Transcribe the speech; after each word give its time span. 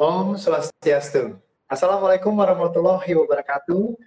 Om 0.00 0.32
Swastiastu. 0.40 1.36
Assalamualaikum 1.68 2.32
warahmatullahi 2.32 3.12
wabarakatuh. 3.20 4.00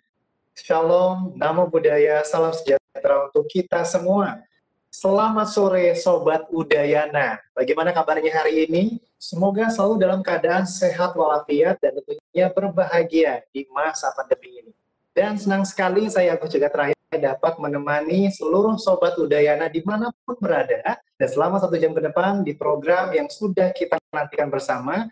Shalom, 0.57 1.37
namo 1.37 1.69
buddhaya, 1.69 2.25
salam 2.25 2.49
sejahtera 2.49 3.29
untuk 3.29 3.45
kita 3.45 3.85
semua. 3.85 4.41
Selamat 4.89 5.53
sore 5.53 5.93
Sobat 5.93 6.49
Udayana. 6.49 7.37
Bagaimana 7.53 7.93
kabarnya 7.93 8.33
hari 8.33 8.65
ini? 8.65 8.97
Semoga 9.21 9.69
selalu 9.69 10.01
dalam 10.01 10.25
keadaan 10.25 10.65
sehat 10.65 11.13
walafiat 11.13 11.77
dan 11.77 11.93
tentunya 12.01 12.49
berbahagia 12.49 13.45
di 13.53 13.69
masa 13.69 14.09
pandemi 14.17 14.65
ini. 14.65 14.73
Dan 15.13 15.37
senang 15.37 15.61
sekali 15.61 16.09
saya 16.09 16.33
Agus 16.33 16.49
juga 16.49 16.73
terakhir 16.73 16.97
dapat 17.21 17.61
menemani 17.61 18.33
seluruh 18.33 18.81
Sobat 18.81 19.13
Udayana 19.21 19.69
di 19.69 19.85
mana 19.85 20.09
pun 20.25 20.41
berada. 20.41 20.97
Dan 21.21 21.29
selama 21.29 21.61
satu 21.61 21.77
jam 21.77 21.93
ke 21.93 22.01
depan 22.01 22.41
di 22.41 22.57
program 22.57 23.13
yang 23.13 23.29
sudah 23.29 23.69
kita 23.69 24.01
nantikan 24.09 24.49
bersama, 24.49 25.05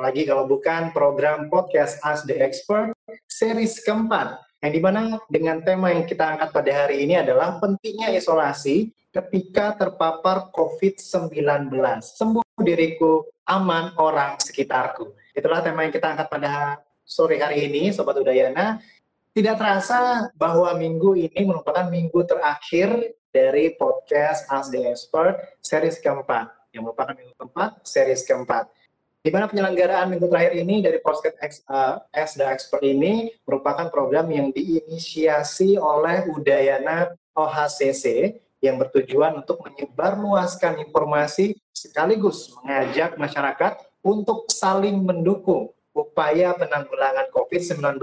apalagi 0.00 0.24
kalau 0.24 0.48
bukan 0.48 0.96
program 0.96 1.52
podcast 1.52 2.00
As 2.00 2.24
The 2.24 2.40
Expert, 2.40 2.96
series 3.28 3.84
keempat, 3.84 4.40
yang 4.64 4.72
di 4.72 4.80
mana 4.80 5.20
dengan 5.28 5.60
tema 5.60 5.92
yang 5.92 6.08
kita 6.08 6.24
angkat 6.24 6.56
pada 6.56 6.72
hari 6.72 7.04
ini 7.04 7.20
adalah 7.20 7.60
pentingnya 7.60 8.08
isolasi 8.16 8.96
ketika 9.12 9.76
terpapar 9.76 10.48
COVID-19. 10.56 11.68
Sembuh 12.00 12.40
diriku, 12.64 13.28
aman 13.44 13.92
orang 14.00 14.40
sekitarku. 14.40 15.12
Itulah 15.36 15.60
tema 15.60 15.84
yang 15.84 15.92
kita 15.92 16.16
angkat 16.16 16.32
pada 16.32 16.80
sore 17.04 17.36
hari 17.36 17.68
ini, 17.68 17.92
Sobat 17.92 18.16
Udayana. 18.16 18.80
Tidak 19.36 19.52
terasa 19.60 20.32
bahwa 20.32 20.72
minggu 20.80 21.12
ini 21.28 21.44
merupakan 21.44 21.84
minggu 21.92 22.24
terakhir 22.24 23.20
dari 23.28 23.76
podcast 23.76 24.48
Ask 24.48 24.72
the 24.72 24.80
Expert 24.80 25.60
series 25.60 26.00
keempat, 26.00 26.48
yang 26.72 26.88
merupakan 26.88 27.12
minggu 27.12 27.36
keempat, 27.36 27.84
series 27.84 28.24
keempat. 28.24 28.79
Di 29.20 29.28
mana 29.28 29.52
penyelenggaraan 29.52 30.08
minggu 30.08 30.32
terakhir 30.32 30.56
ini 30.56 30.80
dari 30.80 30.96
podcast 30.96 31.60
uh, 31.68 32.00
Ask 32.08 32.40
the 32.40 32.46
Expert 32.48 32.80
ini 32.80 33.28
merupakan 33.44 33.92
program 33.92 34.32
yang 34.32 34.48
diinisiasi 34.48 35.76
oleh 35.76 36.24
Udayana 36.32 37.12
OHCC 37.36 38.32
yang 38.64 38.80
bertujuan 38.80 39.36
untuk 39.44 39.60
menyebarluaskan 39.60 40.80
informasi 40.88 41.52
sekaligus 41.76 42.48
mengajak 42.64 43.20
masyarakat 43.20 43.84
untuk 44.00 44.48
saling 44.48 45.04
mendukung 45.04 45.68
upaya 45.92 46.56
penanggulangan 46.56 47.28
COVID-19 47.28 48.00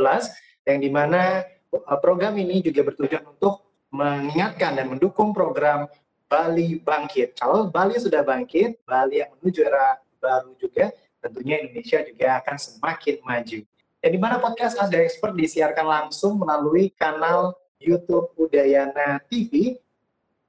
yang 0.70 0.78
di 0.78 0.90
mana 0.94 1.42
uh, 1.74 1.98
program 1.98 2.38
ini 2.38 2.62
juga 2.62 2.94
bertujuan 2.94 3.26
untuk 3.26 3.66
mengingatkan 3.90 4.78
dan 4.78 4.86
mendukung 4.86 5.34
program 5.34 5.90
Bali 6.30 6.78
Bangkit. 6.78 7.42
Kalau 7.42 7.74
Bali 7.74 7.98
sudah 7.98 8.22
bangkit, 8.22 8.86
Bali 8.86 9.26
yang 9.26 9.34
menuju 9.42 9.66
era 9.66 9.98
baru 10.22 10.54
juga, 10.60 10.94
tentunya 11.28 11.60
Indonesia 11.60 12.00
juga 12.08 12.28
akan 12.40 12.56
semakin 12.56 13.16
maju. 13.22 13.60
Dan 14.00 14.10
di 14.16 14.20
mana 14.22 14.40
podcast 14.40 14.80
Ada 14.80 15.04
Expert 15.04 15.36
disiarkan 15.36 15.86
langsung 15.86 16.40
melalui 16.40 16.96
kanal 16.96 17.60
YouTube 17.84 18.32
Udayana 18.40 19.20
TV 19.28 19.76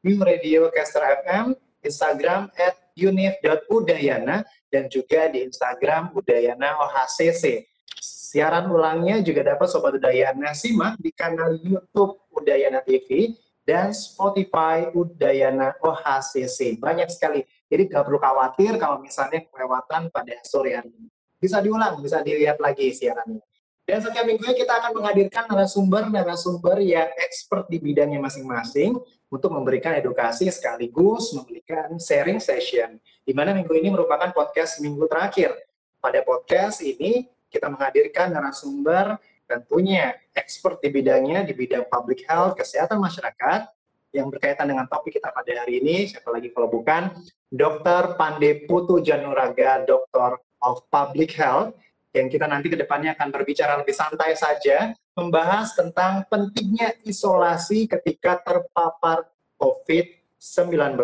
New 0.06 0.22
Radio 0.22 0.70
Caster 0.70 1.02
FM, 1.26 1.58
Instagram 1.82 2.54
at 2.54 2.78
unif.udayana, 2.94 4.46
dan 4.70 4.86
juga 4.86 5.26
di 5.26 5.42
Instagram 5.42 6.14
Udayana 6.14 6.78
OHCC. 6.86 7.66
Siaran 7.98 8.70
ulangnya 8.70 9.18
juga 9.24 9.42
dapat 9.42 9.66
Sobat 9.66 9.98
Udayana 9.98 10.54
simak 10.54 11.00
di 11.02 11.10
kanal 11.10 11.58
YouTube 11.58 12.20
Udayana 12.30 12.84
TV 12.84 13.34
dan 13.68 13.92
Spotify 13.92 14.88
Udayana 14.96 15.76
OHCC. 15.84 16.80
Banyak 16.80 17.12
sekali. 17.12 17.44
Jadi 17.68 17.92
nggak 17.92 18.00
perlu 18.08 18.16
khawatir 18.16 18.80
kalau 18.80 18.96
misalnya 19.04 19.44
kelewatan 19.44 20.08
pada 20.08 20.40
sore 20.40 20.72
hari 20.72 20.88
ini. 20.88 21.12
Bisa 21.36 21.60
diulang, 21.60 22.00
bisa 22.00 22.24
dilihat 22.24 22.56
lagi 22.64 22.96
siarannya. 22.96 23.44
Dan 23.84 24.00
setiap 24.00 24.24
minggunya 24.24 24.56
kita 24.56 24.72
akan 24.84 25.00
menghadirkan 25.00 25.44
narasumber-narasumber 25.52 26.80
yang 26.80 27.08
expert 27.20 27.68
di 27.68 27.80
bidangnya 27.80 28.20
masing-masing 28.20 28.96
untuk 29.28 29.52
memberikan 29.52 29.96
edukasi 29.96 30.48
sekaligus 30.48 31.36
memberikan 31.36 32.00
sharing 32.00 32.40
session. 32.40 32.96
Di 33.24 33.36
mana 33.36 33.52
minggu 33.52 33.72
ini 33.76 33.92
merupakan 33.92 34.32
podcast 34.32 34.80
minggu 34.80 35.04
terakhir. 35.08 35.52
Pada 36.00 36.24
podcast 36.24 36.80
ini 36.80 37.28
kita 37.52 37.68
menghadirkan 37.68 38.32
narasumber 38.32 39.16
tentunya 39.48 40.12
expert 40.36 40.78
di 40.84 40.92
bidangnya, 40.92 41.42
di 41.42 41.56
bidang 41.56 41.88
public 41.88 42.28
health, 42.28 42.60
kesehatan 42.60 43.00
masyarakat, 43.00 43.72
yang 44.12 44.28
berkaitan 44.32 44.68
dengan 44.68 44.88
topik 44.88 45.16
kita 45.16 45.32
pada 45.32 45.64
hari 45.64 45.80
ini, 45.84 46.08
siapa 46.08 46.28
lagi 46.32 46.52
kalau 46.52 46.68
bukan, 46.68 47.12
Dr. 47.48 48.16
Pande 48.16 48.64
Putu 48.68 49.00
Januraga, 49.00 49.84
Dokter 49.84 50.36
of 50.64 50.84
Public 50.88 51.32
Health, 51.36 51.76
yang 52.16 52.32
kita 52.32 52.48
nanti 52.48 52.72
ke 52.72 52.76
depannya 52.76 53.12
akan 53.16 53.28
berbicara 53.28 53.76
lebih 53.80 53.92
santai 53.92 54.32
saja, 54.32 54.96
membahas 55.12 55.76
tentang 55.76 56.24
pentingnya 56.32 56.96
isolasi 57.04 57.84
ketika 57.84 58.40
terpapar 58.40 59.28
COVID-19, 59.60 60.96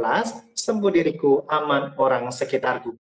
sembuh 0.57 0.93
diriku, 0.93 1.45
aman 1.51 1.93
orang 2.01 2.33
sekitarku. 2.33 2.97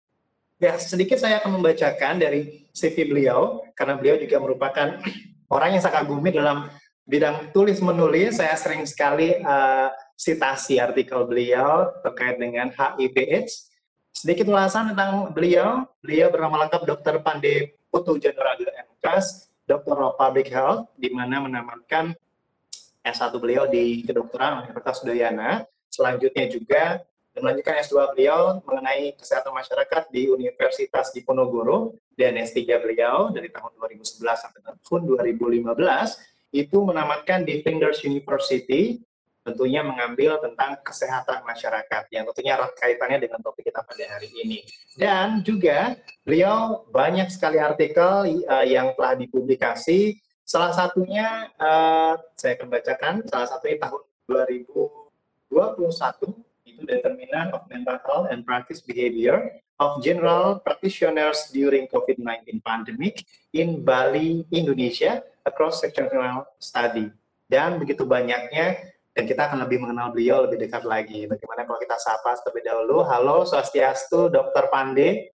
Ya, 0.59 0.79
sedikit 0.79 1.19
saya 1.19 1.43
akan 1.43 1.59
membacakan 1.59 2.23
dari 2.23 2.67
CV 2.71 3.11
beliau, 3.11 3.63
karena 3.75 3.99
beliau 3.99 4.15
juga 4.19 4.39
merupakan 4.39 4.99
orang 5.53 5.77
yang 5.77 5.81
saya 5.85 6.01
kagumi 6.01 6.33
dalam 6.33 6.67
bidang 7.05 7.53
tulis 7.53 7.77
menulis. 7.79 8.41
Saya 8.41 8.57
sering 8.57 8.83
sekali 8.89 9.37
uh, 9.45 9.93
sitasi 10.17 10.81
artikel 10.81 11.29
beliau 11.29 11.93
terkait 12.01 12.41
dengan 12.41 12.73
HIV/AIDS. 12.73 13.69
Sedikit 14.13 14.49
ulasan 14.49 14.93
tentang 14.93 15.33
beliau, 15.33 15.89
beliau 16.01 16.29
bernama 16.29 16.65
lengkap 16.65 16.85
Dr. 16.85 17.21
Pande 17.25 17.77
Putu 17.89 18.17
Januraga 18.21 18.69
MKes, 18.97 19.49
Dokter 19.65 19.97
of 19.97 20.17
Public 20.17 20.53
Health, 20.53 20.89
di 20.97 21.09
mana 21.09 21.41
menamatkan 21.41 22.13
S1 23.03 23.33
beliau 23.41 23.65
di 23.65 24.05
kedokteran 24.05 24.63
Universitas 24.65 25.01
Udayana. 25.01 25.65
Selanjutnya 25.89 26.45
juga 26.49 26.83
melanjutkan 27.41 27.81
S2 27.81 28.13
beliau 28.13 28.61
mengenai 28.61 29.17
kesehatan 29.17 29.57
masyarakat 29.57 30.13
di 30.13 30.29
Universitas 30.29 31.09
Diponegoro 31.09 31.97
dan 32.13 32.37
S3 32.37 32.61
beliau 32.77 33.33
dari 33.33 33.49
tahun 33.49 33.73
2011 33.81 34.21
sampai 34.21 34.61
tahun 34.61 35.01
2015 35.09 35.65
itu 36.53 36.77
menamatkan 36.85 37.41
di 37.41 37.65
Flinders 37.65 38.05
University 38.05 39.01
tentunya 39.43 39.83
mengambil 39.83 40.39
tentang 40.39 40.79
kesehatan 40.85 41.43
masyarakat 41.43 42.07
yang 42.15 42.23
tentunya 42.31 42.55
erat 42.55 42.71
kaitannya 42.79 43.27
dengan 43.27 43.43
topik 43.43 43.67
kita 43.67 43.83
pada 43.83 44.15
hari 44.15 44.31
ini. 44.39 44.63
Dan 44.95 45.43
juga 45.43 45.99
beliau 46.23 46.87
banyak 46.95 47.27
sekali 47.27 47.59
artikel 47.59 48.39
uh, 48.47 48.63
yang 48.63 48.95
telah 48.95 49.19
dipublikasi. 49.19 50.15
Salah 50.47 50.71
satunya 50.71 51.51
uh, 51.59 52.15
saya 52.39 52.55
akan 52.55 52.71
bacakan, 52.71 53.27
salah 53.27 53.51
satunya 53.51 53.83
tahun 53.83 53.99
2021 54.31 55.51
itu 56.73 56.89
Determinant 56.89 57.53
of 57.53 57.69
Mental 57.69 58.01
Health 58.01 58.33
and 58.33 58.41
Practice 58.41 58.81
Behavior 58.81 59.61
of 59.77 60.01
General 60.01 60.57
Practitioners 60.57 61.53
During 61.53 61.85
COVID-19 61.93 62.65
Pandemic 62.65 63.21
in 63.53 63.85
Bali, 63.85 64.41
Indonesia, 64.49 65.21
a 65.45 65.51
cross-sectional 65.53 66.49
study. 66.57 67.13
Dan 67.45 67.77
begitu 67.77 68.01
banyaknya 68.09 68.93
dan 69.13 69.29
kita 69.29 69.45
akan 69.45 69.61
lebih 69.69 69.77
mengenal 69.85 70.09
beliau 70.09 70.49
lebih 70.49 70.65
dekat 70.65 70.81
lagi. 70.89 71.29
Bagaimana 71.29 71.69
kalau 71.69 71.77
kita 71.77 71.97
sapa 72.01 72.33
terlebih 72.41 72.65
dahulu. 72.65 73.05
Halo 73.05 73.45
Swastiastu, 73.45 74.33
Dr. 74.33 74.73
Pande. 74.73 75.29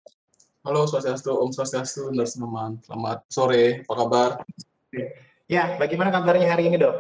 Halo 0.68 0.84
Swastiastu, 0.84 1.32
Om 1.32 1.56
Swastiastu, 1.56 2.12
dan 2.12 2.28
teman. 2.28 2.72
Selamat 2.84 3.24
sore, 3.32 3.88
apa 3.88 3.94
kabar? 3.96 4.30
Ya, 5.48 5.80
bagaimana 5.80 6.12
kabarnya 6.12 6.52
hari 6.52 6.68
ini 6.68 6.76
dok? 6.76 6.94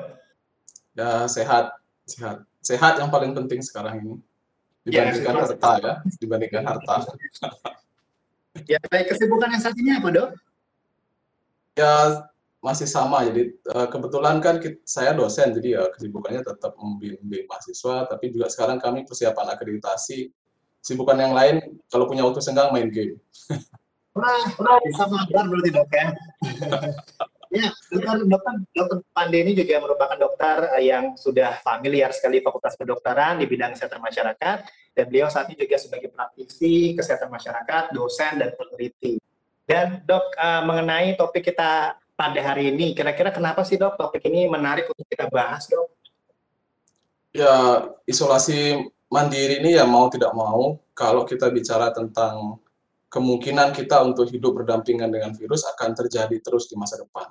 Ya, 0.96 1.28
sehat, 1.28 1.76
sehat. 2.08 2.48
Sehat 2.64 3.00
yang 3.00 3.12
paling 3.12 3.36
penting 3.36 3.60
sekarang 3.60 4.00
ini. 4.00 4.16
Dibandingkan 4.90 5.34
ya, 5.34 5.42
harta 5.46 5.72
ya, 5.80 5.94
dibandingkan 6.20 6.64
harta. 6.66 6.96
ya, 8.66 8.80
baik. 8.90 9.06
Kesibukan 9.14 9.50
yang 9.54 9.62
saat 9.62 9.78
ini 9.78 9.96
apa 9.96 10.10
dok? 10.10 10.30
Ya, 11.78 12.26
masih 12.60 12.88
sama. 12.90 13.24
Jadi 13.24 13.56
uh, 13.72 13.88
kebetulan 13.88 14.44
kan 14.44 14.60
kita, 14.60 14.82
saya 14.84 15.16
dosen, 15.16 15.56
jadi 15.56 15.80
ya 15.80 15.84
kesibukannya 15.96 16.44
tetap 16.44 16.76
membimbing 16.76 17.48
mahasiswa, 17.48 18.10
tapi 18.10 18.34
juga 18.36 18.52
sekarang 18.52 18.78
kami 18.82 19.08
persiapan 19.08 19.56
akreditasi. 19.56 20.34
Kesibukan 20.80 21.20
yang 21.20 21.36
lain, 21.36 21.80
kalau 21.92 22.08
punya 22.08 22.24
waktu 22.24 22.40
senggang 22.40 22.72
main 22.72 22.88
game. 22.88 23.20
Wah, 24.16 24.44
mabar 24.60 25.46
berarti 25.48 25.70
dok 25.72 25.92
ya. 25.92 26.08
ya, 27.50 27.70
dokter, 27.90 28.16
dokter, 28.30 28.54
dokter 28.78 28.98
Pande 29.10 29.38
ini 29.42 29.52
juga 29.58 29.82
merupakan 29.82 30.18
dokter 30.18 30.70
eh, 30.78 30.90
yang 30.94 31.18
sudah 31.18 31.58
familiar 31.66 32.14
sekali 32.14 32.40
fakultas 32.46 32.78
kedokteran 32.78 33.42
di 33.42 33.46
bidang 33.50 33.74
kesehatan 33.74 34.02
masyarakat, 34.02 34.58
dan 34.94 35.04
beliau 35.10 35.28
saat 35.28 35.50
ini 35.50 35.58
juga 35.58 35.78
sebagai 35.82 36.10
praktisi 36.14 36.94
kesehatan 36.94 37.30
masyarakat, 37.34 37.84
dosen, 37.92 38.38
dan 38.38 38.54
peneliti. 38.54 39.18
Dan 39.70 40.02
dok, 40.02 40.34
uh, 40.34 40.66
mengenai 40.66 41.14
topik 41.14 41.54
kita 41.54 41.94
pada 42.18 42.40
hari 42.42 42.74
ini. 42.74 42.98
Kira-kira 42.98 43.30
kenapa 43.30 43.62
sih 43.62 43.78
dok 43.78 43.96
topik 43.96 44.26
ini 44.26 44.50
menarik 44.50 44.90
untuk 44.90 45.06
kita 45.06 45.30
bahas 45.30 45.70
dok? 45.70 45.94
Ya 47.30 47.86
isolasi 48.10 48.90
mandiri 49.08 49.62
ini 49.62 49.78
ya 49.78 49.86
mau 49.86 50.10
tidak 50.10 50.34
mau 50.34 50.82
kalau 50.98 51.24
kita 51.24 51.48
bicara 51.54 51.94
tentang 51.94 52.58
kemungkinan 53.10 53.74
kita 53.74 54.02
untuk 54.06 54.30
hidup 54.30 54.62
berdampingan 54.62 55.10
dengan 55.10 55.34
virus 55.34 55.66
akan 55.66 55.98
terjadi 55.98 56.38
terus 56.42 56.70
di 56.70 56.78
masa 56.78 57.02
depan 57.02 57.30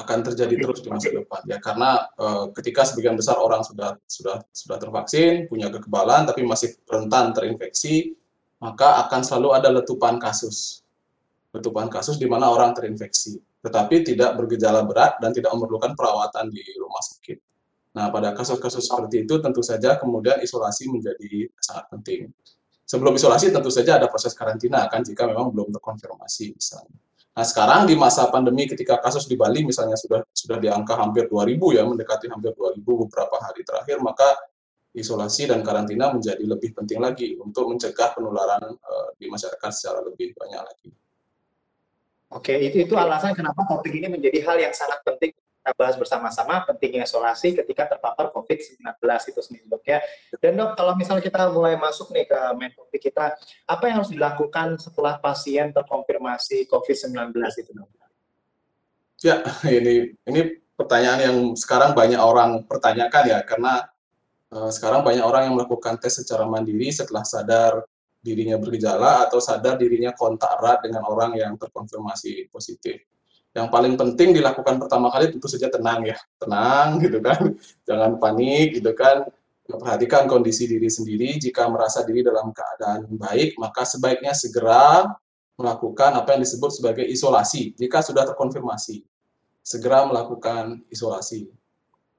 akan 0.00 0.18
terjadi 0.32 0.54
terus 0.56 0.80
di 0.80 0.88
masa 0.88 1.12
depan 1.12 1.44
ya 1.44 1.60
karena 1.60 2.08
uh, 2.16 2.48
ketika 2.56 2.88
sebagian 2.88 3.20
besar 3.20 3.36
orang 3.36 3.60
sudah 3.60 4.00
sudah 4.08 4.40
sudah 4.48 4.76
tervaksin 4.80 5.44
punya 5.48 5.68
kekebalan 5.68 6.24
tapi 6.24 6.40
masih 6.44 6.72
rentan 6.88 7.36
terinfeksi 7.36 8.16
maka 8.60 9.04
akan 9.08 9.20
selalu 9.20 9.48
ada 9.56 9.68
letupan 9.68 10.16
kasus 10.16 10.80
letupan 11.52 11.92
kasus 11.92 12.16
di 12.16 12.24
mana 12.24 12.48
orang 12.48 12.72
terinfeksi 12.72 13.40
tetapi 13.60 14.00
tidak 14.04 14.40
bergejala 14.40 14.88
berat 14.88 15.20
dan 15.20 15.36
tidak 15.36 15.52
memerlukan 15.52 15.92
perawatan 15.92 16.48
di 16.48 16.64
rumah 16.80 17.04
sakit. 17.04 17.38
Nah, 17.90 18.08
pada 18.08 18.32
kasus-kasus 18.32 18.88
seperti 18.88 19.28
itu 19.28 19.36
tentu 19.42 19.60
saja 19.60 20.00
kemudian 20.00 20.40
isolasi 20.40 20.88
menjadi 20.88 21.50
sangat 21.60 21.84
penting. 21.92 22.20
Sebelum 22.90 23.14
isolasi 23.14 23.54
tentu 23.54 23.70
saja 23.70 24.02
ada 24.02 24.10
proses 24.10 24.34
karantina 24.34 24.82
kan 24.90 25.06
jika 25.06 25.22
memang 25.22 25.54
belum 25.54 25.70
terkonfirmasi 25.78 26.58
misalnya. 26.58 26.98
Nah, 27.30 27.46
sekarang 27.46 27.86
di 27.86 27.94
masa 27.94 28.26
pandemi 28.26 28.66
ketika 28.66 28.98
kasus 28.98 29.30
di 29.30 29.38
Bali 29.38 29.62
misalnya 29.62 29.94
sudah 29.94 30.26
sudah 30.34 30.58
di 30.58 30.66
angka 30.66 30.98
hampir 30.98 31.30
2000 31.30 31.54
ya, 31.78 31.86
mendekati 31.86 32.26
hampir 32.26 32.50
2000 32.50 32.82
beberapa 32.82 33.38
hari 33.38 33.62
terakhir, 33.62 34.02
maka 34.02 34.26
isolasi 34.90 35.46
dan 35.46 35.62
karantina 35.62 36.10
menjadi 36.10 36.42
lebih 36.42 36.74
penting 36.74 36.98
lagi 36.98 37.38
untuk 37.38 37.70
mencegah 37.70 38.10
penularan 38.10 38.74
uh, 38.74 39.08
di 39.14 39.30
masyarakat 39.30 39.70
secara 39.70 40.02
lebih 40.02 40.34
banyak 40.34 40.58
lagi. 40.58 40.90
Oke, 42.34 42.58
itu 42.58 42.90
itu 42.90 42.94
alasan 42.98 43.38
kenapa 43.38 43.70
topik 43.70 43.94
ini 43.94 44.10
menjadi 44.10 44.42
hal 44.42 44.58
yang 44.58 44.74
sangat 44.74 44.98
penting 45.06 45.30
kita 45.60 45.76
bahas 45.76 45.96
bersama-sama 46.00 46.64
pentingnya 46.64 47.04
isolasi 47.04 47.52
ketika 47.52 47.92
terpapar 47.92 48.32
COVID-19 48.32 48.80
itu 49.28 49.40
sendiri 49.44 49.66
dok 49.68 49.84
ya. 49.84 50.00
Dan 50.40 50.56
dok, 50.56 50.72
kalau 50.72 50.96
misalnya 50.96 51.20
kita 51.20 51.52
mulai 51.52 51.76
masuk 51.76 52.08
nih 52.16 52.24
ke 52.24 52.40
main 52.56 52.72
topik 52.72 53.12
kita, 53.12 53.36
apa 53.68 53.82
yang 53.84 54.00
harus 54.00 54.08
dilakukan 54.08 54.80
setelah 54.80 55.20
pasien 55.20 55.68
terkonfirmasi 55.76 56.64
COVID-19 56.64 57.36
itu 57.60 57.70
dok? 57.76 57.92
Ya, 59.20 59.44
ini 59.68 60.16
ini 60.24 60.40
pertanyaan 60.80 61.20
yang 61.20 61.36
sekarang 61.52 61.92
banyak 61.92 62.16
orang 62.16 62.64
pertanyakan 62.64 63.24
ya, 63.28 63.44
karena 63.44 63.84
uh, 64.56 64.72
sekarang 64.72 65.04
banyak 65.04 65.20
orang 65.20 65.52
yang 65.52 65.60
melakukan 65.60 66.00
tes 66.00 66.24
secara 66.24 66.48
mandiri 66.48 66.88
setelah 66.88 67.20
sadar 67.20 67.84
dirinya 68.24 68.56
bergejala 68.56 69.28
atau 69.28 69.44
sadar 69.44 69.76
dirinya 69.76 70.16
kontak 70.16 70.56
erat 70.56 70.88
dengan 70.88 71.04
orang 71.04 71.36
yang 71.36 71.52
terkonfirmasi 71.60 72.48
positif 72.48 73.04
yang 73.50 73.66
paling 73.66 73.98
penting 73.98 74.30
dilakukan 74.30 74.78
pertama 74.78 75.10
kali 75.10 75.34
tentu 75.34 75.50
saja 75.50 75.66
tenang 75.66 76.06
ya. 76.06 76.14
Tenang 76.38 77.02
gitu 77.02 77.18
kan. 77.18 77.40
Jangan 77.88 78.22
panik 78.22 78.78
gitu 78.78 78.94
kan. 78.94 79.26
Perhatikan 79.66 80.30
kondisi 80.30 80.70
diri 80.70 80.86
sendiri. 80.86 81.34
Jika 81.42 81.66
merasa 81.66 82.06
diri 82.06 82.22
dalam 82.22 82.54
keadaan 82.54 83.10
baik 83.10 83.58
maka 83.58 83.82
sebaiknya 83.82 84.34
segera 84.38 85.10
melakukan 85.58 86.16
apa 86.16 86.38
yang 86.38 86.40
disebut 86.46 86.70
sebagai 86.72 87.04
isolasi 87.04 87.74
jika 87.74 87.98
sudah 88.06 88.22
terkonfirmasi. 88.30 89.02
Segera 89.66 90.06
melakukan 90.06 90.86
isolasi. 90.86 91.50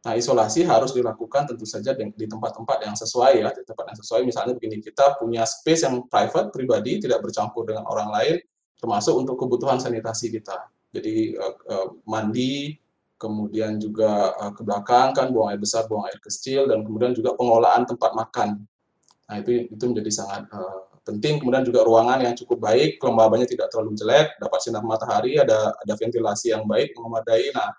Nah 0.04 0.13
isolasi 0.19 0.68
harus 0.68 0.92
dilakukan 0.92 1.48
tentu 1.48 1.63
saja 1.63 1.95
di 1.95 2.25
tempat-tempat 2.28 2.83
yang 2.83 2.95
sesuai 3.00 3.39
ya. 3.39 3.50
Di 3.56 3.63
tempat 3.63 3.95
yang 3.95 3.98
sesuai 4.04 4.22
misalnya 4.28 4.54
begini 4.60 4.83
kita 4.83 5.16
punya 5.16 5.48
space 5.48 5.88
yang 5.88 6.04
private 6.12 6.51
pribadi 6.51 7.00
tidak 7.00 7.24
bercampur 7.24 7.63
dengan 7.63 7.88
orang 7.88 8.12
lain 8.12 8.36
termasuk 8.81 9.13
untuk 9.13 9.38
kebutuhan 9.38 9.78
sanitasi 9.78 10.33
kita 10.33 10.57
jadi 10.91 11.39
uh, 11.39 11.55
uh, 11.71 11.88
mandi, 12.03 12.75
kemudian 13.15 13.79
juga 13.79 14.35
uh, 14.35 14.51
ke 14.51 14.61
belakang 14.61 15.15
kan 15.15 15.31
buang 15.31 15.55
air 15.55 15.59
besar, 15.59 15.88
buang 15.88 16.03
air 16.11 16.19
kecil, 16.19 16.67
dan 16.67 16.83
kemudian 16.83 17.15
juga 17.15 17.31
pengelolaan 17.39 17.88
tempat 17.88 18.11
makan. 18.11 18.59
Nah 19.31 19.35
itu 19.39 19.71
itu 19.71 19.83
menjadi 19.88 20.11
sangat 20.11 20.51
penting. 21.07 21.39
Kemudian 21.39 21.63
juga 21.63 21.88
ruangan 21.88 22.19
yang 22.19 22.35
cukup 22.35 22.59
baik, 22.67 22.99
kelembabannya 22.99 23.47
tidak 23.47 23.71
terlalu 23.71 23.95
jelek, 23.95 24.35
dapat 24.35 24.59
sinar 24.59 24.83
matahari, 24.83 25.39
ada 25.39 25.71
ada 25.79 25.93
ventilasi 25.95 26.51
yang 26.51 26.67
baik, 26.67 26.91
memadai. 26.99 27.55
Nah 27.55 27.71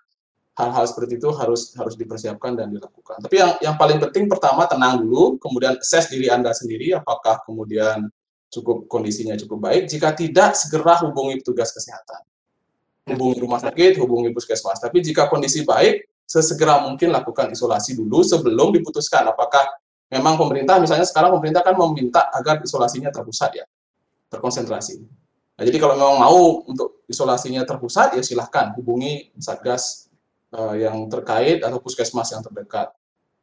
hal-hal 0.57 0.85
seperti 0.89 1.21
itu 1.21 1.29
harus 1.37 1.77
harus 1.77 1.93
dipersiapkan 1.93 2.57
dan 2.57 2.73
dilakukan. 2.73 3.21
Tapi 3.21 3.35
yang 3.37 3.51
yang 3.61 3.75
paling 3.77 4.01
penting 4.01 4.25
pertama 4.25 4.65
tenang 4.65 5.05
dulu, 5.05 5.37
kemudian 5.37 5.77
assess 5.77 6.09
diri 6.09 6.33
anda 6.33 6.49
sendiri 6.49 6.97
apakah 6.97 7.45
kemudian 7.45 8.09
cukup 8.49 8.89
kondisinya 8.89 9.37
cukup 9.37 9.69
baik. 9.69 9.85
Jika 9.85 10.17
tidak, 10.17 10.57
segera 10.57 10.97
hubungi 11.05 11.37
petugas 11.41 11.69
kesehatan 11.69 12.32
hubungi 13.07 13.37
rumah 13.43 13.59
sakit, 13.59 13.99
hubungi 13.99 14.31
puskesmas. 14.31 14.79
Tapi 14.79 15.03
jika 15.03 15.27
kondisi 15.27 15.67
baik, 15.67 16.07
sesegera 16.23 16.81
mungkin 16.83 17.11
lakukan 17.11 17.51
isolasi 17.51 17.99
dulu 17.99 18.23
sebelum 18.23 18.71
diputuskan 18.71 19.27
apakah 19.27 19.67
memang 20.07 20.39
pemerintah 20.39 20.79
misalnya 20.79 21.03
sekarang 21.03 21.35
pemerintah 21.35 21.61
kan 21.61 21.75
meminta 21.75 22.31
agar 22.31 22.63
isolasinya 22.63 23.11
terpusat 23.11 23.51
ya, 23.59 23.65
terkonsentrasi. 24.31 25.03
Nah, 25.53 25.63
jadi 25.67 25.77
kalau 25.77 25.93
memang 25.99 26.17
mau 26.17 26.41
untuk 26.65 27.05
isolasinya 27.05 27.61
terpusat 27.67 28.17
ya 28.17 28.23
silahkan 28.25 28.73
hubungi 28.73 29.29
satgas 29.37 30.09
uh, 30.55 30.73
yang 30.73 31.05
terkait 31.11 31.61
atau 31.61 31.77
puskesmas 31.77 32.33
yang 32.33 32.41
terdekat. 32.41 32.89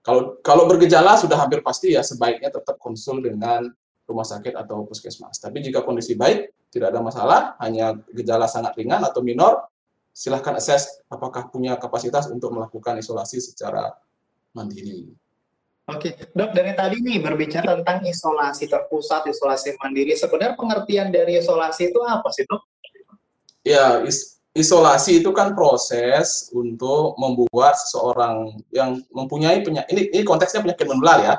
Kalau 0.01 0.41
kalau 0.41 0.65
bergejala 0.65 1.21
sudah 1.21 1.37
hampir 1.37 1.61
pasti 1.61 1.93
ya 1.93 2.01
sebaiknya 2.01 2.49
tetap 2.49 2.81
konsul 2.81 3.21
dengan 3.21 3.69
rumah 4.09 4.27
sakit 4.27 4.57
atau 4.57 4.89
puskesmas. 4.89 5.39
Tapi 5.39 5.63
jika 5.63 5.87
kondisi 5.87 6.19
baik, 6.19 6.51
tidak 6.71 6.95
ada 6.95 7.01
masalah, 7.03 7.41
hanya 7.59 7.99
gejala 8.15 8.47
sangat 8.47 8.79
ringan 8.79 9.03
atau 9.03 9.21
minor, 9.21 9.67
silahkan 10.15 10.55
assess 10.59 11.03
apakah 11.11 11.51
punya 11.51 11.75
kapasitas 11.77 12.31
untuk 12.31 12.55
melakukan 12.55 12.99
isolasi 12.99 13.43
secara 13.43 13.95
mandiri. 14.55 15.11
Oke, 15.91 16.15
dok 16.31 16.55
dari 16.55 16.71
tadi 16.79 17.03
nih 17.03 17.19
berbicara 17.19 17.75
tentang 17.83 18.07
isolasi 18.07 18.71
terpusat, 18.71 19.27
isolasi 19.27 19.75
mandiri. 19.83 20.15
Sebenarnya 20.15 20.55
pengertian 20.55 21.11
dari 21.11 21.43
isolasi 21.43 21.91
itu 21.91 21.99
apa 22.07 22.31
sih 22.31 22.47
dok? 22.47 22.63
Ya, 23.67 23.99
is 24.07 24.39
isolasi 24.55 25.19
itu 25.19 25.31
kan 25.35 25.59
proses 25.59 26.51
untuk 26.55 27.19
membuat 27.19 27.75
seseorang 27.75 28.55
yang 28.71 29.03
mempunyai 29.11 29.63
penyakit, 29.67 29.91
ini, 29.91 30.03
ini 30.15 30.23
konteksnya 30.23 30.63
penyakit 30.63 30.87
menular 30.87 31.19
ya, 31.23 31.35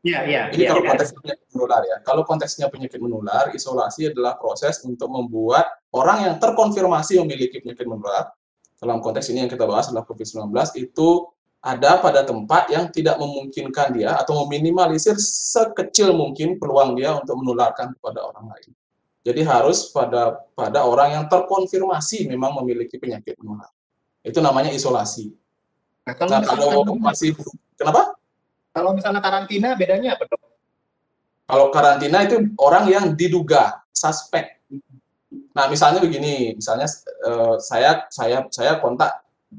Iya, 0.00 0.18
iya. 0.24 0.42
Ini 0.48 0.64
ya, 0.64 0.68
kalau 0.72 0.82
ya. 0.82 0.88
konteksnya 0.96 1.18
penyakit 1.20 1.46
menular 1.52 1.82
ya. 1.84 1.96
Kalau 2.00 2.22
konteksnya 2.24 2.66
penyakit 2.72 3.00
menular, 3.00 3.44
isolasi 3.52 4.00
adalah 4.08 4.40
proses 4.40 4.80
untuk 4.88 5.12
membuat 5.12 5.68
orang 5.92 6.24
yang 6.24 6.34
terkonfirmasi 6.40 7.20
memiliki 7.20 7.60
penyakit 7.60 7.84
menular, 7.84 8.32
dalam 8.80 9.04
konteks 9.04 9.28
ini 9.28 9.44
yang 9.44 9.52
kita 9.52 9.68
bahas 9.68 9.92
adalah 9.92 10.08
COVID-19, 10.08 10.48
itu 10.80 11.08
ada 11.60 12.00
pada 12.00 12.24
tempat 12.24 12.72
yang 12.72 12.88
tidak 12.88 13.20
memungkinkan 13.20 13.92
dia 13.92 14.16
atau 14.16 14.48
meminimalisir 14.48 15.20
sekecil 15.20 16.16
mungkin 16.16 16.56
peluang 16.56 16.96
dia 16.96 17.12
untuk 17.12 17.36
menularkan 17.36 17.92
kepada 18.00 18.24
orang 18.24 18.48
lain. 18.48 18.72
Jadi 19.20 19.44
harus 19.44 19.92
pada 19.92 20.40
pada 20.56 20.88
orang 20.88 21.20
yang 21.20 21.24
terkonfirmasi 21.28 22.24
memang 22.32 22.56
memiliki 22.64 22.96
penyakit 22.96 23.36
menular. 23.36 23.68
Itu 24.24 24.40
namanya 24.40 24.72
isolasi. 24.72 25.28
Nah, 26.08 26.16
kalau, 26.16 26.30
nah, 26.32 26.40
kalau 26.48 26.96
masih 26.96 27.36
kenapa? 27.76 28.16
Kalau 28.70 28.94
misalnya 28.94 29.18
karantina 29.18 29.74
bedanya 29.74 30.14
apa 30.14 30.24
dok? 30.30 30.40
Kalau 31.50 31.66
karantina 31.74 32.22
itu 32.22 32.36
orang 32.62 32.84
yang 32.86 33.04
diduga 33.18 33.82
suspek. 33.90 34.62
Nah 35.50 35.66
misalnya 35.66 35.98
begini, 35.98 36.54
misalnya 36.54 36.86
uh, 37.26 37.58
saya 37.58 38.06
saya 38.14 38.46
saya 38.54 38.78
kontak 38.78 39.10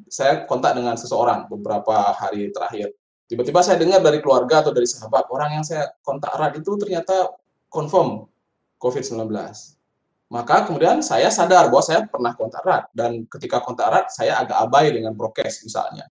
saya 0.08 0.48
kontak 0.48 0.72
dengan 0.80 0.96
seseorang 0.96 1.52
beberapa 1.52 2.16
hari 2.16 2.48
terakhir. 2.56 2.96
Tiba-tiba 3.28 3.60
saya 3.60 3.76
dengar 3.80 4.00
dari 4.00 4.24
keluarga 4.24 4.64
atau 4.64 4.72
dari 4.72 4.88
sahabat 4.88 5.28
orang 5.32 5.60
yang 5.60 5.66
saya 5.68 5.92
kontak 6.04 6.32
erat 6.36 6.56
itu 6.56 6.72
ternyata 6.80 7.36
confirm 7.68 8.28
COVID-19. 8.80 9.28
Maka 10.32 10.64
kemudian 10.64 11.04
saya 11.04 11.28
sadar 11.28 11.68
bahwa 11.68 11.84
saya 11.84 12.08
pernah 12.08 12.32
kontak 12.32 12.64
erat 12.64 12.88
dan 12.96 13.28
ketika 13.28 13.60
kontak 13.60 13.92
erat 13.92 14.06
saya 14.16 14.40
agak 14.40 14.64
abai 14.64 14.96
dengan 14.96 15.12
prokes 15.12 15.68
misalnya. 15.68 16.08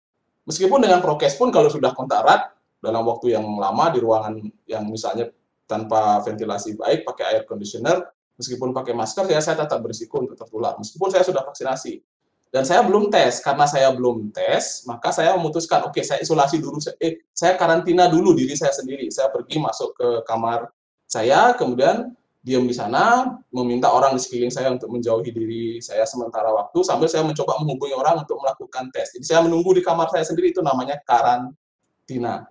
Meskipun 0.46 0.78
dengan 0.86 1.02
prokes 1.02 1.34
pun 1.34 1.50
kalau 1.50 1.66
sudah 1.66 1.90
kontak 1.98 2.22
erat 2.22 2.53
dalam 2.84 3.00
waktu 3.08 3.32
yang 3.32 3.48
lama 3.56 3.88
di 3.88 3.98
ruangan 4.04 4.34
yang 4.68 4.84
misalnya 4.84 5.32
tanpa 5.64 6.20
ventilasi 6.20 6.76
baik, 6.76 7.08
pakai 7.08 7.24
air 7.32 7.42
conditioner, 7.48 8.04
meskipun 8.36 8.76
pakai 8.76 8.92
masker, 8.92 9.24
ya 9.32 9.40
saya 9.40 9.64
tetap 9.64 9.80
berisiko 9.80 10.20
untuk 10.20 10.36
tertular. 10.36 10.76
Meskipun 10.76 11.08
saya 11.08 11.24
sudah 11.24 11.40
vaksinasi. 11.40 12.04
Dan 12.52 12.62
saya 12.62 12.86
belum 12.86 13.10
tes. 13.10 13.42
Karena 13.42 13.66
saya 13.66 13.90
belum 13.90 14.30
tes, 14.30 14.86
maka 14.86 15.10
saya 15.10 15.34
memutuskan, 15.34 15.90
oke, 15.90 15.98
okay, 15.98 16.04
saya 16.06 16.22
isolasi 16.22 16.62
dulu. 16.62 16.78
Eh, 17.02 17.26
saya 17.34 17.58
karantina 17.58 18.06
dulu 18.06 18.36
diri 18.36 18.54
saya 18.54 18.70
sendiri. 18.70 19.10
Saya 19.10 19.32
pergi 19.32 19.58
masuk 19.58 19.96
ke 19.98 20.08
kamar 20.22 20.70
saya, 21.08 21.50
kemudian 21.58 22.14
diam 22.44 22.68
di 22.68 22.76
sana, 22.76 23.24
meminta 23.48 23.88
orang 23.88 24.14
di 24.14 24.20
sekeliling 24.20 24.52
saya 24.52 24.68
untuk 24.68 24.92
menjauhi 24.92 25.32
diri 25.32 25.80
saya 25.80 26.04
sementara 26.04 26.52
waktu, 26.52 26.84
sambil 26.84 27.08
saya 27.08 27.24
mencoba 27.24 27.56
menghubungi 27.64 27.96
orang 27.96 28.20
untuk 28.20 28.36
melakukan 28.36 28.92
tes. 28.92 29.16
Jadi 29.16 29.24
saya 29.24 29.40
menunggu 29.40 29.72
di 29.72 29.80
kamar 29.80 30.12
saya 30.12 30.28
sendiri, 30.28 30.52
itu 30.52 30.60
namanya 30.60 31.00
karantina 31.08 32.44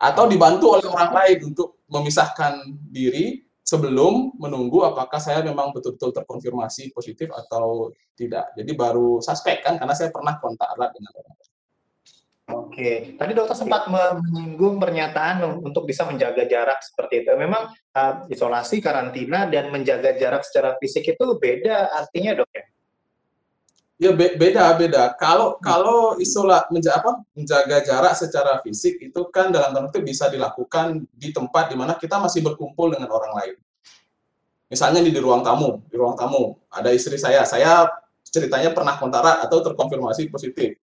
atau 0.00 0.24
dibantu 0.24 0.80
oleh 0.80 0.88
orang 0.88 1.12
lain 1.12 1.52
untuk 1.52 1.84
memisahkan 1.92 2.64
diri 2.88 3.44
sebelum 3.60 4.34
menunggu 4.40 4.82
apakah 4.82 5.20
saya 5.20 5.44
memang 5.44 5.76
betul-betul 5.76 6.16
terkonfirmasi 6.16 6.90
positif 6.96 7.28
atau 7.30 7.92
tidak. 8.16 8.50
Jadi 8.56 8.72
baru 8.72 9.20
suspek 9.20 9.60
kan 9.60 9.76
karena 9.76 9.92
saya 9.92 10.08
pernah 10.08 10.40
kontak 10.40 10.72
erat 10.74 10.90
dengan 10.96 11.12
orang. 11.14 11.36
Oke, 12.50 13.14
tadi 13.14 13.30
dokter 13.30 13.54
sempat 13.54 13.86
menyinggung 13.86 14.82
pernyataan 14.82 15.62
untuk 15.62 15.86
bisa 15.86 16.02
menjaga 16.02 16.50
jarak 16.50 16.82
seperti 16.82 17.22
itu. 17.22 17.30
Memang 17.38 17.70
uh, 17.94 18.26
isolasi, 18.26 18.82
karantina, 18.82 19.46
dan 19.46 19.70
menjaga 19.70 20.18
jarak 20.18 20.42
secara 20.42 20.74
fisik 20.82 21.14
itu 21.14 21.38
beda 21.38 21.94
artinya 21.94 22.42
dok 22.42 22.50
ya? 22.50 22.66
Ya 24.00 24.16
be 24.16 24.32
beda 24.40 24.72
beda. 24.80 25.12
Kalau 25.20 25.56
hmm. 25.56 25.60
kalau 25.60 25.98
isola 26.16 26.64
menja 26.72 26.96
apa, 26.96 27.20
menjaga 27.36 27.84
jarak 27.84 28.16
secara 28.16 28.64
fisik 28.64 28.96
itu 29.04 29.20
kan 29.28 29.52
dalam 29.52 29.76
tanda 29.76 29.92
kutip 29.92 30.08
bisa 30.08 30.32
dilakukan 30.32 31.04
di 31.12 31.28
tempat 31.36 31.68
di 31.68 31.76
mana 31.76 31.92
kita 32.00 32.16
masih 32.16 32.40
berkumpul 32.40 32.96
dengan 32.96 33.12
orang 33.12 33.36
lain. 33.36 33.56
Misalnya 34.72 35.04
di, 35.04 35.12
di 35.12 35.20
ruang 35.20 35.44
tamu, 35.44 35.84
di 35.84 36.00
ruang 36.00 36.16
tamu 36.16 36.56
ada 36.72 36.88
istri 36.96 37.20
saya, 37.20 37.44
saya 37.44 37.92
ceritanya 38.24 38.72
pernah 38.72 38.96
kontak 38.96 39.44
atau 39.44 39.60
terkonfirmasi 39.60 40.32
positif 40.32 40.80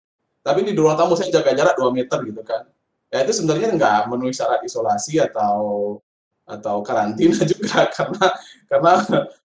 tapi 0.47 0.63
di 0.63 0.71
ruang 0.71 0.95
tamu 0.95 1.19
saya 1.19 1.27
jaga 1.27 1.51
jarak 1.51 1.75
2 1.75 1.91
meter 1.91 2.23
gitu 2.23 2.39
kan. 2.47 2.63
Ya 3.11 3.27
itu 3.27 3.35
sebenarnya 3.35 3.75
nggak 3.75 4.07
memenuhi 4.07 4.31
syarat 4.31 4.63
isolasi 4.63 5.19
atau 5.19 5.99
atau 6.47 6.79
karantina 6.79 7.43
juga 7.51 7.91
karena 7.91 8.25
karena 8.71 8.93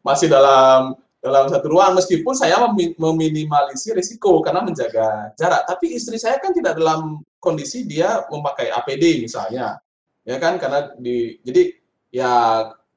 masih 0.06 0.30
dalam 0.30 0.94
dalam 1.22 1.46
satu 1.46 1.70
ruang 1.70 1.94
meskipun 1.94 2.34
saya 2.34 2.58
meminimalisir 2.98 3.94
risiko 3.94 4.42
karena 4.42 4.66
menjaga 4.66 5.30
jarak. 5.38 5.62
Tapi 5.70 5.94
istri 5.94 6.18
saya 6.18 6.42
kan 6.42 6.50
tidak 6.50 6.74
dalam 6.74 7.22
kondisi 7.38 7.86
dia 7.86 8.26
memakai 8.26 8.74
APD 8.74 9.22
misalnya 9.22 9.78
ya 10.26 10.36
kan? 10.42 10.58
Karena 10.58 10.90
di 10.98 11.38
jadi 11.46 11.62
ya 12.10 12.32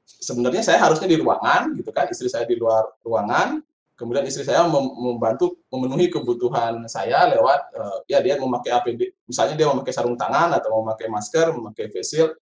sebenarnya 0.02 0.66
saya 0.66 0.82
harusnya 0.82 1.06
di 1.06 1.22
ruangan 1.22 1.78
gitu 1.78 1.94
kan 1.94 2.10
istri 2.10 2.26
saya 2.26 2.50
di 2.50 2.58
luar 2.58 2.90
ruangan. 3.06 3.62
Kemudian 3.96 4.28
istri 4.28 4.44
saya 4.44 4.68
membantu 4.68 5.64
memenuhi 5.72 6.12
kebutuhan 6.12 6.84
saya 6.92 7.32
lewat 7.32 7.62
uh, 7.80 8.04
ya 8.12 8.20
dia 8.20 8.36
memakai 8.36 8.76
APD 8.76 9.24
misalnya 9.24 9.56
dia 9.56 9.72
memakai 9.72 9.96
sarung 9.96 10.20
tangan 10.20 10.52
atau 10.52 10.84
memakai 10.84 11.08
masker 11.08 11.56
memakai 11.56 11.88
face 11.88 12.12
shield 12.12 12.36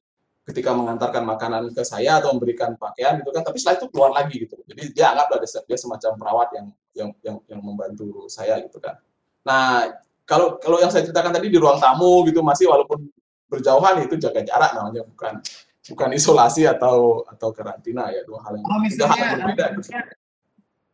ketika 0.44 0.76
mengantarkan 0.76 1.24
makanan 1.24 1.72
ke 1.72 1.84
saya 1.88 2.20
atau 2.20 2.36
memberikan 2.36 2.76
pakaian 2.76 3.16
gitu 3.24 3.32
kan 3.32 3.48
tapi 3.48 3.58
setelah 3.60 3.78
itu 3.80 3.88
keluar 3.92 4.12
lagi 4.12 4.36
gitu. 4.44 4.60
Jadi 4.68 4.92
dia 4.92 5.16
anggaplah 5.16 5.40
dia, 5.40 5.50
dia 5.64 5.78
semacam 5.80 6.12
perawat 6.20 6.50
yang 6.52 6.68
yang 6.94 7.10
yang 7.24 7.36
yang 7.48 7.62
membantu 7.64 8.28
saya 8.28 8.60
gitu 8.60 8.78
kan. 8.84 9.00
Nah 9.48 9.96
kalau 10.28 10.60
kalau 10.60 10.84
yang 10.84 10.92
saya 10.92 11.08
ceritakan 11.08 11.32
tadi 11.32 11.48
di 11.48 11.60
ruang 11.60 11.80
tamu 11.80 12.28
gitu 12.28 12.44
masih 12.44 12.68
walaupun 12.68 13.08
berjauhan 13.48 14.04
itu 14.04 14.20
jaga 14.20 14.42
jarak 14.44 14.72
namanya 14.76 15.08
bukan 15.08 15.40
bukan 15.84 16.10
isolasi 16.16 16.64
atau 16.68 17.28
atau 17.28 17.50
karantina 17.52 18.08
ya 18.08 18.24
dua 18.24 18.40
hal 18.48 18.56
yang, 18.56 18.66
oh, 18.66 18.80
misalnya, 18.80 19.12
hal 19.12 19.20
yang 19.20 19.40
berbeda 19.44 19.66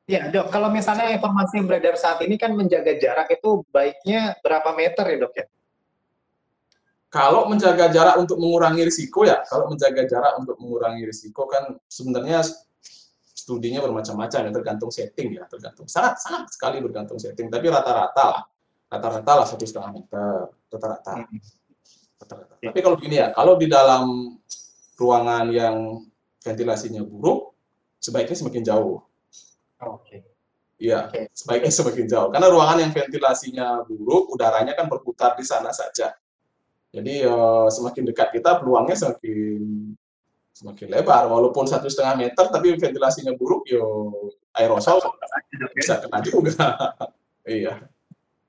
Ya 0.09 0.25
dok, 0.25 0.49
kalau 0.49 0.73
misalnya 0.73 1.13
informasi 1.13 1.61
yang 1.61 1.69
beredar 1.69 1.93
saat 1.93 2.17
ini 2.25 2.33
kan 2.33 2.57
menjaga 2.57 2.97
jarak 2.97 3.29
itu 3.29 3.61
baiknya 3.69 4.33
berapa 4.41 4.73
meter 4.73 5.05
ya 5.05 5.17
dok 5.21 5.33
ya? 5.37 5.45
Kalau 7.09 7.49
menjaga 7.49 7.89
jarak 7.89 8.21
untuk 8.21 8.37
mengurangi 8.37 8.85
risiko 8.85 9.25
ya, 9.25 9.41
kalau 9.49 9.65
menjaga 9.73 10.05
jarak 10.05 10.37
untuk 10.37 10.61
mengurangi 10.61 11.09
risiko 11.09 11.49
kan 11.49 11.73
sebenarnya 11.89 12.45
studinya 13.33 13.81
bermacam-macam 13.81 14.39
ya 14.45 14.51
tergantung 14.53 14.91
setting 14.93 15.41
ya, 15.41 15.49
tergantung 15.49 15.89
sangat 15.89 16.21
sangat 16.21 16.53
sekali 16.53 16.77
bergantung 16.85 17.17
setting. 17.17 17.49
Tapi 17.49 17.65
rata-rata 17.65 18.23
lah, 18.29 18.43
rata-rata 18.93 19.31
lah 19.41 19.45
satu 19.49 19.65
setengah 19.65 19.89
meter, 19.89 20.53
rata-rata. 20.69 21.25
Hmm. 21.25 21.41
Rata-rata. 22.21 22.53
Tapi 22.61 22.79
kalau 22.85 22.95
begini 23.01 23.17
ya, 23.25 23.33
kalau 23.33 23.57
di 23.57 23.65
dalam 23.65 24.37
ruangan 25.01 25.49
yang 25.49 26.05
ventilasinya 26.45 27.01
buruk, 27.01 27.57
sebaiknya 27.97 28.37
semakin 28.37 28.61
jauh 28.61 29.09
Oke. 29.79 30.17
Iya, 30.79 31.11
okay. 31.11 31.27
sebaiknya 31.35 31.71
semakin 31.75 32.05
jauh. 32.07 32.29
Karena 32.31 32.47
ruangan 32.47 32.79
yang 32.79 32.91
ventilasinya 32.95 33.83
buruk, 33.83 34.31
udaranya 34.31 34.75
kan 34.79 34.87
berputar 34.87 35.35
di 35.35 35.43
sana 35.43 35.75
saja. 35.75 36.15
Jadi 36.89 37.21
uh, 37.25 37.69
semakin 37.69 38.03
dekat 38.09 38.33
kita, 38.33 38.57
peluangnya 38.57 38.97
semakin 38.97 39.93
semakin 40.53 40.87
lebar. 40.89 41.29
Walaupun 41.29 41.69
satu 41.69 41.85
setengah 41.85 42.27
meter, 42.27 42.45
tapi 42.49 42.73
ventilasinya 42.75 43.37
buruk, 43.37 43.69
yo 43.69 44.11
aerosol 44.57 44.99
bisa 45.77 46.01
kena 46.01 46.19
juga. 46.25 46.53
iya. 47.45 47.85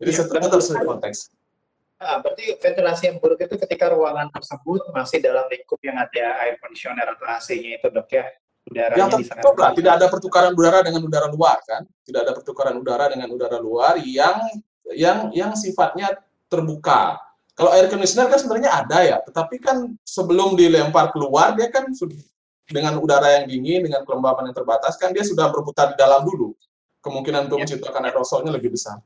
Jadi 0.00 0.10
ya, 0.10 0.16
setelah 0.16 0.48
sesuai 0.48 0.88
konteks. 0.88 1.36
Nah, 2.00 2.16
berarti 2.24 2.56
ventilasi 2.56 3.12
yang 3.12 3.16
buruk 3.20 3.44
itu 3.44 3.60
ketika 3.60 3.92
ruangan 3.92 4.32
tersebut 4.32 4.88
masih 4.96 5.20
dalam 5.20 5.44
lingkup 5.52 5.76
yang 5.84 6.00
ada 6.00 6.40
air 6.48 6.56
conditioner 6.56 7.04
atau 7.04 7.28
AC-nya 7.28 7.76
itu 7.76 7.88
dok 7.92 8.08
ya? 8.08 8.24
yang 8.70 9.10
tertutup 9.10 9.56
lah, 9.58 9.74
tidak 9.74 9.92
ada 9.98 10.06
pertukaran 10.06 10.52
udara 10.54 10.84
dengan 10.84 11.02
udara 11.02 11.26
luar 11.26 11.58
kan, 11.66 11.82
tidak 12.06 12.28
ada 12.28 12.32
pertukaran 12.36 12.76
udara 12.78 13.10
dengan 13.10 13.28
udara 13.32 13.58
luar 13.58 13.98
yang 13.98 14.36
yang 14.94 15.32
yang 15.34 15.52
sifatnya 15.58 16.14
terbuka. 16.46 17.18
Kalau 17.60 17.76
air 17.76 17.92
conditioner 17.92 18.24
kan 18.32 18.40
sebenarnya 18.40 18.72
ada 18.72 18.98
ya, 19.04 19.16
tetapi 19.20 19.60
kan 19.60 19.92
sebelum 20.00 20.56
dilempar 20.56 21.12
keluar 21.12 21.52
dia 21.52 21.68
kan 21.68 21.92
dengan 22.64 22.96
udara 22.96 23.36
yang 23.36 23.52
dingin, 23.52 23.84
dengan 23.84 24.00
kelembapan 24.08 24.48
yang 24.48 24.56
terbatas 24.56 24.96
kan 24.96 25.12
dia 25.12 25.20
sudah 25.20 25.52
berputar 25.52 25.92
di 25.92 26.00
dalam 26.00 26.24
dulu. 26.24 26.56
Kemungkinan 27.04 27.52
untuk 27.52 27.60
ya. 27.60 27.68
menciptakan 27.68 28.08
aerosolnya 28.08 28.56
lebih 28.56 28.72
besar. 28.72 29.04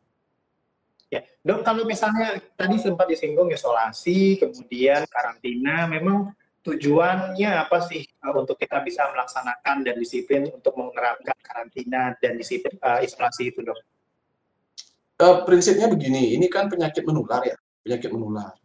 Ya, 1.10 1.26
dok 1.42 1.66
kalau 1.66 1.82
misalnya 1.82 2.38
tadi 2.54 2.78
sempat 2.78 3.10
disinggung 3.10 3.50
isolasi, 3.50 4.38
kemudian 4.38 5.02
karantina, 5.10 5.90
memang 5.90 6.30
tujuannya 6.62 7.58
apa 7.58 7.82
sih 7.90 8.06
uh, 8.22 8.38
untuk 8.38 8.54
kita 8.54 8.86
bisa 8.86 9.02
melaksanakan 9.10 9.82
dan 9.82 9.98
disiplin 9.98 10.46
untuk 10.54 10.78
menerapkan 10.78 11.34
karantina 11.42 12.14
dan 12.22 12.38
disiplin 12.38 12.78
uh, 12.86 13.02
isolasi 13.02 13.50
itu 13.50 13.66
dok? 13.66 13.82
Uh, 15.18 15.42
prinsipnya 15.42 15.90
begini, 15.90 16.38
ini 16.38 16.46
kan 16.46 16.70
penyakit 16.70 17.02
menular 17.02 17.42
ya, 17.46 17.58
penyakit 17.84 18.10
menular. 18.10 18.56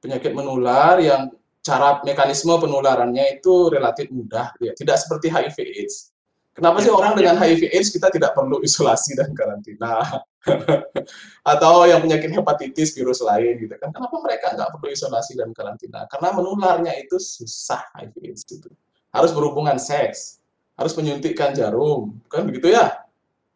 Penyakit 0.00 0.32
menular 0.32 0.96
yang 0.98 1.28
cara 1.60 2.00
mekanisme 2.00 2.56
penularannya 2.56 3.36
itu 3.36 3.68
relatif 3.68 4.08
mudah, 4.08 4.56
ya. 4.58 4.72
tidak 4.72 4.96
seperti 4.96 5.28
HIV/AIDS. 5.28 6.16
Kenapa 6.50 6.82
sih 6.82 6.90
orang 6.90 7.14
dengan 7.14 7.38
HIV/AIDS 7.38 7.94
kita 7.94 8.10
tidak 8.10 8.32
perlu 8.34 8.58
isolasi 8.64 9.14
dan 9.14 9.30
karantina? 9.36 10.24
Atau 11.52 11.84
yang 11.84 12.00
penyakit 12.00 12.32
hepatitis 12.32 12.96
virus 12.96 13.20
lain 13.20 13.60
gitu 13.60 13.76
kan? 13.76 13.92
Kenapa 13.92 14.16
mereka 14.24 14.56
nggak 14.56 14.70
perlu 14.72 14.88
isolasi 14.88 15.36
dan 15.36 15.52
karantina? 15.52 16.08
Karena 16.08 16.32
menularnya 16.32 16.96
itu 16.96 17.20
susah 17.20 17.92
HIV/AIDS 17.92 18.42
itu. 18.50 18.68
Harus 19.12 19.30
berhubungan 19.36 19.76
seks, 19.76 20.40
harus 20.80 20.96
menyuntikkan 20.96 21.52
jarum, 21.52 22.18
kan 22.32 22.48
begitu 22.48 22.72
ya? 22.72 23.04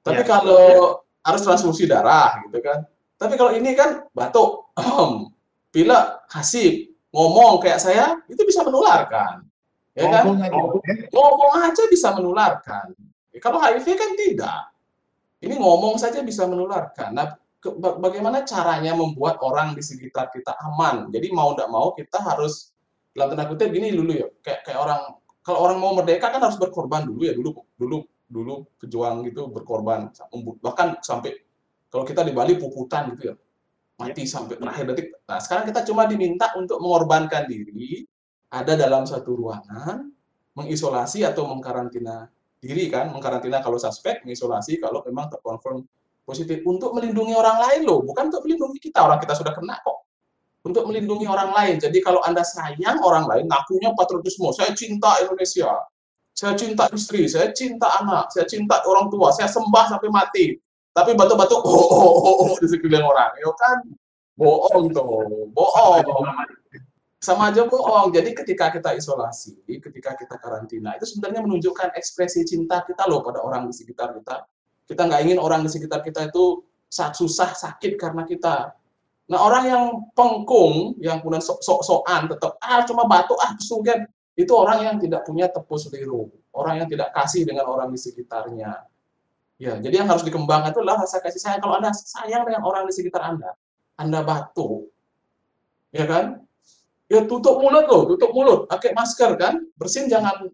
Tapi 0.05 0.23
ya. 0.23 0.29
kalau 0.29 1.01
harus 1.25 1.41
transfusi 1.41 1.89
darah 1.89 2.45
gitu 2.47 2.61
kan? 2.61 2.85
Tapi 3.25 3.35
kalau 3.41 3.57
ini 3.57 3.73
kan 3.73 4.05
batuk, 4.13 4.77
pilek, 5.73 6.29
hasib, 6.29 6.93
ngomong 7.09 7.65
kayak 7.65 7.81
saya, 7.81 8.21
itu 8.29 8.45
bisa 8.45 8.61
menularkan 8.61 9.49
ya 9.95 10.07
kan? 10.11 10.25
Ngomong 11.15 11.53
aja 11.63 11.83
bisa 11.87 12.09
menularkan. 12.13 12.93
Ya, 13.31 13.39
kalau 13.39 13.63
HIV 13.63 13.87
kan 13.95 14.11
tidak. 14.19 14.61
Ini 15.43 15.55
ngomong 15.59 15.99
saja 16.01 16.23
bisa 16.25 16.47
menularkan. 16.49 17.15
Nah, 17.15 17.27
ke, 17.63 17.69
bagaimana 17.79 18.43
caranya 18.43 18.97
membuat 18.97 19.39
orang 19.41 19.77
di 19.77 19.83
sekitar 19.83 20.31
kita 20.35 20.55
aman? 20.71 21.13
Jadi 21.15 21.31
mau 21.31 21.55
tidak 21.55 21.69
mau 21.71 21.93
kita 21.95 22.19
harus 22.21 22.75
dalam 23.15 23.35
tanda 23.35 23.47
kutip 23.47 23.71
gini 23.71 23.95
dulu 23.95 24.13
ya. 24.15 24.27
Kayak 24.43 24.61
kayak 24.67 24.79
orang 24.81 25.01
kalau 25.45 25.59
orang 25.69 25.79
mau 25.79 25.93
merdeka 25.93 26.33
kan 26.33 26.41
harus 26.41 26.57
berkorban 26.57 27.05
dulu 27.05 27.23
ya 27.29 27.37
dulu 27.37 27.51
dulu 27.77 27.99
dulu 28.25 28.55
pejuang 28.81 29.21
gitu 29.29 29.53
berkorban 29.53 30.09
bahkan 30.65 30.97
sampai 31.05 31.37
kalau 31.95 32.03
kita 32.03 32.27
di 32.27 32.35
Bali 32.35 32.59
puputan 32.59 33.15
gitu 33.15 33.31
ya 33.31 33.35
mati 33.95 34.27
ya. 34.27 34.31
sampai 34.35 34.59
terakhir 34.59 34.85
detik. 34.91 35.07
Nah 35.23 35.39
sekarang 35.39 35.65
kita 35.71 35.81
cuma 35.87 36.03
diminta 36.11 36.51
untuk 36.59 36.83
mengorbankan 36.83 37.47
diri 37.47 38.03
ada 38.51 38.75
dalam 38.79 39.07
satu 39.07 39.35
ruangan, 39.35 40.11
mengisolasi 40.55 41.27
atau 41.27 41.47
mengkarantina 41.51 42.31
diri 42.59 42.87
kan, 42.91 43.11
mengkarantina 43.11 43.63
kalau 43.63 43.79
suspek, 43.79 44.23
mengisolasi 44.23 44.79
kalau 44.79 45.03
memang 45.07 45.31
terkonfirm 45.31 45.83
positif 46.25 46.63
untuk 46.65 46.97
melindungi 46.97 47.35
orang 47.37 47.61
lain 47.61 47.81
loh, 47.85 48.01
bukan 48.01 48.33
untuk 48.33 48.47
melindungi 48.49 48.79
kita, 48.81 49.05
orang 49.05 49.21
kita 49.21 49.35
sudah 49.37 49.53
kena 49.53 49.77
kok. 49.83 50.07
Untuk 50.65 50.89
melindungi 50.89 51.29
orang 51.29 51.53
lain. 51.53 51.77
Jadi 51.77 52.01
kalau 52.01 52.25
Anda 52.25 52.41
sayang 52.41 53.05
orang 53.05 53.29
lain, 53.29 53.45
ngakunya 53.53 53.93
patriotisme, 53.93 54.49
saya 54.57 54.73
cinta 54.73 55.13
Indonesia, 55.21 55.69
saya 56.33 56.57
cinta 56.57 56.89
istri, 56.89 57.29
saya 57.29 57.53
cinta 57.53 57.85
anak, 58.01 58.33
saya 58.33 58.49
cinta 58.49 58.81
orang 58.89 59.13
tua, 59.13 59.29
saya 59.37 59.45
sembah 59.45 59.93
sampai 59.93 60.09
mati. 60.09 60.57
Tapi 60.95 61.11
batu-batu 61.19 61.59
oh, 61.67 61.67
oh, 61.67 62.15
oh, 62.23 62.37
oh 62.47 62.53
di 62.63 62.67
sekeliling 62.71 63.03
orang, 63.03 63.35
ya 63.37 63.51
kan? 63.59 63.79
Bohong 64.39 64.91
tuh, 64.95 65.51
bohong 65.51 66.31
sama 67.25 67.49
aja 67.49 67.65
bohong. 67.65 68.13
Jadi 68.13 68.37
ketika 68.37 68.69
kita 68.69 68.93
isolasi, 68.93 69.65
ketika 69.65 70.13
kita 70.13 70.37
karantina, 70.37 70.93
itu 71.01 71.09
sebenarnya 71.09 71.41
menunjukkan 71.41 71.97
ekspresi 71.97 72.45
cinta 72.45 72.85
kita 72.85 73.09
loh 73.09 73.25
pada 73.25 73.41
orang 73.41 73.65
di 73.65 73.73
sekitar 73.73 74.13
kita. 74.13 74.45
Kita 74.85 75.09
nggak 75.09 75.21
ingin 75.25 75.39
orang 75.41 75.65
di 75.65 75.73
sekitar 75.73 76.05
kita 76.05 76.29
itu 76.29 76.61
susah, 76.93 77.57
sakit 77.57 77.97
karena 77.97 78.29
kita. 78.29 78.77
Nah 79.33 79.41
orang 79.41 79.65
yang 79.65 79.85
pengkung, 80.13 81.01
yang 81.01 81.25
punya 81.25 81.41
sok-sokan, 81.41 82.29
tetap 82.29 82.61
ah 82.61 82.85
cuma 82.85 83.09
batuk 83.09 83.41
ah 83.41 83.57
kesugen, 83.57 84.05
itu 84.37 84.53
orang 84.53 84.85
yang 84.85 84.97
tidak 85.01 85.25
punya 85.25 85.49
tepus 85.49 85.89
liru, 85.89 86.29
orang 86.53 86.85
yang 86.85 86.89
tidak 86.93 87.09
kasih 87.17 87.49
dengan 87.49 87.65
orang 87.73 87.89
di 87.89 87.97
sekitarnya. 87.97 88.85
Ya, 89.55 89.79
jadi 89.79 90.03
yang 90.03 90.09
harus 90.11 90.27
dikembangkan 90.27 90.75
itu 90.75 90.83
adalah 90.83 91.07
rasa 91.07 91.23
kasih 91.23 91.39
sayang. 91.39 91.63
Kalau 91.63 91.79
Anda 91.79 91.95
sayang 91.95 92.43
dengan 92.43 92.67
orang 92.67 92.91
di 92.91 92.95
sekitar 92.95 93.23
Anda, 93.23 93.55
Anda 93.95 94.27
batuk, 94.27 94.91
Ya 95.95 96.05
kan? 96.11 96.43
Ya 97.07 97.23
tutup 97.23 97.63
mulut 97.63 97.87
loh, 97.87 98.03
tutup 98.11 98.35
mulut, 98.35 98.67
pakai 98.67 98.91
masker 98.91 99.39
kan, 99.39 99.63
bersin 99.79 100.11
jangan 100.11 100.51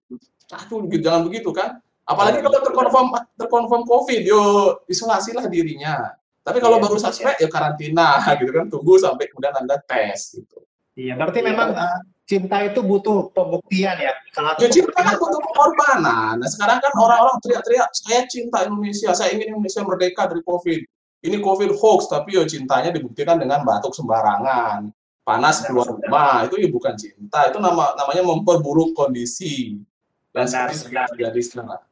aduh 0.53 0.85
jangan 1.01 1.25
begitu 1.25 1.49
kan. 1.49 1.81
Apalagi 2.05 2.45
kalau 2.45 2.61
terkonfirm 2.61 3.09
terkonfirm 3.41 3.83
COVID, 3.89 4.21
yo 4.27 4.43
isolasilah 4.85 5.49
dirinya. 5.49 6.13
Tapi 6.45 6.59
kalau 6.61 6.77
ya, 6.77 6.83
baru 6.85 6.97
suspek 7.01 7.39
ya. 7.41 7.47
ya 7.47 7.49
karantina 7.49 8.19
gitu 8.41 8.53
kan, 8.53 8.67
tunggu 8.69 9.01
sampai 9.01 9.33
kemudian 9.33 9.57
Anda 9.57 9.81
tes 9.81 10.37
gitu. 10.37 10.61
Iya, 10.99 11.17
berarti 11.17 11.41
ya. 11.41 11.47
memang 11.55 11.69
uh, 11.73 11.99
cinta 12.31 12.63
itu 12.63 12.79
butuh 12.79 13.35
pembuktian 13.35 13.99
ya. 13.99 14.15
Kalau 14.31 14.55
ya 14.63 14.71
cinta 14.71 14.95
kan 14.95 15.19
butuh 15.19 15.43
pengorbanan. 15.51 16.39
Nah, 16.39 16.47
sekarang 16.47 16.79
kan 16.79 16.95
orang-orang 16.95 17.43
teriak-teriak, 17.43 17.91
saya 17.91 18.23
cinta 18.31 18.63
Indonesia, 18.63 19.11
saya 19.11 19.35
ingin 19.35 19.59
Indonesia 19.59 19.83
merdeka 19.83 20.31
dari 20.31 20.47
COVID. 20.47 20.81
Ini 21.27 21.37
COVID 21.43 21.71
hoax, 21.75 22.07
tapi 22.07 22.39
yo 22.39 22.47
cintanya 22.47 22.95
dibuktikan 22.95 23.37
dengan 23.37 23.67
batuk 23.67 23.93
sembarangan, 23.93 24.89
panas 25.27 25.67
keluar 25.67 25.91
rumah, 25.91 26.47
itu 26.47 26.57
ya 26.63 26.71
bukan 26.71 26.95
cinta, 26.95 27.51
itu 27.51 27.59
nama 27.59 27.99
namanya 27.99 28.23
memperburuk 28.23 28.95
kondisi. 28.95 29.83
Dan 30.31 30.47
seperti 30.47 30.87
terjadi 30.95 31.43
sekarang. 31.43 31.83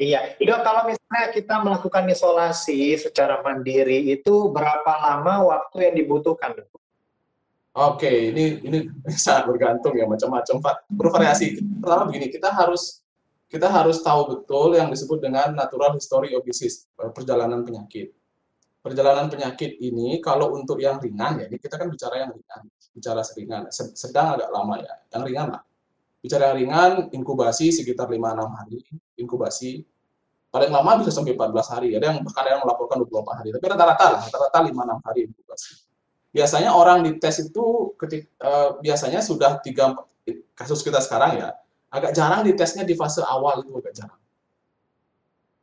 Iya, 0.00 0.36
dok 0.40 0.60
kalau 0.64 0.88
misalnya 0.88 1.24
kita 1.36 1.60
melakukan 1.60 2.04
isolasi 2.08 2.96
secara 2.96 3.44
mandiri 3.44 4.12
itu 4.12 4.48
berapa 4.48 4.92
lama 4.96 5.44
waktu 5.52 5.92
yang 5.92 5.94
dibutuhkan? 6.00 6.56
Dok? 6.56 6.85
Oke, 7.76 8.32
ini 8.32 8.64
ini 8.64 8.78
sangat 9.20 9.52
bergantung 9.52 9.92
ya 9.92 10.08
macam-macam 10.08 10.56
Pak. 10.64 10.76
Bervariasi. 10.88 11.60
Pertama 11.84 12.08
begini, 12.08 12.32
kita 12.32 12.48
harus 12.48 13.04
kita 13.52 13.68
harus 13.68 14.00
tahu 14.00 14.32
betul 14.32 14.74
yang 14.74 14.88
disebut 14.88 15.20
dengan 15.20 15.52
natural 15.52 15.92
history 15.92 16.32
of 16.32 16.42
disease, 16.42 16.88
perjalanan 16.96 17.62
penyakit. 17.62 18.16
Perjalanan 18.80 19.28
penyakit 19.28 19.76
ini 19.82 20.18
kalau 20.24 20.56
untuk 20.56 20.80
yang 20.80 20.96
ringan 20.98 21.42
ya, 21.42 21.46
ini 21.52 21.58
kita 21.60 21.76
kan 21.76 21.92
bicara 21.92 22.26
yang 22.26 22.30
ringan, 22.32 22.62
bicara 22.96 23.20
seringan, 23.22 23.68
sedang 23.70 24.34
agak 24.38 24.48
lama 24.50 24.78
ya, 24.78 24.94
yang 25.14 25.22
ringan 25.26 25.48
lah 25.58 25.62
Bicara 26.26 26.50
yang 26.50 26.56
ringan, 26.58 26.90
inkubasi 27.14 27.70
sekitar 27.70 28.10
5-6 28.10 28.50
hari, 28.50 28.82
inkubasi. 29.14 29.86
Paling 30.50 30.74
lama 30.74 30.98
bisa 30.98 31.14
sampai 31.14 31.38
14 31.38 31.70
hari. 31.70 31.88
Ada 31.94 32.10
yang 32.10 32.18
bahkan 32.26 32.50
yang 32.50 32.66
melaporkan 32.66 32.98
24 32.98 33.38
hari. 33.38 33.48
Tapi 33.54 33.64
rata-rata 33.70 34.06
lah, 34.10 34.20
rata-rata 34.26 34.58
5-6 34.66 35.06
hari 35.06 35.20
inkubasi. 35.30 35.85
Biasanya 36.36 36.76
orang 36.76 37.00
dites 37.00 37.40
itu 37.40 37.96
ketik, 37.96 38.28
uh, 38.44 38.76
biasanya 38.84 39.24
sudah 39.24 39.56
tiga 39.64 39.96
kasus 40.52 40.84
kita 40.84 41.00
sekarang 41.00 41.40
ya, 41.40 41.48
agak 41.88 42.12
jarang 42.12 42.44
ditesnya 42.44 42.84
di 42.84 42.92
fase 42.92 43.24
awal 43.24 43.64
itu 43.64 43.72
agak 43.72 43.94
jarang. 43.96 44.20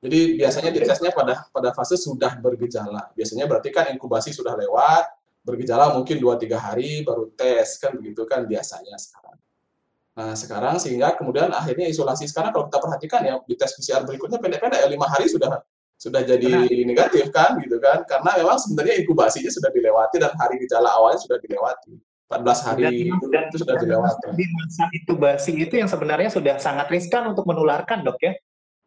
Jadi 0.02 0.20
biasanya 0.36 0.74
ditesnya 0.74 1.14
pada 1.14 1.46
pada 1.54 1.70
fase 1.78 1.94
sudah 1.94 2.42
bergejala. 2.42 3.14
Biasanya 3.14 3.46
berarti 3.46 3.70
kan 3.70 3.94
inkubasi 3.94 4.34
sudah 4.34 4.58
lewat, 4.58 5.14
bergejala 5.46 5.94
mungkin 5.94 6.18
2-3 6.18 6.58
hari 6.58 7.06
baru 7.06 7.30
tes 7.38 7.78
kan 7.78 7.94
begitu 7.94 8.26
kan 8.26 8.44
biasanya 8.50 8.98
sekarang. 8.98 9.38
Nah, 10.14 10.34
sekarang 10.34 10.76
sehingga 10.82 11.14
kemudian 11.18 11.54
akhirnya 11.54 11.86
isolasi 11.86 12.26
sekarang 12.26 12.50
kalau 12.50 12.66
kita 12.70 12.80
perhatikan 12.82 13.22
ya 13.22 13.36
di 13.46 13.56
tes 13.58 13.78
PCR 13.78 14.02
berikutnya 14.06 14.42
pendek-pendek 14.42 14.82
ya 14.82 14.88
lima 14.90 15.06
hari 15.06 15.30
sudah 15.30 15.62
sudah 16.04 16.20
jadi 16.20 16.68
Benar. 16.68 16.84
negatif 16.84 17.32
kan 17.32 17.56
gitu 17.64 17.80
kan 17.80 18.04
karena 18.04 18.44
memang 18.44 18.60
sebenarnya 18.60 19.00
inkubasinya 19.00 19.48
sudah 19.48 19.72
dilewati 19.72 20.20
dan 20.20 20.36
hari 20.36 20.60
gejala 20.60 20.92
awalnya 21.00 21.24
sudah 21.24 21.40
dilewati 21.40 21.96
14 22.28 22.68
hari 22.68 23.08
dan, 23.08 23.30
dan, 23.30 23.44
itu 23.48 23.58
sudah 23.62 23.76
dilewati. 23.78 24.26
Di 24.36 24.46
masa 24.52 24.84
inkubasi 24.90 25.52
itu 25.54 25.74
yang 25.80 25.88
sebenarnya 25.88 26.30
sudah 26.34 26.56
sangat 26.60 26.90
riskan 26.90 27.32
untuk 27.32 27.46
menularkan 27.46 28.02
dok 28.02 28.20
ya? 28.20 28.34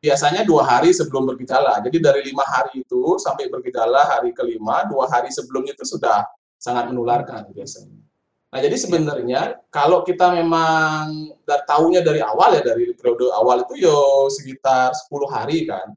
Biasanya 0.02 0.44
dua 0.44 0.66
hari 0.66 0.92
sebelum 0.92 1.24
bergejala. 1.30 1.80
Jadi 1.80 2.02
dari 2.02 2.20
lima 2.26 2.44
hari 2.44 2.82
itu 2.84 3.16
sampai 3.16 3.48
bergejala 3.48 4.02
hari 4.12 4.34
kelima, 4.34 4.84
dua 4.90 5.08
hari 5.08 5.32
sebelumnya 5.32 5.72
itu 5.72 5.86
sudah 5.86 6.26
sangat 6.58 6.90
menularkan 6.90 7.48
biasanya. 7.54 8.02
Nah, 8.50 8.60
jadi 8.62 8.76
sebenarnya 8.76 9.40
kalau 9.70 10.02
kita 10.02 10.32
memang 10.32 11.34
tahunya 11.44 12.00
dari 12.02 12.20
awal 12.22 12.56
ya 12.56 12.62
dari 12.62 12.94
periode 12.94 13.30
awal 13.30 13.62
itu 13.62 13.88
yo 13.88 14.26
sekitar 14.32 14.90
10 14.90 15.28
hari 15.32 15.66
kan. 15.66 15.92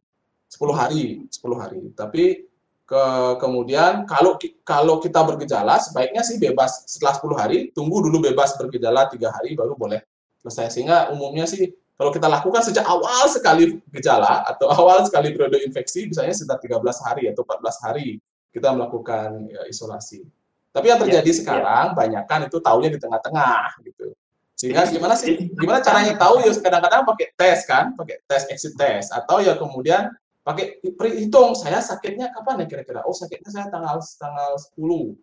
10 0.49 0.73
hari, 0.73 1.29
10 1.29 1.61
hari. 1.61 1.81
Tapi 1.93 2.49
ke 2.89 3.03
kemudian 3.37 4.09
kalau 4.09 4.33
kalau 4.65 4.97
kita 4.97 5.21
bergejala 5.21 5.77
sebaiknya 5.77 6.25
sih 6.25 6.41
bebas 6.41 6.89
setelah 6.89 7.13
10 7.21 7.37
hari, 7.37 7.57
tunggu 7.69 8.01
dulu 8.01 8.17
bebas 8.25 8.57
bergejala 8.57 9.05
tiga 9.13 9.29
hari 9.29 9.53
baru 9.53 9.77
boleh 9.77 10.01
selesai. 10.41 10.73
Sehingga 10.73 11.13
umumnya 11.13 11.45
sih 11.45 11.69
kalau 11.93 12.09
kita 12.09 12.25
lakukan 12.25 12.65
sejak 12.65 12.87
awal 12.89 13.29
sekali 13.29 13.77
gejala 13.93 14.41
atau 14.49 14.73
awal 14.79 15.05
sekali 15.05 15.37
periode 15.37 15.61
infeksi, 15.61 16.09
misalnya 16.09 16.33
sekitar 16.33 16.57
13 16.81 17.05
hari 17.05 17.23
atau 17.29 17.45
14 17.45 17.85
hari 17.85 18.07
kita 18.49 18.73
melakukan 18.73 19.45
ya, 19.45 19.61
isolasi. 19.69 20.25
Tapi 20.73 20.85
yang 20.89 21.01
terjadi 21.01 21.29
ya, 21.29 21.37
sekarang 21.37 21.93
ya. 21.93 21.97
banyak 21.97 22.23
kan 22.25 22.39
itu 22.49 22.57
taunya 22.57 22.89
di 22.89 22.97
tengah-tengah 22.97 23.85
gitu. 23.85 24.17
Sehingga 24.57 24.89
gimana 24.89 25.13
sih? 25.15 25.51
Gimana 25.55 25.79
caranya 25.79 26.17
tahu 26.17 26.41
ya 26.41 26.51
kadang-kadang 26.57 27.05
pakai 27.05 27.27
tes 27.37 27.63
kan, 27.69 27.93
pakai 27.93 28.19
tes 28.25 28.43
exit 28.49 28.73
test 28.75 29.13
atau 29.13 29.39
ya 29.39 29.55
kemudian 29.55 30.09
pakai 30.43 30.81
hitung 31.19 31.53
saya 31.53 31.83
sakitnya 31.83 32.31
kapan 32.33 32.63
ya 32.63 32.65
kira-kira? 32.65 33.03
Oh, 33.05 33.15
sakitnya 33.15 33.49
saya 33.51 33.67
tanggal 33.67 33.99
tanggal 34.17 34.51
10. 34.77 35.15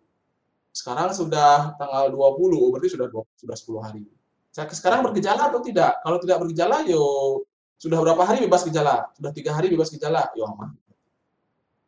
Sekarang 0.71 1.09
sudah 1.09 1.73
tanggal 1.81 2.13
20, 2.13 2.69
berarti 2.69 2.89
sudah 2.93 3.09
20, 3.09 3.25
sudah 3.41 3.55
10 3.57 3.81
hari. 3.81 4.03
Saya 4.53 4.69
sekarang 4.73 5.01
bergejala 5.01 5.49
atau 5.49 5.61
tidak? 5.61 6.01
Kalau 6.05 6.17
tidak 6.21 6.37
bergejala, 6.41 6.85
yo 6.85 7.01
sudah 7.77 7.97
berapa 8.01 8.21
hari 8.25 8.45
bebas 8.45 8.65
gejala? 8.65 9.09
Sudah 9.13 9.29
tiga 9.33 9.53
hari 9.53 9.69
bebas 9.69 9.89
gejala, 9.93 10.29
yo 10.33 10.49
aman. 10.49 10.73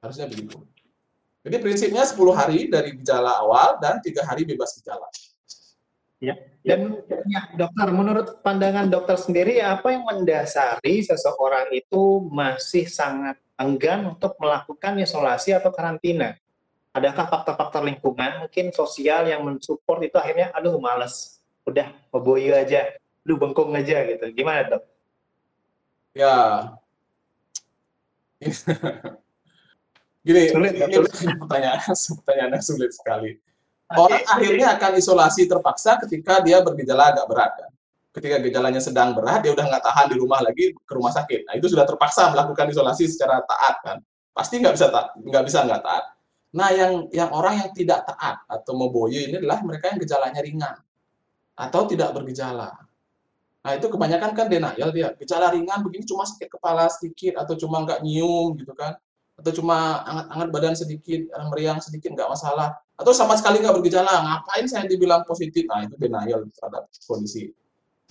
Harusnya 0.02 0.30
begitu. 0.30 0.62
Jadi 1.42 1.56
prinsipnya 1.64 2.04
10 2.06 2.18
hari 2.36 2.70
dari 2.70 2.94
gejala 3.00 3.42
awal 3.42 3.82
dan 3.82 3.98
tiga 4.06 4.22
hari 4.26 4.46
bebas 4.46 4.78
gejala. 4.78 5.08
Ya. 6.20 6.36
Dan 6.60 7.00
ya, 7.32 7.48
dokter, 7.56 7.88
menurut 7.96 8.44
pandangan 8.44 8.92
dokter 8.92 9.16
sendiri, 9.16 9.64
apa 9.64 9.96
yang 9.96 10.04
mendasari 10.04 11.00
seseorang 11.00 11.72
itu 11.72 12.28
masih 12.28 12.92
sangat 12.92 13.40
enggan 13.56 14.04
untuk 14.12 14.36
melakukan 14.38 15.00
isolasi 15.00 15.56
atau 15.56 15.72
karantina? 15.72 16.36
Adakah 16.92 17.32
faktor-faktor 17.32 17.88
lingkungan, 17.88 18.44
mungkin 18.46 18.76
sosial 18.76 19.32
yang 19.32 19.48
mensupport 19.48 20.04
itu 20.04 20.20
akhirnya, 20.20 20.52
aduh 20.52 20.76
males, 20.84 21.40
udah 21.64 21.88
boboyo 22.12 22.52
aja, 22.52 22.92
lu 23.24 23.40
bengkong 23.40 23.72
aja 23.80 24.04
gitu. 24.04 24.26
Gimana 24.36 24.68
dok? 24.68 24.84
Ya, 26.12 26.36
Gini, 30.26 30.52
sulit, 30.52 30.76
ini, 30.76 30.84
ini 30.96 31.34
pertanyaan, 31.44 31.80
pertanyaan 31.92 32.52
yang 32.56 32.64
sulit 32.64 32.92
sekali. 32.96 33.40
Orang 33.90 34.22
akhirnya 34.22 34.78
akan 34.78 35.02
isolasi 35.02 35.50
terpaksa 35.50 35.98
ketika 36.06 36.46
dia 36.46 36.62
bergejala 36.62 37.10
agak 37.16 37.26
berat 37.26 37.52
kan. 37.58 37.72
Ketika 38.10 38.38
gejalanya 38.42 38.82
sedang 38.82 39.18
berat, 39.18 39.42
dia 39.42 39.54
udah 39.54 39.66
nggak 39.66 39.84
tahan 39.86 40.06
di 40.14 40.16
rumah 40.18 40.42
lagi 40.46 40.74
ke 40.78 40.94
rumah 40.94 41.10
sakit. 41.10 41.50
Nah 41.50 41.54
itu 41.58 41.70
sudah 41.70 41.86
terpaksa 41.90 42.30
melakukan 42.30 42.70
isolasi 42.70 43.10
secara 43.10 43.42
taat 43.46 43.76
kan. 43.82 43.98
Pasti 44.34 44.62
nggak 44.62 44.74
bisa 44.78 44.88
taat, 44.94 45.08
nggak 45.18 45.44
bisa 45.46 45.66
nggak 45.66 45.82
taat. 45.82 46.06
Nah 46.54 46.70
yang 46.74 47.10
yang 47.14 47.30
orang 47.34 47.66
yang 47.66 47.70
tidak 47.74 48.06
taat 48.06 48.42
atau 48.50 48.74
memboyo 48.78 49.18
ini 49.18 49.42
adalah 49.42 49.62
mereka 49.62 49.94
yang 49.94 50.00
gejalanya 50.02 50.42
ringan 50.42 50.76
atau 51.58 51.82
tidak 51.90 52.10
bergejala. 52.14 52.74
Nah 53.60 53.72
itu 53.76 53.86
kebanyakan 53.90 54.32
kan 54.38 54.46
denial 54.50 54.90
dia 54.94 55.14
gejala 55.18 55.54
ringan 55.54 55.82
begini 55.82 56.06
cuma 56.06 56.26
sakit 56.30 56.50
kepala 56.50 56.90
sedikit 56.94 57.42
atau 57.42 57.54
cuma 57.58 57.86
nggak 57.86 58.02
nyium 58.06 58.58
gitu 58.58 58.74
kan 58.74 58.98
atau 59.40 59.52
cuma 59.56 60.04
angat-angat 60.04 60.50
badan 60.52 60.76
sedikit, 60.76 61.22
eh, 61.32 61.48
meriang 61.48 61.80
sedikit 61.80 62.12
nggak 62.12 62.30
masalah, 62.30 62.76
atau 63.00 63.16
sama 63.16 63.40
sekali 63.40 63.64
nggak 63.64 63.76
bergejala, 63.80 64.12
ngapain 64.12 64.68
saya 64.68 64.84
dibilang 64.84 65.24
positif? 65.24 65.64
Nah 65.72 65.88
itu 65.88 65.96
denial 65.96 66.44
terhadap 66.52 66.92
kondisi. 67.08 67.48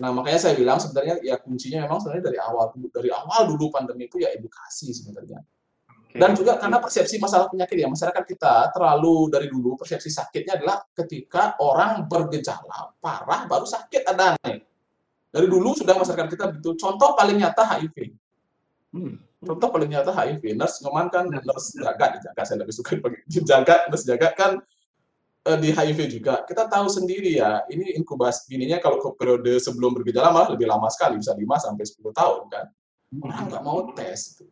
Nah 0.00 0.10
makanya 0.16 0.40
saya 0.48 0.54
bilang 0.56 0.80
sebenarnya 0.80 1.20
ya 1.20 1.36
kuncinya 1.36 1.84
memang 1.84 2.00
sebenarnya 2.00 2.24
dari 2.32 2.38
awal 2.40 2.72
dari 2.72 3.10
awal 3.12 3.40
dulu 3.52 3.68
pandemi 3.68 4.08
itu 4.08 4.16
ya 4.22 4.32
edukasi 4.32 4.96
sebenarnya. 4.96 5.44
Dan 6.08 6.32
juga 6.32 6.56
karena 6.56 6.80
persepsi 6.80 7.20
masalah 7.20 7.52
penyakit 7.52 7.76
ya 7.76 7.84
masyarakat 7.84 8.24
kita 8.24 8.72
terlalu 8.72 9.28
dari 9.28 9.46
dulu 9.52 9.76
persepsi 9.76 10.08
sakitnya 10.08 10.56
adalah 10.56 10.80
ketika 10.96 11.60
orang 11.60 12.08
bergejala 12.08 12.96
parah 12.96 13.44
baru 13.44 13.68
sakit 13.68 14.08
ada 14.08 14.32
nih. 14.40 14.64
Dari 15.28 15.44
dulu 15.44 15.76
sudah 15.76 15.92
masyarakat 15.92 16.32
kita 16.32 16.44
begitu. 16.48 16.80
Contoh 16.80 17.12
paling 17.12 17.36
nyata 17.36 17.76
HIV. 17.76 17.96
Hmm 18.96 19.27
contoh 19.38 19.68
paling 19.70 19.90
nyata 19.94 20.10
HIV 20.10 20.58
nurse 20.58 20.82
nyoman 20.82 21.06
kan 21.14 21.30
nurse 21.30 21.78
jaga 21.78 22.18
dijaga 22.18 22.42
saya 22.42 22.58
lebih 22.62 22.74
suka 22.74 22.98
pakai 22.98 23.22
jaga 23.50 23.74
nurse 23.86 24.04
jaga 24.06 24.28
kan 24.34 24.52
uh, 25.46 25.58
di 25.58 25.70
HIV 25.70 25.98
juga. 26.10 26.42
Kita 26.44 26.66
tahu 26.66 26.86
sendiri 26.90 27.38
ya 27.38 27.62
ini 27.70 27.94
inkubasi 27.96 28.52
ininya 28.52 28.82
kalau 28.82 28.98
ke 28.98 29.08
periode 29.14 29.56
sebelum 29.62 29.94
bergejala 29.96 30.34
malah 30.34 30.50
lebih 30.52 30.66
lama 30.66 30.90
sekali 30.90 31.16
bisa 31.16 31.32
5 31.32 31.40
sampai 31.40 31.84
10 31.86 32.12
tahun 32.12 32.42
kan. 32.50 32.66
Orang 33.24 33.44
nggak 33.48 33.62
mau 33.64 33.78
tes 33.96 34.42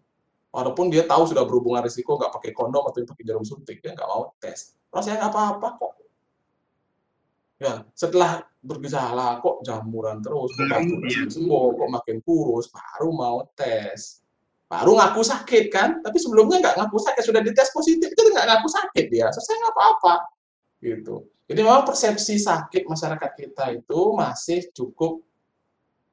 walaupun 0.48 0.88
dia 0.88 1.04
tahu 1.04 1.28
sudah 1.28 1.44
berhubungan 1.44 1.84
risiko 1.84 2.16
nggak 2.16 2.32
pakai 2.32 2.50
kondom 2.56 2.88
atau 2.88 3.04
pakai 3.04 3.24
jarum 3.28 3.44
suntik 3.44 3.84
dia 3.84 3.92
nggak 3.92 4.08
mau 4.08 4.32
tes. 4.40 4.78
Rasanya 4.88 5.26
nggak 5.26 5.32
apa-apa 5.34 5.68
kok. 5.76 5.92
Ya 7.56 7.84
setelah 7.92 8.44
bergejala 8.60 9.40
kok 9.40 9.64
jamuran 9.64 10.20
terus 10.20 10.52
kok, 10.56 10.66
iya. 11.06 11.24
kok 11.72 11.88
makin 11.88 12.16
kurus 12.20 12.68
baru 12.68 13.08
mau 13.12 13.46
tes 13.56 14.25
baru 14.66 14.98
ngaku 14.98 15.22
sakit 15.22 15.64
kan 15.70 16.02
tapi 16.02 16.18
sebelumnya 16.18 16.58
nggak 16.58 16.76
ngaku 16.82 16.98
sakit 16.98 17.22
sudah 17.22 17.40
dites 17.42 17.70
positif 17.70 18.10
itu 18.10 18.20
nggak 18.34 18.46
ngaku 18.50 18.68
sakit 18.68 19.04
dia 19.06 19.26
selesai 19.30 19.54
nggak 19.62 19.74
apa-apa 19.74 20.14
gitu 20.82 21.26
Jadi 21.46 21.62
memang 21.62 21.86
persepsi 21.86 22.42
sakit 22.42 22.90
masyarakat 22.90 23.30
kita 23.38 23.78
itu 23.78 24.00
masih 24.18 24.66
cukup 24.74 25.22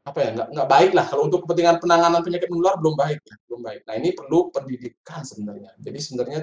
apa 0.03 0.19
ya 0.19 0.29
nggak 0.35 0.47
nggak 0.51 0.67
baik 0.69 0.91
lah 0.91 1.05
kalau 1.07 1.31
untuk 1.31 1.47
kepentingan 1.47 1.79
penanganan 1.79 2.19
penyakit 2.21 2.51
menular 2.51 2.75
belum 2.75 2.93
baik 2.99 3.23
ya 3.23 3.35
belum 3.47 3.61
baik. 3.63 3.81
Nah 3.87 3.95
ini 3.97 4.09
perlu 4.11 4.51
pendidikan 4.51 5.23
sebenarnya. 5.23 5.71
Jadi 5.79 5.99
sebenarnya 6.03 6.39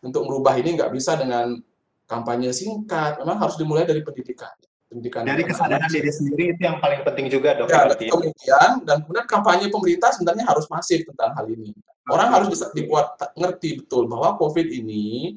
untuk 0.00 0.24
merubah 0.24 0.56
ini 0.56 0.80
nggak 0.80 0.90
bisa 0.96 1.14
dengan 1.20 1.60
kampanye 2.08 2.56
singkat. 2.56 3.20
Memang 3.20 3.36
harus 3.36 3.60
dimulai 3.60 3.84
dari 3.84 4.00
pendidikan. 4.00 4.56
Pendidikan 4.96 5.28
dari 5.28 5.44
kesadaran 5.44 5.92
diri 5.92 6.08
sendiri 6.08 6.56
itu 6.56 6.62
yang 6.64 6.80
paling 6.80 7.04
penting 7.04 7.28
juga 7.28 7.52
dok. 7.52 7.68
Ya, 7.68 7.84
kemudian 7.84 8.70
dan 8.80 9.04
kemudian 9.04 9.28
kampanye 9.28 9.68
pemerintah 9.68 10.08
sebenarnya 10.16 10.48
harus 10.48 10.64
masif 10.72 11.04
tentang 11.04 11.36
hal 11.36 11.44
ini. 11.52 11.76
Orang 12.08 12.32
harus 12.32 12.48
bisa 12.48 12.72
dibuat 12.72 13.12
ngerti 13.36 13.84
betul 13.84 14.08
bahwa 14.08 14.40
COVID 14.40 14.64
ini 14.72 15.36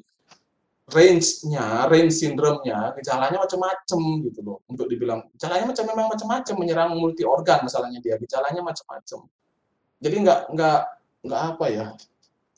range-nya, 0.95 1.91
range 1.91 2.23
sindromnya, 2.23 2.95
gejalanya 2.95 3.35
macam-macam 3.35 4.01
gitu 4.31 4.39
loh. 4.47 4.63
Untuk 4.71 4.87
dibilang 4.87 5.27
gejalanya 5.35 5.75
macam 5.75 5.83
memang 5.91 6.07
macam-macam, 6.07 6.55
menyerang 6.55 6.89
multi 6.95 7.27
organ 7.27 7.59
masalahnya 7.67 7.99
dia, 7.99 8.15
gejalanya 8.15 8.63
macam-macam. 8.63 9.27
Jadi 9.99 10.15
nggak 10.23 10.39
nggak 10.55 10.79
nggak 11.27 11.41
apa 11.51 11.65
ya, 11.67 11.87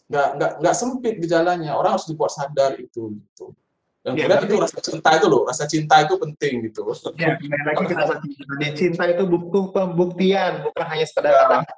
nggak 0.05 0.27
nggak 0.37 0.51
nggak 0.61 0.75
sempit 0.77 1.17
gejalanya. 1.17 1.73
Orang 1.73 1.97
harus 1.97 2.05
dibuat 2.05 2.29
sadar 2.29 2.77
itu 2.77 3.17
gitu. 3.17 3.57
Dan 4.01 4.17
ya, 4.17 4.25
kemudian 4.25 4.49
itu 4.49 4.57
rasa 4.57 4.79
cinta 4.81 5.09
itu 5.13 5.27
loh, 5.29 5.41
rasa 5.45 5.63
cinta 5.69 5.95
itu 6.01 6.17
penting 6.17 6.53
gitu. 6.65 6.81
Ya, 7.21 7.37
lagi 7.37 7.85
kita 7.85 8.03
cinta. 8.17 8.69
cinta 8.73 9.03
itu 9.13 9.23
butuh 9.29 9.69
pembuktian, 9.69 10.65
bukan 10.65 10.85
hanya 10.89 11.05
sekedar 11.05 11.29
ya. 11.29 11.45
kata. 11.45 11.73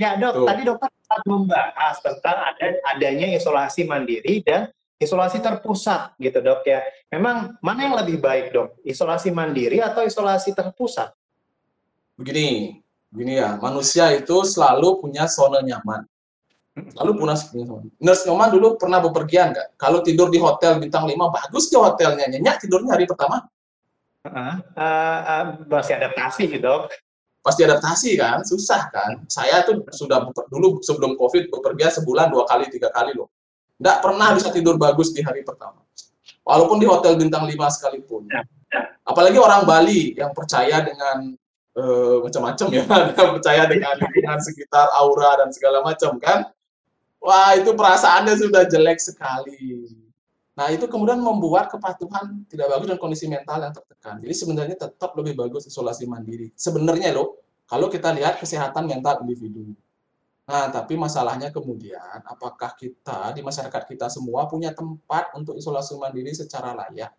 Ya 0.00 0.10
dok, 0.16 0.32
Tuh. 0.32 0.46
tadi 0.48 0.62
dokter 0.64 0.88
membahas 1.28 1.96
tentang 2.00 2.36
ada 2.40 2.66
adanya 2.96 3.28
isolasi 3.36 3.84
mandiri 3.84 4.40
dan 4.40 4.72
isolasi 4.96 5.44
terpusat 5.44 6.16
gitu 6.16 6.40
dok 6.40 6.64
ya. 6.64 6.80
Memang 7.12 7.60
mana 7.60 7.80
yang 7.84 7.96
lebih 8.00 8.16
baik 8.16 8.56
dok? 8.56 8.80
Isolasi 8.86 9.28
mandiri 9.28 9.84
atau 9.84 10.00
isolasi 10.00 10.56
terpusat? 10.56 11.12
Begini, 12.16 12.80
begini 13.12 13.44
ya, 13.44 13.60
manusia 13.60 14.08
itu 14.16 14.40
selalu 14.48 15.04
punya 15.04 15.28
zona 15.28 15.60
nyaman. 15.60 16.08
Lalu 16.72 17.10
punya 17.20 17.36
nyaman. 17.36 17.84
Nurse 18.00 18.24
nyaman 18.24 18.48
dulu 18.48 18.68
pernah 18.80 18.98
bepergian 19.04 19.52
nggak? 19.52 19.76
Kalau 19.76 20.00
tidur 20.00 20.32
di 20.32 20.40
hotel 20.40 20.80
bintang 20.80 21.04
5, 21.04 21.12
bagus 21.12 21.68
di 21.68 21.76
hotelnya. 21.76 22.26
Nyenyak 22.32 22.64
tidurnya 22.64 22.96
hari 22.96 23.04
pertama. 23.04 23.44
Uh, 24.22 24.56
uh, 24.78 25.18
uh, 25.26 25.44
masih 25.68 25.98
adaptasi 26.00 26.48
gitu 26.48 26.64
dok. 26.64 26.88
Pasti 27.42 27.66
adaptasi 27.66 28.10
kan, 28.16 28.40
susah 28.46 28.88
kan. 28.88 29.26
Saya 29.26 29.66
tuh 29.66 29.82
sudah 29.90 30.30
dulu 30.46 30.78
sebelum 30.78 31.18
COVID 31.18 31.50
bepergian 31.50 31.90
sebulan 31.90 32.30
dua 32.30 32.46
kali, 32.46 32.70
tiga 32.70 32.88
kali 32.88 33.18
loh 33.18 33.28
tidak 33.82 33.98
pernah 33.98 34.30
bisa 34.30 34.54
tidur 34.54 34.78
bagus 34.78 35.10
di 35.10 35.26
hari 35.26 35.42
pertama. 35.42 35.82
Walaupun 36.46 36.78
di 36.78 36.86
hotel 36.86 37.18
bintang 37.18 37.42
5 37.50 37.50
sekalipun. 37.74 38.30
Ya, 38.30 38.46
ya. 38.70 38.94
Apalagi 39.02 39.42
orang 39.42 39.66
Bali 39.66 40.14
yang 40.14 40.30
percaya 40.30 40.86
dengan 40.86 41.34
uh, 41.74 42.22
macam-macam 42.22 42.66
ya, 42.70 42.86
percaya 43.34 43.66
dengan 43.66 43.98
lingkungan 43.98 44.38
sekitar, 44.38 44.86
aura 45.02 45.34
dan 45.42 45.50
segala 45.50 45.82
macam 45.82 46.14
kan. 46.22 46.46
Wah, 47.22 47.54
itu 47.54 47.70
perasaannya 47.70 48.34
sudah 48.34 48.66
jelek 48.66 48.98
sekali. 48.98 49.86
Nah, 50.52 50.68
itu 50.68 50.84
kemudian 50.90 51.22
membuat 51.22 51.70
kepatuhan 51.70 52.44
tidak 52.50 52.66
bagus 52.68 52.86
dan 52.90 52.98
kondisi 52.98 53.24
mental 53.30 53.62
yang 53.62 53.72
tertekan. 53.72 54.18
Jadi 54.18 54.34
sebenarnya 54.34 54.76
tetap 54.76 55.14
lebih 55.14 55.38
bagus 55.38 55.64
isolasi 55.70 56.04
mandiri. 56.04 56.50
Sebenarnya 56.58 57.14
loh, 57.14 57.40
kalau 57.64 57.86
kita 57.86 58.10
lihat 58.12 58.42
kesehatan 58.42 58.84
mental 58.90 59.22
individu. 59.24 59.72
Nah, 60.42 60.68
tapi 60.68 60.98
masalahnya 60.98 61.54
kemudian, 61.54 62.20
apakah 62.26 62.74
kita 62.74 63.30
di 63.32 63.40
masyarakat 63.40 63.82
kita 63.86 64.10
semua 64.10 64.50
punya 64.50 64.74
tempat 64.74 65.30
untuk 65.38 65.54
isolasi 65.54 65.94
mandiri 65.96 66.34
secara 66.34 66.74
layak? 66.74 67.14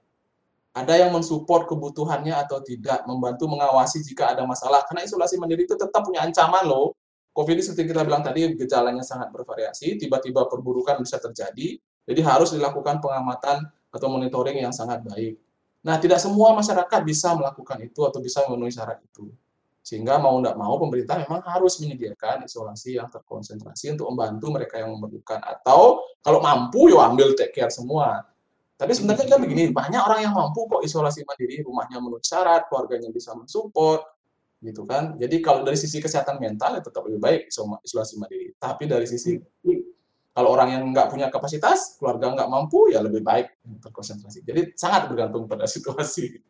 Ada 0.76 1.08
yang 1.08 1.16
mensupport 1.16 1.70
kebutuhannya 1.70 2.36
atau 2.36 2.60
tidak, 2.60 3.08
membantu 3.08 3.48
mengawasi 3.48 4.04
jika 4.04 4.36
ada 4.36 4.44
masalah. 4.44 4.84
Karena 4.86 5.08
isolasi 5.08 5.40
mandiri 5.40 5.64
itu 5.64 5.80
tetap 5.80 6.04
punya 6.04 6.22
ancaman 6.26 6.68
loh. 6.68 6.94
COVID 7.34 7.54
ini 7.58 7.64
seperti 7.66 7.90
kita 7.90 8.06
bilang 8.06 8.22
tadi, 8.22 8.46
gejalanya 8.54 9.02
sangat 9.02 9.34
bervariasi, 9.34 9.98
tiba-tiba 9.98 10.46
perburukan 10.46 11.02
bisa 11.02 11.18
terjadi, 11.18 11.82
jadi 12.06 12.22
harus 12.22 12.54
dilakukan 12.54 13.02
pengamatan 13.02 13.66
atau 13.90 14.08
monitoring 14.10 14.62
yang 14.62 14.70
sangat 14.70 15.02
baik. 15.02 15.42
Nah, 15.84 15.98
tidak 15.98 16.22
semua 16.22 16.54
masyarakat 16.54 17.02
bisa 17.02 17.34
melakukan 17.34 17.82
itu 17.82 18.06
atau 18.06 18.22
bisa 18.22 18.46
memenuhi 18.48 18.72
syarat 18.72 19.02
itu. 19.02 19.34
Sehingga 19.84 20.16
mau 20.16 20.40
tidak 20.40 20.56
mau 20.56 20.80
pemerintah 20.80 21.20
memang 21.20 21.44
harus 21.44 21.76
menyediakan 21.84 22.48
isolasi 22.48 22.96
yang 22.96 23.12
terkonsentrasi 23.12 23.92
untuk 23.92 24.08
membantu 24.16 24.48
mereka 24.56 24.80
yang 24.80 24.96
memerlukan. 24.96 25.44
Atau 25.44 26.08
kalau 26.24 26.40
mampu 26.40 26.88
ya 26.88 27.12
ambil 27.12 27.36
take 27.36 27.52
care 27.52 27.68
semua. 27.68 28.24
Tapi 28.80 28.96
sebenarnya 28.96 29.28
kan 29.28 29.44
begini, 29.44 29.76
banyak 29.76 30.02
orang 30.02 30.22
yang 30.24 30.34
mampu 30.34 30.66
kok 30.72 30.82
isolasi 30.88 31.28
mandiri, 31.28 31.62
rumahnya 31.68 32.00
memenuhi 32.00 32.24
syarat, 32.24 32.72
keluarganya 32.72 33.12
bisa 33.12 33.36
mensupport, 33.36 34.02
gitu 34.64 34.88
kan. 34.88 35.20
Jadi 35.20 35.44
kalau 35.44 35.68
dari 35.68 35.76
sisi 35.76 36.00
kesehatan 36.00 36.40
mental 36.40 36.80
ya 36.80 36.82
tetap 36.82 37.04
lebih 37.04 37.20
baik 37.20 37.42
isolasi 37.84 38.16
mandiri. 38.16 38.56
Tapi 38.56 38.88
dari 38.88 39.04
sisi 39.04 39.36
kalau 40.34 40.50
orang 40.50 40.70
yang 40.74 40.84
nggak 40.90 41.14
punya 41.14 41.28
kapasitas, 41.30 42.02
keluarga 42.02 42.34
nggak 42.34 42.50
mampu, 42.50 42.90
ya 42.90 43.06
lebih 43.06 43.22
baik 43.22 43.54
terkonsentrasi. 43.86 44.42
Jadi 44.42 44.74
sangat 44.74 45.06
bergantung 45.12 45.46
pada 45.46 45.70
situasi. 45.74 46.42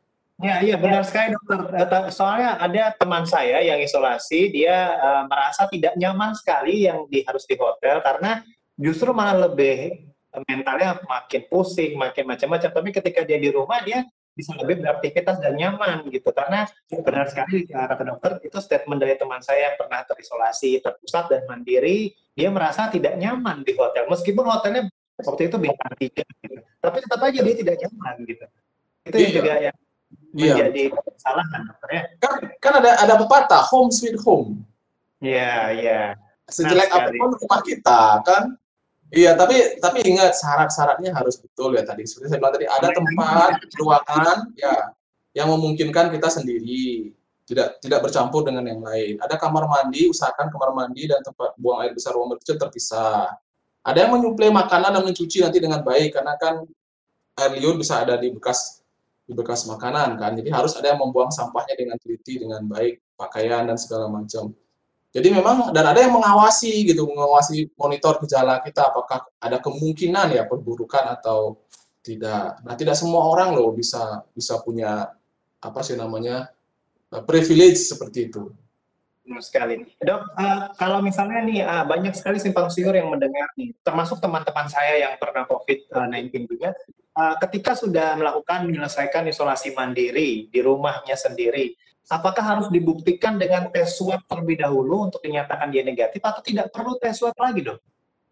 Ya, 0.42 0.66
iya 0.66 0.80
benar 0.80 1.06
sekali 1.06 1.36
dokter. 1.36 2.10
Soalnya 2.10 2.58
ada 2.58 2.96
teman 2.98 3.28
saya 3.28 3.62
yang 3.62 3.78
isolasi, 3.84 4.50
dia 4.50 4.98
uh, 4.98 5.24
merasa 5.30 5.70
tidak 5.70 5.94
nyaman 6.00 6.34
sekali 6.34 6.90
yang 6.90 7.06
di, 7.12 7.22
harus 7.28 7.46
di 7.46 7.54
hotel 7.54 8.02
karena 8.02 8.42
justru 8.80 9.14
malah 9.14 9.46
lebih 9.46 10.10
mentalnya 10.50 10.98
makin 11.06 11.46
pusing, 11.52 11.94
makin 12.00 12.26
macam-macam. 12.26 12.70
Tapi 12.74 12.90
ketika 12.90 13.22
dia 13.22 13.38
di 13.38 13.54
rumah 13.54 13.84
dia 13.86 14.02
bisa 14.34 14.58
lebih 14.58 14.82
beraktivitas 14.82 15.38
dan 15.38 15.54
nyaman 15.54 16.10
gitu. 16.10 16.34
Karena 16.34 16.66
benar 16.90 17.30
sekali 17.30 17.70
kata 17.70 18.04
dokter 18.04 18.42
itu 18.42 18.58
statement 18.58 19.00
dari 19.00 19.16
teman 19.16 19.40
saya 19.46 19.72
yang 19.72 19.76
pernah 19.78 20.02
terisolasi, 20.06 20.82
terpusat 20.82 21.30
dan 21.30 21.46
mandiri, 21.46 22.14
dia 22.34 22.50
merasa 22.50 22.90
tidak 22.90 23.16
nyaman 23.18 23.62
di 23.62 23.78
hotel. 23.78 24.10
Meskipun 24.10 24.46
hotelnya 24.46 24.90
waktu 25.22 25.48
itu 25.48 25.58
bintang 25.62 25.94
tiga, 26.02 26.26
gitu. 26.42 26.58
tapi 26.82 26.98
tetap 27.06 27.22
aja 27.22 27.40
dia 27.46 27.56
tidak 27.56 27.76
nyaman 27.86 28.16
gitu. 28.26 28.46
Itu 29.06 29.16
yang 29.22 29.30
iya. 29.30 29.38
juga 29.38 29.54
yang 29.62 29.78
iya. 30.34 30.54
menjadi 30.58 30.84
kesalahan 31.14 31.62
dokter 31.70 31.90
ya. 31.94 32.04
Kan, 32.18 32.34
kan 32.58 32.74
ada 32.82 32.92
ada 32.98 33.14
pepatah 33.22 33.64
home 33.70 33.94
sweet 33.94 34.18
home. 34.26 34.66
Iya, 35.24 35.54
iya. 35.78 36.02
Sejelek 36.50 36.92
nah, 36.92 37.08
apa 37.08 37.10
pun 37.16 37.32
rumah 37.38 37.62
kita 37.64 38.02
kan. 38.26 38.44
Iya, 39.14 39.38
tapi 39.38 39.78
tapi 39.78 40.02
ingat 40.10 40.34
syarat-syaratnya 40.42 41.14
harus 41.14 41.38
betul 41.38 41.78
ya 41.78 41.86
tadi. 41.86 42.02
Seperti 42.10 42.34
saya 42.34 42.40
bilang 42.42 42.54
tadi 42.58 42.66
ada 42.66 42.88
tempat 42.90 43.62
ruangan 43.78 44.38
ya 44.58 44.90
yang 45.38 45.54
memungkinkan 45.54 46.10
kita 46.10 46.34
sendiri 46.34 47.14
tidak 47.46 47.78
tidak 47.78 48.00
bercampur 48.02 48.42
dengan 48.42 48.66
yang 48.66 48.82
lain. 48.82 49.22
Ada 49.22 49.38
kamar 49.38 49.70
mandi, 49.70 50.10
usahakan 50.10 50.50
kamar 50.50 50.74
mandi 50.74 51.06
dan 51.06 51.22
tempat 51.22 51.54
buang 51.62 51.86
air 51.86 51.94
besar 51.94 52.18
ruang 52.18 52.34
berkecil 52.34 52.58
terpisah. 52.58 53.30
Ada 53.86 54.08
yang 54.08 54.18
menyuplai 54.18 54.50
makanan 54.50 54.98
dan 54.98 55.04
mencuci 55.06 55.46
nanti 55.46 55.62
dengan 55.62 55.86
baik 55.86 56.18
karena 56.18 56.34
kan 56.42 56.66
air 57.38 57.52
liur 57.60 57.78
bisa 57.78 58.02
ada 58.02 58.18
di 58.18 58.34
bekas 58.34 58.82
di 59.30 59.34
bekas 59.38 59.70
makanan 59.70 60.18
kan. 60.18 60.34
Jadi 60.34 60.50
harus 60.50 60.74
ada 60.74 60.90
yang 60.90 61.00
membuang 61.06 61.30
sampahnya 61.30 61.78
dengan 61.78 62.02
teliti, 62.02 62.42
dengan 62.42 62.66
baik, 62.66 63.14
pakaian 63.14 63.70
dan 63.70 63.78
segala 63.78 64.10
macam. 64.10 64.58
Jadi 65.14 65.30
memang 65.30 65.70
dan 65.70 65.86
ada 65.94 66.02
yang 66.02 66.18
mengawasi 66.18 66.90
gitu, 66.90 67.06
mengawasi 67.06 67.70
monitor 67.78 68.18
gejala 68.26 68.58
kita 68.66 68.90
apakah 68.90 69.30
ada 69.38 69.62
kemungkinan 69.62 70.34
ya 70.34 70.44
perburukan 70.50 71.06
atau 71.22 71.62
tidak. 72.02 72.58
Nah, 72.66 72.74
tidak 72.74 72.98
semua 72.98 73.30
orang 73.30 73.54
loh 73.54 73.70
bisa 73.78 74.26
bisa 74.34 74.58
punya 74.66 75.14
apa 75.62 75.80
sih 75.86 75.94
namanya 75.94 76.50
privilege 77.30 77.78
seperti 77.86 78.34
itu. 78.34 78.50
Benar 79.24 79.40
sekali. 79.40 79.88
Dok, 80.04 80.22
uh, 80.36 80.62
kalau 80.76 81.00
misalnya 81.00 81.40
nih 81.48 81.64
uh, 81.64 81.86
banyak 81.88 82.12
sekali 82.12 82.44
simpang 82.44 82.68
siur 82.68 82.92
yang 82.92 83.08
mendengar 83.08 83.48
nih, 83.56 83.72
termasuk 83.80 84.20
teman-teman 84.20 84.68
saya 84.68 85.00
yang 85.00 85.16
pernah 85.16 85.48
COVID-19 85.48 86.44
juga, 86.44 86.76
uh, 87.16 87.40
ketika 87.48 87.72
sudah 87.72 88.20
melakukan 88.20 88.68
menyelesaikan 88.68 89.24
isolasi 89.32 89.72
mandiri 89.72 90.52
di 90.52 90.60
rumahnya 90.60 91.16
sendiri, 91.16 91.72
apakah 92.12 92.44
harus 92.44 92.68
dibuktikan 92.68 93.40
dengan 93.40 93.72
tes 93.72 93.96
swab 93.96 94.24
terlebih 94.28 94.60
dahulu 94.60 95.08
untuk 95.08 95.24
dinyatakan 95.24 95.72
dia 95.72 95.84
negatif 95.86 96.20
atau 96.20 96.44
tidak 96.44 96.72
perlu 96.74 97.00
tes 97.00 97.16
swab 97.16 97.36
lagi, 97.40 97.64
dok? 97.64 97.80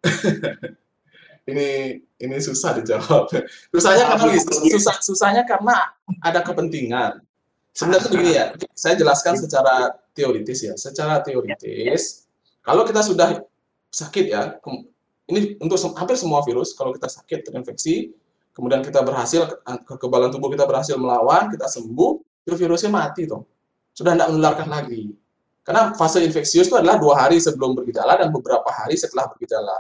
ini 1.52 2.00
ini 2.20 2.36
susah 2.38 2.82
dijawab. 2.82 3.32
Susahnya 3.72 4.06
karena 4.12 4.26
susah 4.44 4.96
susahnya 5.02 5.44
karena 5.48 5.94
ada 6.22 6.40
kepentingan. 6.44 7.22
Sebenarnya 7.72 8.04
begini 8.12 8.32
ya, 8.36 8.46
saya 8.76 9.00
jelaskan 9.00 9.40
secara 9.40 9.96
teoritis 10.12 10.60
ya. 10.60 10.74
Secara 10.76 11.24
teoritis, 11.24 12.28
kalau 12.60 12.84
kita 12.84 13.00
sudah 13.00 13.40
sakit 13.88 14.26
ya, 14.28 14.60
ini 15.32 15.56
untuk 15.64 15.80
hampir 15.96 16.20
semua 16.20 16.44
virus, 16.44 16.76
kalau 16.76 16.92
kita 16.92 17.08
sakit 17.08 17.48
terinfeksi, 17.48 18.12
kemudian 18.52 18.84
kita 18.84 19.00
berhasil, 19.08 19.48
kekebalan 19.88 20.36
tubuh 20.36 20.52
kita 20.52 20.68
berhasil 20.68 21.00
melawan, 21.00 21.48
kita 21.48 21.72
sembuh, 21.72 22.12
itu 22.44 22.56
virusnya 22.60 22.92
mati 22.92 23.24
tuh. 23.24 23.48
Sudah 23.91 24.15
tidak 24.15 24.30
menularkan 24.32 24.67
lagi. 24.71 25.12
Karena 25.62 25.93
fase 25.93 26.25
infeksius 26.25 26.67
itu 26.67 26.75
adalah 26.75 26.97
dua 26.97 27.25
hari 27.25 27.38
sebelum 27.38 27.77
bergejala 27.77 28.17
dan 28.17 28.34
beberapa 28.34 28.65
hari 28.73 28.97
setelah 28.97 29.30
bergejala. 29.30 29.77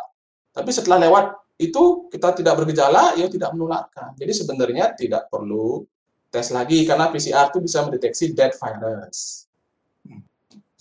Tapi 0.53 0.69
setelah 0.69 1.01
lewat 1.01 1.25
itu 1.57 2.09
kita 2.09 2.37
tidak 2.37 2.53
bergejala, 2.61 3.17
ya 3.17 3.25
tidak 3.29 3.53
menularkan. 3.53 4.13
Jadi 4.17 4.31
sebenarnya 4.33 4.93
tidak 4.93 5.29
perlu 5.29 5.85
tes 6.31 6.47
lagi 6.53 6.87
karena 6.87 7.11
PCR 7.11 7.49
itu 7.49 7.59
bisa 7.59 7.83
mendeteksi 7.83 8.31
dead 8.31 8.53
virus. 8.55 9.45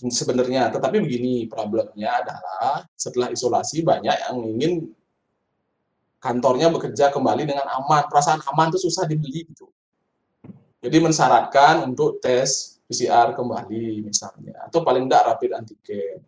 Sebenarnya, 0.01 0.73
tetapi 0.73 0.97
begini 0.97 1.45
problemnya 1.45 2.25
adalah 2.25 2.89
setelah 2.97 3.29
isolasi 3.29 3.85
banyak 3.85 4.17
yang 4.17 4.37
ingin 4.57 4.89
kantornya 6.17 6.73
bekerja 6.73 7.13
kembali 7.13 7.45
dengan 7.45 7.69
aman. 7.69 8.09
Perasaan 8.09 8.41
aman 8.49 8.73
itu 8.73 8.89
susah 8.89 9.05
dibeli 9.05 9.45
gitu. 9.45 9.69
Jadi 10.81 10.97
mensyaratkan 10.97 11.85
untuk 11.85 12.17
tes 12.17 12.70
PCR 12.91 13.31
kembali 13.31 14.03
misalnya, 14.03 14.67
atau 14.67 14.83
paling 14.83 15.07
tidak 15.07 15.23
rapid 15.31 15.51
antigen. 15.55 16.19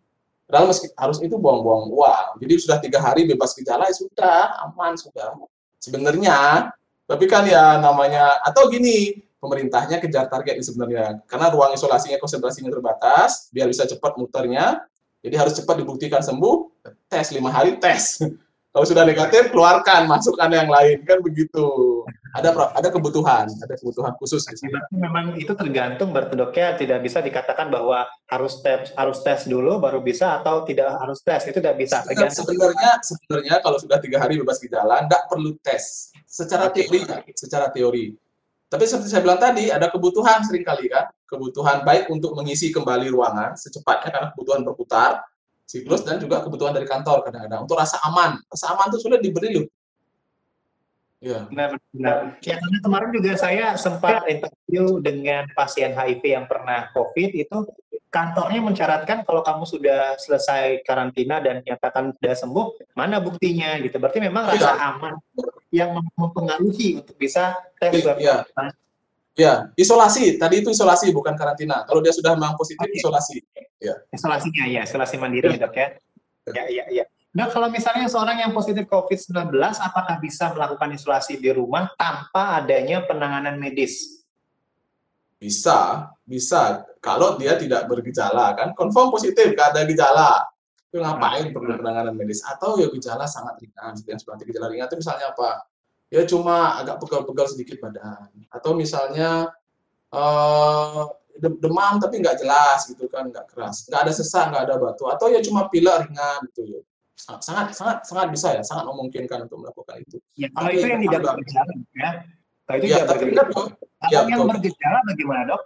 Padahal 0.48 0.72
meski 0.72 0.88
harus 0.96 1.20
itu 1.20 1.36
buang-buang 1.36 1.92
uang. 1.92 2.28
Jadi 2.40 2.52
sudah 2.56 2.80
tiga 2.80 3.04
hari 3.04 3.28
bebas 3.28 3.52
gejala, 3.52 3.88
ya 3.88 3.96
sudah 3.96 4.64
aman 4.64 4.96
sudah. 4.96 5.36
Sebenarnya, 5.76 6.72
tapi 7.04 7.28
kan 7.28 7.44
ya 7.44 7.76
namanya 7.76 8.40
atau 8.40 8.68
gini, 8.72 9.20
pemerintahnya 9.36 10.00
kejar 10.00 10.32
target 10.32 10.56
ini 10.56 10.64
sebenarnya. 10.64 11.06
Karena 11.28 11.52
ruang 11.52 11.76
isolasinya 11.76 12.16
konsentrasinya 12.16 12.72
terbatas, 12.72 13.52
biar 13.52 13.68
bisa 13.68 13.84
cepat 13.84 14.16
muternya, 14.16 14.80
jadi 15.20 15.40
harus 15.40 15.56
cepat 15.56 15.80
dibuktikan 15.80 16.20
sembuh, 16.20 16.84
tes 17.08 17.32
lima 17.32 17.48
hari 17.52 17.76
tes. 17.80 18.20
Kalau 18.74 18.86
sudah 18.90 19.06
negatif, 19.06 19.54
keluarkan, 19.54 20.10
masukkan 20.10 20.50
yang 20.50 20.66
lain 20.66 21.06
kan 21.06 21.22
begitu. 21.22 21.62
Ada 22.34 22.50
ada 22.74 22.88
kebutuhan, 22.90 23.46
ada 23.46 23.74
kebutuhan 23.78 24.18
khusus. 24.18 24.42
Berarti 24.50 24.98
memang 24.98 25.38
itu 25.38 25.54
tergantung 25.54 26.10
berarti 26.10 26.34
dok 26.34 26.50
ya 26.50 26.74
tidak 26.74 26.98
bisa 27.06 27.22
dikatakan 27.22 27.70
bahwa 27.70 28.02
harus 28.26 28.58
tes 28.66 28.90
harus 28.98 29.22
tes 29.22 29.46
dulu 29.46 29.78
baru 29.78 30.02
bisa 30.02 30.42
atau 30.42 30.66
tidak 30.66 30.90
harus 30.98 31.22
tes 31.22 31.46
itu 31.46 31.62
tidak 31.62 31.78
bisa. 31.78 32.02
Sebenarnya 32.02 32.98
sebenarnya 32.98 33.62
kalau 33.62 33.78
sudah 33.78 34.02
tiga 34.02 34.18
hari 34.18 34.42
bebas 34.42 34.58
gejala, 34.58 35.06
tidak 35.06 35.22
perlu 35.30 35.54
tes. 35.62 36.10
Secara 36.26 36.66
teori, 36.74 37.06
secara 37.38 37.70
teori 37.70 38.10
tapi 38.74 38.90
seperti 38.90 39.06
saya 39.06 39.22
bilang 39.22 39.38
tadi, 39.38 39.70
ada 39.70 39.86
kebutuhan 39.86 40.42
sering 40.42 40.66
kali 40.66 40.90
kan, 40.90 41.06
kebutuhan 41.30 41.86
baik 41.86 42.10
untuk 42.10 42.34
mengisi 42.34 42.74
kembali 42.74 43.06
ruangan 43.06 43.54
secepatnya 43.54 44.10
karena 44.10 44.28
kebutuhan 44.34 44.66
berputar 44.66 45.22
siklus 45.64 46.04
dan 46.04 46.20
juga 46.20 46.44
kebutuhan 46.44 46.76
dari 46.76 46.84
kantor 46.84 47.24
kadang-kadang 47.24 47.64
untuk 47.64 47.76
rasa 47.80 47.98
aman. 48.04 48.40
Rasa 48.48 48.76
aman 48.76 48.86
itu 48.92 48.98
sudah 49.00 49.18
diberi 49.18 49.50
loh. 49.60 49.68
Ya. 51.24 51.48
Benar, 51.48 51.80
benar. 51.88 52.36
Ya, 52.44 52.60
karena 52.60 52.78
kemarin 52.84 53.10
juga 53.16 53.32
saya 53.40 53.66
sempat 53.80 54.28
interview 54.28 55.00
dengan 55.00 55.48
pasien 55.56 55.96
HIV 55.96 56.20
yang 56.20 56.44
pernah 56.44 56.92
COVID 56.92 57.30
itu 57.32 57.64
kantornya 58.12 58.60
mencaratkan 58.60 59.24
kalau 59.24 59.40
kamu 59.40 59.64
sudah 59.64 60.20
selesai 60.20 60.84
karantina 60.84 61.40
dan 61.40 61.64
nyatakan 61.64 62.12
sudah 62.20 62.34
sembuh, 62.36 62.66
mana 62.92 63.24
buktinya 63.24 63.80
gitu. 63.80 63.96
Berarti 63.96 64.20
memang 64.20 64.52
rasa 64.52 64.76
ya. 64.76 64.94
aman 64.94 65.14
yang 65.72 65.96
mempengaruhi 66.14 67.00
untuk 67.00 67.16
bisa 67.16 67.56
tes. 67.80 68.04
Ya. 68.20 68.44
Ya, 69.34 69.68
isolasi. 69.74 70.40
Tadi 70.40 70.64
itu 70.64 70.70
isolasi 70.70 71.10
bukan 71.10 71.34
karantina. 71.34 71.84
Kalau 71.84 72.00
dia 72.00 72.10
sudah 72.10 72.34
memang 72.34 72.58
positif 72.58 72.86
okay. 72.86 72.98
isolasi. 72.98 73.36
Ya. 73.78 73.94
Isolasinya 74.10 74.64
ya, 74.66 74.80
isolasi 74.86 75.14
mandiri 75.20 75.54
ya, 75.54 75.68
Dok 75.68 75.74
ya. 75.76 75.88
Ya, 76.54 76.64
ya, 76.70 76.84
ya. 76.90 77.04
Nah, 77.34 77.50
kalau 77.50 77.66
misalnya 77.66 78.06
seorang 78.06 78.38
yang 78.38 78.54
positif 78.54 78.86
COVID-19, 78.86 79.58
apakah 79.58 80.22
bisa 80.22 80.54
melakukan 80.54 80.94
isolasi 80.94 81.42
di 81.42 81.50
rumah 81.50 81.90
tanpa 81.98 82.62
adanya 82.62 83.02
penanganan 83.02 83.58
medis? 83.58 84.22
Bisa, 85.42 86.08
bisa. 86.22 86.86
Kalau 87.02 87.34
dia 87.34 87.58
tidak 87.58 87.90
bergejala, 87.90 88.54
kan 88.54 88.70
confirm 88.78 89.10
positif, 89.10 89.50
gak 89.58 89.74
ada 89.74 89.82
gejala 89.82 90.46
itu 90.94 91.02
ngapain 91.02 91.50
perlu 91.50 91.74
penanganan 91.74 92.14
medis 92.14 92.38
atau 92.46 92.78
ya 92.78 92.86
gejala 92.86 93.26
sangat 93.26 93.58
ringan 93.58 93.98
seperti 93.98 94.14
yang 94.14 94.20
seperti 94.22 94.42
gejala 94.46 94.70
ringan 94.70 94.86
itu 94.86 95.02
misalnya 95.02 95.26
apa 95.34 95.66
ya 96.14 96.22
cuma 96.22 96.78
agak 96.78 97.02
pegal-pegal 97.02 97.50
sedikit 97.50 97.82
badan. 97.82 98.30
Atau 98.54 98.78
misalnya 98.78 99.50
uh, 100.14 101.10
demam 101.34 101.98
tapi 101.98 102.22
nggak 102.22 102.38
jelas 102.38 102.86
gitu 102.86 103.10
kan 103.10 103.26
nggak 103.26 103.50
keras. 103.50 103.90
Nggak 103.90 104.00
ada 104.06 104.12
sesak 104.14 104.54
nggak 104.54 104.62
ada 104.70 104.74
batu. 104.78 105.10
Atau 105.10 105.34
ya 105.34 105.42
cuma 105.42 105.66
pilek 105.66 106.06
ringan 106.06 106.38
gitu 106.54 106.78
ya. 106.78 106.80
Sangat 107.18 107.74
sangat 107.74 108.06
sangat 108.06 108.30
bisa 108.30 108.54
ya 108.54 108.62
sangat 108.62 108.86
memungkinkan 108.86 109.50
untuk 109.50 109.66
melakukan 109.66 109.98
itu. 110.06 110.22
Ya, 110.38 110.46
kalau 110.54 110.70
itu 110.70 110.86
yang 110.86 111.02
tidak 111.02 111.20
bergejala 111.26 111.72
ya. 111.98 112.10
Kalau 112.64 112.78
itu 112.78 112.86
ya, 112.86 112.96
tidak 113.02 113.16
bergejala. 113.18 113.70
ya, 114.12 114.18
yang 114.30 114.46
bergejala 114.46 114.98
bagaimana 115.10 115.42
dok? 115.50 115.62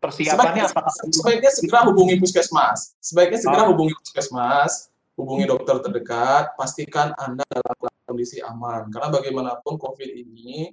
Persiapannya 0.00 0.64
sebaiknya, 0.64 0.64
apakah 0.72 0.92
sebaiknya 1.12 1.50
segera 1.52 1.80
hubungi 1.84 2.14
puskesmas. 2.16 2.96
Sebaiknya 3.04 3.36
segera 3.36 3.68
oh. 3.68 3.76
hubungi 3.76 3.92
puskesmas 4.00 4.89
hubungi 5.18 5.44
dokter 5.48 5.80
terdekat 5.82 6.54
pastikan 6.54 7.14
anda 7.18 7.46
dalam 7.50 7.94
kondisi 8.06 8.42
aman. 8.42 8.90
Karena 8.90 9.08
bagaimanapun 9.10 9.78
covid 9.78 10.10
ini 10.10 10.70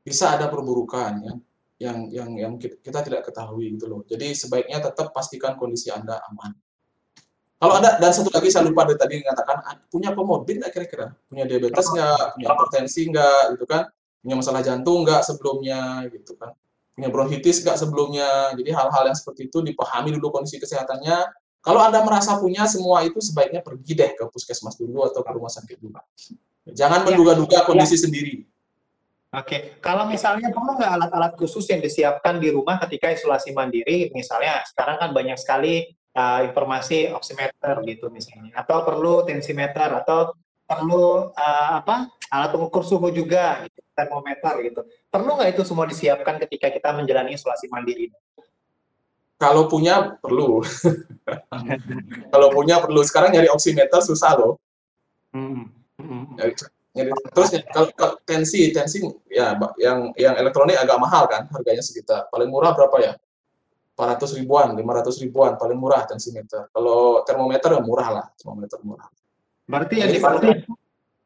bisa 0.00 0.34
ada 0.34 0.48
perburukan 0.48 1.12
ya 1.22 1.34
yang 1.80 1.98
yang 2.12 2.30
yang 2.36 2.52
kita 2.60 3.00
tidak 3.00 3.24
ketahui 3.24 3.72
gitu 3.72 3.88
loh. 3.88 4.00
Jadi 4.04 4.36
sebaiknya 4.36 4.84
tetap 4.84 5.16
pastikan 5.16 5.56
kondisi 5.56 5.88
anda 5.88 6.20
aman. 6.28 6.52
Kalau 7.60 7.76
ada 7.76 7.96
dan 8.00 8.12
satu 8.12 8.32
lagi 8.32 8.48
saya 8.48 8.68
lupa 8.68 8.88
dari 8.88 9.00
tadi 9.00 9.14
mengatakan 9.20 9.84
punya 9.88 10.12
komorbid 10.12 10.60
nggak 10.60 10.72
kira-kira? 10.76 11.12
Punya 11.28 11.44
diabetes 11.48 11.88
nggak? 11.92 12.36
Punya 12.36 12.46
hipertensi 12.52 13.00
nggak? 13.12 13.42
Gitu 13.56 13.64
kan? 13.64 13.82
Punya 14.20 14.34
masalah 14.36 14.60
jantung 14.60 15.04
nggak 15.04 15.24
sebelumnya? 15.24 16.04
Gitu 16.08 16.36
kan? 16.36 16.52
Punya 16.96 17.08
bronkitis 17.08 17.64
nggak 17.64 17.76
sebelumnya. 17.80 18.52
Jadi 18.56 18.70
hal-hal 18.72 19.02
yang 19.12 19.16
seperti 19.16 19.48
itu 19.48 19.58
dipahami 19.64 20.08
dulu 20.16 20.40
kondisi 20.40 20.60
kesehatannya. 20.60 21.18
Kalau 21.60 21.80
Anda 21.84 22.00
merasa 22.00 22.40
punya 22.40 22.64
semua 22.64 23.04
itu 23.04 23.20
sebaiknya 23.20 23.60
pergi 23.60 23.92
deh 23.92 24.16
ke 24.16 24.24
puskesmas 24.32 24.80
dulu 24.80 25.04
atau 25.04 25.20
ke 25.20 25.30
rumah 25.36 25.52
sakit 25.52 25.76
dulu. 25.76 26.00
Jangan 26.72 27.04
ya. 27.04 27.06
menduga-duga 27.12 27.68
kondisi 27.68 28.00
ya. 28.00 28.08
sendiri. 28.08 28.34
Oke, 29.30 29.78
kalau 29.78 30.10
misalnya 30.10 30.50
perlu 30.50 30.74
nggak 30.74 30.90
alat-alat 30.90 31.32
khusus 31.38 31.62
yang 31.70 31.78
disiapkan 31.78 32.42
di 32.42 32.50
rumah 32.50 32.82
ketika 32.82 33.14
isolasi 33.14 33.54
mandiri, 33.54 34.10
misalnya 34.10 34.58
sekarang 34.66 34.98
kan 34.98 35.14
banyak 35.14 35.38
sekali 35.38 35.86
uh, 36.18 36.42
informasi 36.42 37.14
oximeter 37.14 37.78
gitu 37.86 38.10
misalnya, 38.10 38.50
atau 38.58 38.82
perlu 38.82 39.22
tensimeter 39.22 39.86
atau 40.02 40.34
perlu 40.66 41.30
uh, 41.30 41.72
apa 41.78 42.10
alat 42.26 42.50
pengukur 42.50 42.82
suhu 42.82 43.14
juga, 43.14 43.62
gitu, 43.70 43.78
termometer 43.94 44.54
gitu. 44.66 44.80
Perlu 45.06 45.38
nggak 45.38 45.50
itu 45.54 45.62
semua 45.62 45.86
disiapkan 45.86 46.34
ketika 46.42 46.66
kita 46.74 46.90
menjalani 46.90 47.38
isolasi 47.38 47.70
mandiri? 47.70 48.10
Kalau 49.40 49.64
punya 49.72 50.20
perlu. 50.20 50.60
Kalau 52.32 52.48
punya 52.52 52.76
perlu. 52.76 53.00
Sekarang 53.00 53.32
nyari 53.32 53.48
oximeter 53.48 54.04
susah 54.04 54.36
loh. 54.36 54.60
Hmm. 55.32 55.72
Hmm. 55.96 56.36
Nyari, 56.36 56.52
nyari, 56.92 57.10
terus 57.32 57.48
kalau, 57.72 57.88
kalau 57.96 58.14
tensi, 58.24 58.68
tensi 58.74 59.00
ya 59.30 59.56
yang 59.78 60.12
yang 60.18 60.34
elektronik 60.36 60.76
agak 60.76 60.98
mahal 61.00 61.24
kan, 61.24 61.48
harganya 61.56 61.80
sekitar. 61.80 62.28
Paling 62.28 62.52
murah 62.52 62.76
berapa 62.76 62.96
ya? 63.00 63.12
400 63.96 64.40
ribuan, 64.40 64.72
500 64.76 65.22
ribuan, 65.24 65.52
paling 65.60 65.76
murah 65.76 66.08
tensimeter. 66.08 66.72
Kalau 66.72 67.20
termometer 67.24 67.76
ya 67.76 67.80
murah 67.84 68.08
lah, 68.08 68.26
termometer 68.32 68.80
murah. 68.80 69.08
Berarti 69.68 69.94
yang 70.00 70.10
dipakai 70.10 70.64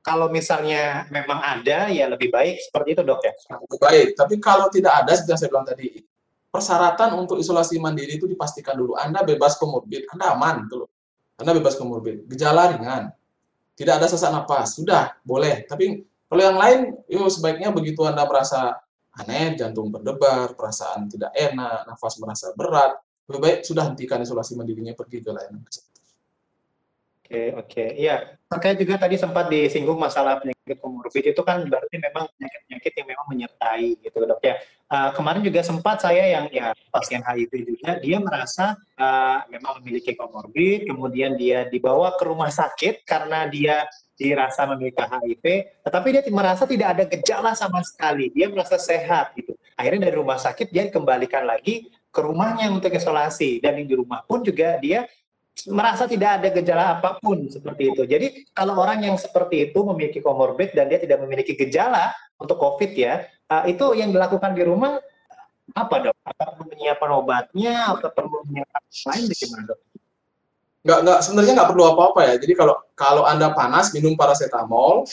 kalau 0.04 0.28
misalnya 0.28 1.08
memang 1.08 1.40
ada 1.40 1.88
ya 1.88 2.10
lebih 2.10 2.28
baik 2.34 2.60
seperti 2.60 2.98
itu 2.98 3.02
dok 3.06 3.22
ya. 3.24 3.32
Lebih 3.62 3.78
baik, 3.78 4.08
tapi 4.18 4.34
kalau 4.42 4.66
tidak 4.68 5.06
ada 5.06 5.14
seperti 5.14 5.30
yang 5.32 5.40
saya 5.40 5.50
bilang 5.54 5.66
tadi, 5.66 5.86
persyaratan 6.54 7.18
untuk 7.18 7.42
isolasi 7.42 7.82
mandiri 7.82 8.14
itu 8.14 8.30
dipastikan 8.30 8.78
dulu. 8.78 8.94
Anda 8.94 9.26
bebas 9.26 9.58
komorbid, 9.58 10.06
Anda 10.14 10.38
aman 10.38 10.70
gitu 10.70 10.86
loh. 10.86 10.88
Anda 11.34 11.50
bebas 11.50 11.74
komorbid, 11.74 12.30
gejala 12.30 12.70
ringan, 12.70 13.10
tidak 13.74 13.98
ada 13.98 14.06
sesak 14.06 14.30
napas, 14.30 14.78
sudah 14.78 15.18
boleh. 15.26 15.66
Tapi 15.66 16.06
kalau 16.30 16.42
yang 16.46 16.54
lain, 16.54 16.78
yuk 17.10 17.26
sebaiknya 17.26 17.74
begitu 17.74 18.06
Anda 18.06 18.22
merasa 18.22 18.78
aneh, 19.18 19.58
jantung 19.58 19.90
berdebar, 19.90 20.54
perasaan 20.54 21.10
tidak 21.10 21.34
enak, 21.34 21.90
nafas 21.90 22.22
merasa 22.22 22.54
berat, 22.54 23.02
lebih 23.26 23.40
baik 23.42 23.58
sudah 23.66 23.90
hentikan 23.90 24.22
isolasi 24.22 24.54
mandirinya 24.54 24.94
pergi 24.94 25.18
ke 25.26 25.30
layanan 25.34 25.62
kesehatan. 25.66 25.93
Oke, 27.24 27.56
oke. 27.56 27.84
Iya, 27.96 28.36
terkait 28.52 28.76
juga 28.76 29.00
tadi 29.00 29.16
sempat 29.16 29.48
disinggung 29.48 29.96
masalah 29.96 30.44
penyakit 30.44 30.76
komorbid 30.76 31.24
itu 31.32 31.40
kan 31.40 31.64
berarti 31.64 31.96
memang 31.96 32.28
penyakit-penyakit 32.36 32.92
yang 33.00 33.08
memang 33.08 33.26
menyertai 33.32 33.88
gitu 33.96 34.28
dok 34.28 34.44
ya. 34.44 34.60
Uh, 34.92 35.08
kemarin 35.16 35.40
juga 35.40 35.64
sempat 35.64 36.04
saya 36.04 36.20
yang 36.20 36.52
ya 36.52 36.76
pasien 36.92 37.24
HIV 37.24 37.52
juga 37.64 37.96
dia 37.96 38.20
merasa 38.20 38.76
uh, 39.00 39.40
memang 39.48 39.80
memiliki 39.80 40.12
komorbid, 40.12 40.84
kemudian 40.84 41.40
dia 41.40 41.64
dibawa 41.64 42.12
ke 42.20 42.28
rumah 42.28 42.52
sakit 42.52 43.08
karena 43.08 43.48
dia 43.48 43.88
dirasa 44.20 44.68
memiliki 44.68 45.00
HIV, 45.00 45.44
tetapi 45.80 46.08
dia 46.12 46.22
merasa 46.28 46.68
tidak 46.68 46.88
ada 46.92 47.04
gejala 47.08 47.56
sama 47.56 47.80
sekali. 47.80 48.28
Dia 48.36 48.52
merasa 48.52 48.76
sehat 48.76 49.32
gitu. 49.32 49.56
Akhirnya 49.80 50.12
dari 50.12 50.20
rumah 50.20 50.36
sakit 50.36 50.68
dia 50.68 50.92
kembalikan 50.92 51.48
lagi 51.48 51.88
ke 52.12 52.20
rumahnya 52.20 52.68
untuk 52.68 52.92
isolasi 52.92 53.64
dan 53.64 53.80
di 53.80 53.96
rumah 53.96 54.20
pun 54.28 54.44
juga 54.44 54.76
dia 54.76 55.08
merasa 55.70 56.04
tidak 56.10 56.42
ada 56.42 56.48
gejala 56.50 56.84
apa 56.98 57.22
pun 57.22 57.46
seperti 57.46 57.94
itu. 57.94 58.02
Jadi 58.04 58.26
kalau 58.52 58.74
orang 58.78 59.06
yang 59.06 59.16
seperti 59.16 59.70
itu 59.70 59.78
memiliki 59.86 60.18
komorbid 60.18 60.74
dan 60.74 60.90
dia 60.90 60.98
tidak 60.98 61.22
memiliki 61.22 61.54
gejala 61.54 62.10
untuk 62.42 62.58
COVID 62.58 62.92
ya, 62.98 63.24
uh, 63.48 63.64
itu 63.64 63.94
yang 63.94 64.10
dilakukan 64.10 64.52
di 64.52 64.66
rumah 64.66 64.98
apa 65.72 65.94
dok? 66.10 66.16
Apa 66.26 66.58
perlu 66.58 66.64
menyiapkan 66.74 67.10
obatnya 67.14 67.94
atau 67.94 68.10
perlu 68.12 68.42
menyiapkan 68.50 68.82
lain 68.82 69.24
bagaimana 69.30 69.62
dok? 69.70 69.80
Nggak, 70.84 70.98
nggak, 71.00 71.18
sebenarnya 71.24 71.52
nggak 71.56 71.70
perlu 71.72 71.84
apa-apa 71.96 72.20
ya. 72.28 72.34
Jadi 72.36 72.52
kalau 72.52 72.76
kalau 72.92 73.22
Anda 73.24 73.54
panas, 73.56 73.94
minum 73.96 74.12
paracetamol, 74.18 75.08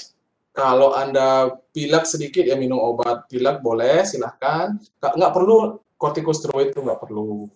Kalau 0.52 0.92
Anda 0.92 1.56
pilek 1.72 2.04
sedikit 2.04 2.44
ya 2.44 2.60
minum 2.60 2.76
obat 2.76 3.24
pilek 3.32 3.64
boleh, 3.64 4.04
silahkan. 4.04 4.76
Nggak, 5.00 5.14
nggak 5.16 5.32
perlu 5.32 5.80
kortikosteroid 5.96 6.76
itu 6.76 6.84
nggak 6.84 7.00
perlu. 7.00 7.48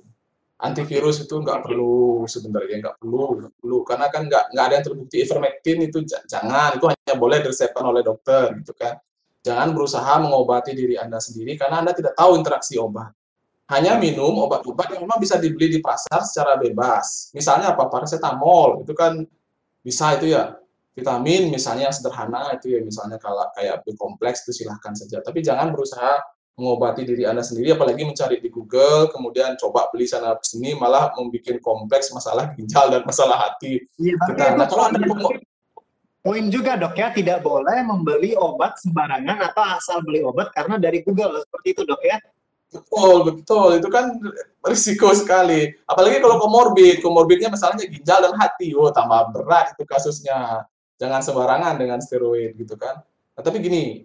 Antivirus 0.56 1.28
itu 1.28 1.36
nggak 1.36 1.68
perlu 1.68 2.24
sebenarnya 2.24 2.80
nggak 2.80 2.96
perlu, 3.04 3.44
nggak 3.44 3.54
perlu 3.60 3.78
karena 3.84 4.08
kan 4.08 4.24
nggak 4.24 4.44
nggak 4.56 4.66
ada 4.66 4.74
yang 4.80 4.86
terbukti 4.88 5.16
ivermectin 5.20 5.78
itu 5.84 6.00
jangan 6.08 6.80
itu 6.80 6.86
hanya 6.88 7.14
boleh 7.20 7.44
diresepkan 7.44 7.84
oleh 7.84 8.02
dokter 8.02 8.56
gitu 8.64 8.72
kan. 8.72 8.96
Jangan 9.44 9.76
berusaha 9.76 10.14
mengobati 10.24 10.72
diri 10.74 10.96
Anda 10.96 11.20
sendiri 11.20 11.60
karena 11.60 11.84
Anda 11.84 11.92
tidak 11.92 12.16
tahu 12.16 12.40
interaksi 12.40 12.80
obat. 12.80 13.12
Hanya 13.68 13.98
minum 13.98 14.32
obat-obat 14.46 14.94
yang 14.94 15.06
memang 15.06 15.18
bisa 15.20 15.42
dibeli 15.42 15.68
di 15.68 15.80
pasar 15.82 16.22
secara 16.22 16.56
bebas. 16.56 17.34
Misalnya 17.34 17.74
apa? 17.74 17.90
Paracetamol 17.90 18.86
itu 18.86 18.94
kan 18.94 19.26
bisa 19.86 20.18
itu 20.18 20.34
ya 20.34 20.58
vitamin 20.96 21.52
misalnya 21.52 21.92
yang 21.92 21.96
sederhana 21.96 22.56
itu 22.56 22.72
ya 22.72 22.80
misalnya 22.80 23.20
kalau 23.20 23.46
kayak 23.52 23.84
B 23.84 23.94
kompleks 24.00 24.48
itu 24.48 24.64
silahkan 24.64 24.96
saja 24.96 25.20
tapi 25.20 25.44
jangan 25.44 25.76
berusaha 25.76 26.24
mengobati 26.56 27.04
diri 27.04 27.28
anda 27.28 27.44
sendiri 27.44 27.76
apalagi 27.76 28.08
mencari 28.08 28.40
di 28.40 28.48
Google 28.48 29.12
kemudian 29.12 29.60
coba 29.60 29.92
beli 29.92 30.08
sana 30.08 30.40
sini 30.40 30.72
malah 30.80 31.12
membuat 31.20 31.60
kompleks 31.60 32.16
masalah 32.16 32.56
ginjal 32.56 32.88
dan 32.88 33.04
masalah 33.04 33.38
hati 33.52 33.84
ya, 34.00 34.16
kita 34.16 34.56
nah, 34.56 34.64
kalau 34.64 34.88
anda 34.88 35.04
poin 36.24 36.48
juga 36.48 36.80
dok 36.80 36.96
ya 36.96 37.12
tidak 37.12 37.44
boleh 37.44 37.84
membeli 37.84 38.40
obat 38.40 38.80
sembarangan 38.80 39.52
atau 39.52 39.64
asal 39.76 40.00
beli 40.02 40.24
obat 40.24 40.50
karena 40.56 40.80
dari 40.80 41.04
Google 41.04 41.44
seperti 41.44 41.68
itu 41.76 41.84
dok 41.84 42.02
ya 42.02 42.18
Betul, 42.76 43.18
betul. 43.32 43.70
Itu 43.80 43.88
kan 43.88 44.20
risiko 44.68 45.16
sekali. 45.16 45.72
Apalagi 45.88 46.20
kalau 46.20 46.44
komorbid. 46.44 47.00
Komorbidnya 47.00 47.48
misalnya 47.48 47.88
ginjal 47.88 48.20
dan 48.20 48.36
hati. 48.36 48.76
Oh, 48.76 48.92
tambah 48.92 49.32
berat 49.32 49.78
itu 49.78 49.88
kasusnya 49.88 50.68
jangan 51.00 51.24
sembarangan 51.24 51.80
dengan 51.80 52.04
steroid 52.04 52.56
gitu 52.60 52.76
kan. 52.76 53.00
Nah, 53.36 53.44
tapi 53.44 53.64
gini, 53.64 54.04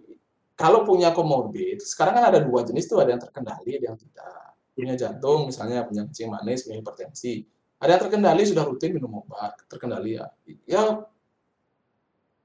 kalau 0.61 0.85
punya 0.85 1.09
komorbid, 1.09 1.81
sekarang 1.81 2.21
kan 2.21 2.25
ada 2.29 2.39
dua 2.45 2.61
jenis 2.61 2.85
tuh, 2.85 3.01
ada 3.01 3.17
yang 3.17 3.21
terkendali, 3.21 3.81
ada 3.81 3.85
yang 3.89 3.97
tidak. 3.97 4.53
Punya 4.71 4.93
jantung, 4.93 5.49
misalnya 5.49 5.83
punya 5.89 6.05
kencing 6.05 6.29
manis, 6.29 6.63
punya 6.63 6.77
hipertensi. 6.79 7.43
Ada 7.81 7.97
yang 7.97 8.01
terkendali 8.07 8.41
sudah 8.45 8.63
rutin 8.63 8.93
minum 8.93 9.25
obat, 9.25 9.57
terkendali 9.65 10.21
ya. 10.21 10.29
Ya 10.69 10.81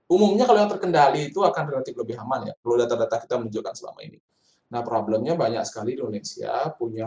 umumnya 0.08 0.48
kalau 0.48 0.64
yang 0.64 0.72
terkendali 0.72 1.28
itu 1.28 1.44
akan 1.44 1.64
relatif 1.76 1.92
lebih 1.92 2.16
aman 2.16 2.48
ya. 2.50 2.54
Kalau 2.56 2.74
data-data 2.80 3.16
kita 3.20 3.34
menunjukkan 3.36 3.74
selama 3.76 4.00
ini. 4.00 4.18
Nah, 4.66 4.82
problemnya 4.82 5.38
banyak 5.38 5.62
sekali 5.62 5.94
di 5.94 6.02
Indonesia 6.02 6.74
punya 6.74 7.06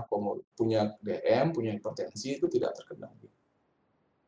punya 0.56 0.96
DM, 1.04 1.52
punya 1.52 1.76
hipertensi 1.76 2.40
itu 2.40 2.48
tidak 2.48 2.72
terkendali. 2.80 3.28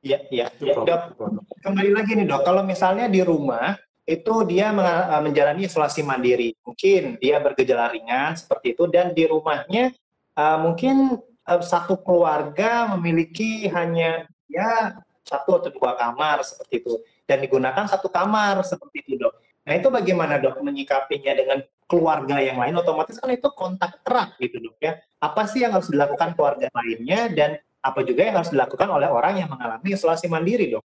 Iya, 0.01 0.17
iya. 0.33 0.45
Ya, 0.59 0.73
dok, 0.75 1.15
kembali 1.61 1.91
lagi 1.93 2.17
nih 2.17 2.25
dok, 2.27 2.41
kalau 2.41 2.65
misalnya 2.65 3.05
di 3.07 3.21
rumah 3.21 3.77
itu 4.11 4.33
dia 4.43 4.75
eh, 4.75 5.21
menjalani 5.23 5.65
isolasi 5.65 6.03
mandiri, 6.03 6.51
mungkin 6.67 7.15
dia 7.23 7.39
bergejala 7.39 7.95
ringan 7.95 8.35
seperti 8.35 8.75
itu, 8.75 8.83
dan 8.91 9.15
di 9.15 9.23
rumahnya 9.23 9.95
uh, 10.35 10.59
mungkin 10.59 11.15
uh, 11.47 11.61
satu 11.63 11.95
keluarga 12.03 12.91
memiliki 12.97 13.71
hanya 13.71 14.27
ya 14.51 14.99
satu 15.23 15.63
atau 15.63 15.71
dua 15.71 15.95
kamar 15.95 16.43
seperti 16.43 16.83
itu, 16.83 16.93
dan 17.23 17.39
digunakan 17.39 17.87
satu 17.87 18.11
kamar 18.11 18.59
seperti 18.67 19.07
itu 19.07 19.15
dok. 19.15 19.33
Nah 19.63 19.73
itu 19.77 19.87
bagaimana 19.87 20.41
dok 20.41 20.59
menyikapinya 20.59 21.31
dengan 21.31 21.59
keluarga 21.87 22.41
yang 22.43 22.59
lain? 22.59 22.75
Otomatis 22.75 23.15
kan 23.15 23.31
itu 23.31 23.47
kontak 23.55 24.03
erat 24.03 24.35
gitu 24.41 24.59
dok 24.59 24.75
ya. 24.83 24.99
Apa 25.21 25.47
sih 25.47 25.63
yang 25.63 25.71
harus 25.77 25.87
dilakukan 25.87 26.35
keluarga 26.35 26.67
lainnya 26.73 27.31
dan 27.31 27.49
apa 27.81 28.03
juga 28.03 28.27
yang 28.27 28.35
harus 28.41 28.51
dilakukan 28.51 28.89
oleh 28.89 29.09
orang 29.09 29.41
yang 29.41 29.49
mengalami 29.49 29.95
isolasi 29.95 30.27
mandiri, 30.27 30.73
dok? 30.75 30.83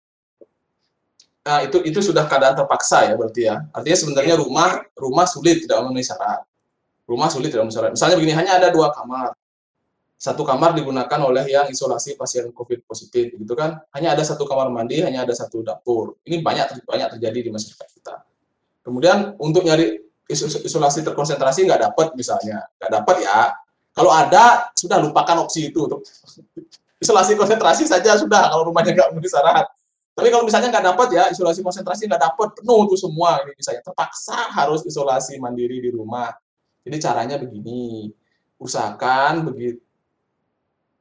Nah, 1.46 1.62
itu 1.62 1.78
itu 1.86 2.02
sudah 2.02 2.26
keadaan 2.26 2.58
terpaksa 2.58 3.06
ya 3.06 3.14
berarti 3.14 3.46
ya. 3.46 3.62
Artinya 3.70 3.98
sebenarnya 4.02 4.34
iya. 4.34 4.42
rumah 4.42 4.82
rumah 4.98 5.26
sulit 5.30 5.62
tidak 5.62 5.78
memenuhi 5.78 6.02
syarat. 6.02 6.42
Rumah 7.06 7.30
sulit 7.30 7.54
tidak 7.54 7.70
memenuhi 7.70 7.78
syarat. 7.78 7.90
Misalnya 7.94 8.16
begini, 8.18 8.34
hanya 8.34 8.52
ada 8.58 8.68
dua 8.74 8.90
kamar. 8.90 9.30
Satu 10.18 10.42
kamar 10.42 10.74
digunakan 10.74 11.20
oleh 11.22 11.46
yang 11.46 11.70
isolasi 11.70 12.18
pasien 12.18 12.50
COVID 12.50 12.82
positif, 12.82 13.30
gitu 13.30 13.54
kan? 13.54 13.78
Hanya 13.94 14.18
ada 14.18 14.26
satu 14.26 14.42
kamar 14.42 14.74
mandi, 14.74 14.98
hanya 15.06 15.22
ada 15.22 15.30
satu 15.38 15.62
dapur. 15.62 16.18
Ini 16.26 16.42
banyak 16.42 16.82
banyak 16.82 17.08
terjadi 17.14 17.38
di 17.46 17.50
masyarakat 17.54 17.88
kita. 17.94 18.26
Kemudian 18.82 19.38
untuk 19.38 19.62
nyari 19.62 20.02
isolasi 20.66 21.06
terkonsentrasi 21.06 21.62
nggak 21.62 21.94
dapat 21.94 22.18
misalnya, 22.18 22.66
nggak 22.82 22.90
dapat 22.90 23.16
ya. 23.22 23.54
Kalau 23.94 24.10
ada 24.10 24.74
sudah 24.74 24.98
lupakan 24.98 25.46
opsi 25.46 25.70
itu 25.70 25.86
isolasi 27.04 27.38
konsentrasi 27.38 27.86
saja 27.86 28.18
sudah 28.18 28.50
kalau 28.50 28.66
rumahnya 28.66 28.98
nggak 28.98 29.08
memenuhi 29.14 29.30
syarat. 29.30 29.75
Tapi 30.16 30.32
kalau 30.32 30.48
misalnya 30.48 30.72
nggak 30.72 30.86
dapat 30.96 31.08
ya 31.12 31.24
isolasi 31.28 31.60
konsentrasi 31.60 32.08
nggak 32.08 32.22
dapat 32.32 32.48
penuh 32.56 32.88
tuh 32.88 32.96
semua 32.96 33.36
ini 33.44 33.52
misalnya 33.52 33.84
terpaksa 33.84 34.48
harus 34.48 34.80
isolasi 34.88 35.36
mandiri 35.36 35.76
di 35.84 35.92
rumah. 35.92 36.32
Jadi 36.80 36.96
caranya 37.02 37.36
begini, 37.36 38.08
usahakan 38.56 39.44
begitu 39.52 39.84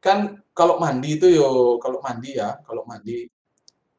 kan 0.04 0.38
kalau 0.54 0.78
mandi 0.78 1.18
itu 1.18 1.26
yo 1.34 1.82
kalau 1.82 1.98
mandi 1.98 2.38
ya 2.38 2.62
kalau 2.62 2.86
mandi 2.86 3.26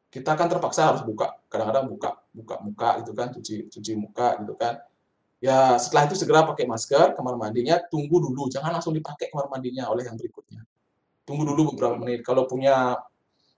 kita 0.07 0.39
kan 0.39 0.47
terpaksa 0.47 0.95
harus 0.95 1.03
buka 1.03 1.35
kadang-kadang 1.51 1.91
buka 1.91 2.09
buka 2.31 2.55
muka 2.63 2.89
gitu 3.03 3.11
kan 3.11 3.27
cuci 3.35 3.67
cuci 3.67 3.91
muka 3.99 4.39
gitu 4.39 4.55
kan 4.55 4.79
ya 5.43 5.75
setelah 5.75 6.07
itu 6.07 6.15
segera 6.15 6.47
pakai 6.47 6.63
masker 6.63 7.11
kamar 7.11 7.35
mandinya 7.35 7.75
tunggu 7.91 8.23
dulu 8.23 8.47
jangan 8.47 8.71
langsung 8.79 8.95
dipakai 8.95 9.27
kamar 9.35 9.51
mandinya 9.51 9.91
oleh 9.91 10.07
yang 10.07 10.15
berikutnya 10.15 10.63
tunggu 11.27 11.43
dulu 11.43 11.75
beberapa 11.75 11.99
menit. 11.99 12.23
Kalau 12.23 12.47
punya 12.47 12.95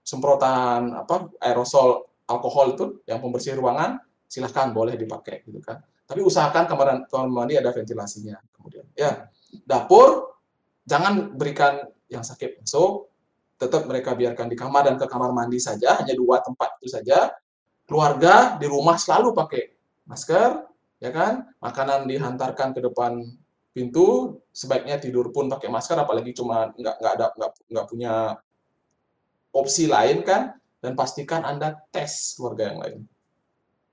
semprotan 0.09 0.97
apa 0.97 1.29
aerosol 1.37 2.09
alkohol 2.25 2.73
itu 2.73 2.85
yang 3.05 3.21
pembersih 3.21 3.53
ruangan, 3.53 4.01
silahkan 4.25 4.73
boleh 4.73 4.97
dipakai 4.97 5.45
gitu 5.45 5.61
kan. 5.61 5.77
Tapi 6.09 6.25
usahakan 6.25 6.65
kamar, 6.65 7.05
kamar 7.05 7.29
mandi 7.29 7.61
ada 7.61 7.69
ventilasinya. 7.69 8.41
Kemudian 8.57 8.89
ya 8.97 9.29
dapur 9.69 10.33
jangan 10.89 11.37
berikan 11.37 11.85
yang 12.09 12.25
sakit 12.25 12.65
masuk, 12.65 13.13
tetap 13.61 13.85
mereka 13.85 14.17
biarkan 14.17 14.49
di 14.49 14.57
kamar 14.57 14.89
dan 14.89 14.97
ke 14.97 15.05
kamar 15.05 15.29
mandi 15.29 15.61
saja, 15.61 16.01
hanya 16.01 16.17
dua 16.17 16.41
tempat 16.41 16.81
itu 16.81 16.89
saja. 16.89 17.29
Keluarga 17.85 18.57
di 18.57 18.69
rumah 18.69 18.97
selalu 18.97 19.33
pakai 19.33 19.73
masker, 20.09 20.49
ya 21.01 21.09
kan? 21.13 21.45
Makanan 21.61 22.09
dihantarkan 22.09 22.73
ke 22.77 22.81
depan 22.85 23.17
pintu 23.73 24.37
sebaiknya 24.49 24.97
tidur 24.97 25.29
pun 25.29 25.45
pakai 25.49 25.69
masker 25.69 25.97
apalagi 25.97 26.33
cuma 26.33 26.73
nggak 26.73 26.95
nggak 26.97 27.13
ada 27.17 27.25
nggak 27.37 27.51
nggak 27.69 27.85
punya 27.85 28.13
opsi 29.53 29.89
lain 29.89 30.21
kan 30.25 30.55
dan 30.79 30.95
pastikan 30.95 31.43
anda 31.43 31.75
tes 31.91 32.35
keluarga 32.37 32.71
yang 32.71 32.79
lain. 32.79 32.99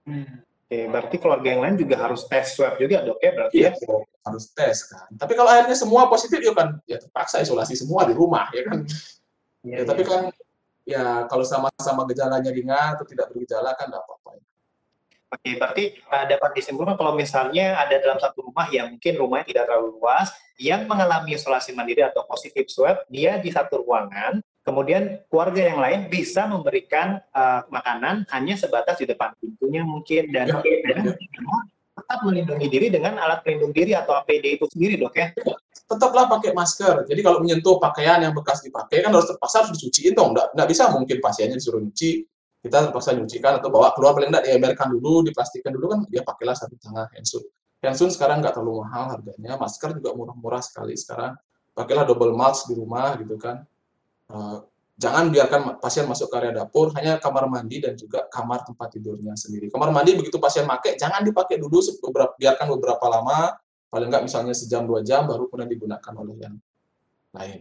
Hmm. 0.07 0.47
Oke, 0.67 0.91
berarti 0.91 1.17
keluarga 1.23 1.47
yang 1.47 1.63
lain 1.63 1.77
juga 1.79 1.95
harus 2.03 2.27
tes 2.27 2.59
swab 2.59 2.75
juga 2.75 3.07
dok 3.07 3.23
ya 3.23 3.31
berarti 3.31 3.55
iya, 3.55 3.71
ya? 3.71 3.97
harus 4.27 4.45
tes 4.51 4.77
kan. 4.91 5.07
Tapi 5.15 5.33
kalau 5.39 5.51
akhirnya 5.51 5.79
semua 5.79 6.11
positif 6.11 6.43
ya 6.43 6.51
kan 6.51 6.83
ya 6.91 6.99
terpaksa 6.99 7.39
isolasi 7.39 7.79
semua 7.79 8.03
di 8.03 8.15
rumah 8.19 8.51
ya 8.51 8.67
kan. 8.67 8.83
Ya, 9.63 9.71
ya, 9.71 9.77
ya. 9.79 9.85
tapi 9.87 10.03
kan 10.03 10.23
ya 10.83 11.03
kalau 11.31 11.47
sama-sama 11.47 12.03
gejalanya 12.11 12.51
ringan 12.51 12.99
atau 12.99 13.07
tidak 13.07 13.31
bergejala 13.31 13.79
kan 13.79 13.91
tidak 13.91 14.03
apa-apa. 14.07 14.27
Oke, 15.27 15.59
berarti 15.59 15.85
uh, 16.07 16.25
dapat 16.31 16.51
disimpulkan 16.55 16.95
kalau 16.95 17.19
misalnya 17.19 17.75
ada 17.83 17.99
dalam 17.99 18.15
satu 18.23 18.47
rumah 18.47 18.71
yang 18.71 18.95
mungkin 18.95 19.19
rumahnya 19.19 19.47
tidak 19.51 19.65
terlalu 19.67 19.99
luas, 19.99 20.31
yang 20.55 20.87
mengalami 20.87 21.35
isolasi 21.35 21.75
mandiri 21.75 22.07
atau 22.07 22.23
positif 22.31 22.71
swab, 22.71 23.03
dia 23.11 23.35
di 23.43 23.51
satu 23.51 23.83
ruangan, 23.83 24.39
kemudian 24.67 25.23
keluarga 25.31 25.63
yang 25.63 25.79
lain 25.79 26.01
bisa 26.11 26.51
memberikan 26.51 27.23
uh, 27.31 27.63
makanan 27.71 28.27
hanya 28.35 28.59
sebatas 28.59 28.99
di 28.99 29.07
depan 29.07 29.31
pintunya 29.39 29.87
mungkin, 29.87 30.35
dan, 30.35 30.51
ya, 30.51 30.59
dan 30.91 30.97
ya. 31.07 31.15
tetap 31.95 32.19
melindungi 32.27 32.67
diri 32.67 32.91
dengan 32.91 33.15
alat 33.23 33.47
pelindung 33.47 33.71
diri 33.71 33.95
atau 33.95 34.19
APD 34.19 34.59
itu 34.59 34.67
sendiri 34.67 34.99
dok 34.99 35.15
ya? 35.15 35.31
Tetaplah 35.87 36.27
pakai 36.27 36.51
masker. 36.51 37.07
Jadi 37.07 37.21
kalau 37.23 37.39
menyentuh 37.39 37.79
pakaian 37.79 38.19
yang 38.19 38.35
bekas 38.35 38.59
dipakai 38.67 39.07
kan 39.07 39.15
harus 39.15 39.31
terpaksa 39.31 39.63
harus 39.63 39.71
dicuciin 39.79 40.19
dong. 40.19 40.35
Nggak, 40.35 40.59
nggak 40.59 40.69
bisa 40.75 40.91
mungkin 40.91 41.17
pasiennya 41.23 41.57
disuruh 41.63 41.79
nyuci 41.79 42.27
kita 42.67 42.91
terpaksa 42.91 43.15
nyucikan 43.15 43.63
atau 43.63 43.71
bawa 43.71 43.95
keluar 43.95 44.19
paling 44.19 44.35
tidak 44.35 44.45
diemberkan 44.51 44.91
dulu, 44.91 45.23
diplastikan 45.23 45.71
dulu 45.71 45.87
kan 45.95 46.01
dia 46.11 46.27
pakailah 46.27 46.59
satu 46.59 46.75
tangan 46.83 47.07
handsun. 47.15 47.47
Handsun 47.79 48.11
sekarang 48.11 48.43
nggak 48.43 48.59
terlalu 48.59 48.83
mahal 48.83 49.15
harganya, 49.15 49.55
masker 49.55 49.95
juga 49.95 50.11
murah-murah 50.19 50.59
sekali 50.59 50.99
sekarang. 50.99 51.39
Pakailah 51.79 52.03
double 52.03 52.35
mask 52.35 52.67
di 52.67 52.75
rumah 52.75 53.15
gitu 53.23 53.39
kan. 53.39 53.63
Uh, 54.27 54.59
jangan 54.97 55.29
biarkan 55.29 55.79
pasien 55.79 56.09
masuk 56.09 56.33
ke 56.33 56.37
area 56.41 56.53
dapur, 56.57 56.91
hanya 56.97 57.21
kamar 57.21 57.47
mandi 57.47 57.85
dan 57.85 57.95
juga 57.95 58.27
kamar 58.33 58.65
tempat 58.67 58.97
tidurnya 58.97 59.37
sendiri. 59.39 59.71
Kamar 59.71 59.93
mandi 59.93 60.17
begitu 60.17 60.41
pasien 60.41 60.67
pakai, 60.67 60.97
jangan 60.99 61.23
dipakai 61.23 61.61
dulu, 61.61 61.79
beberapa, 62.11 62.33
biarkan 62.35 62.67
beberapa 62.75 63.07
lama, 63.07 63.55
paling 63.93 64.09
nggak 64.11 64.25
misalnya 64.27 64.55
sejam 64.57 64.89
dua 64.89 65.05
jam, 65.05 65.29
baru 65.29 65.47
kemudian 65.47 65.71
digunakan 65.71 66.13
oleh 66.17 66.35
yang 66.41 66.57
lain. 67.37 67.59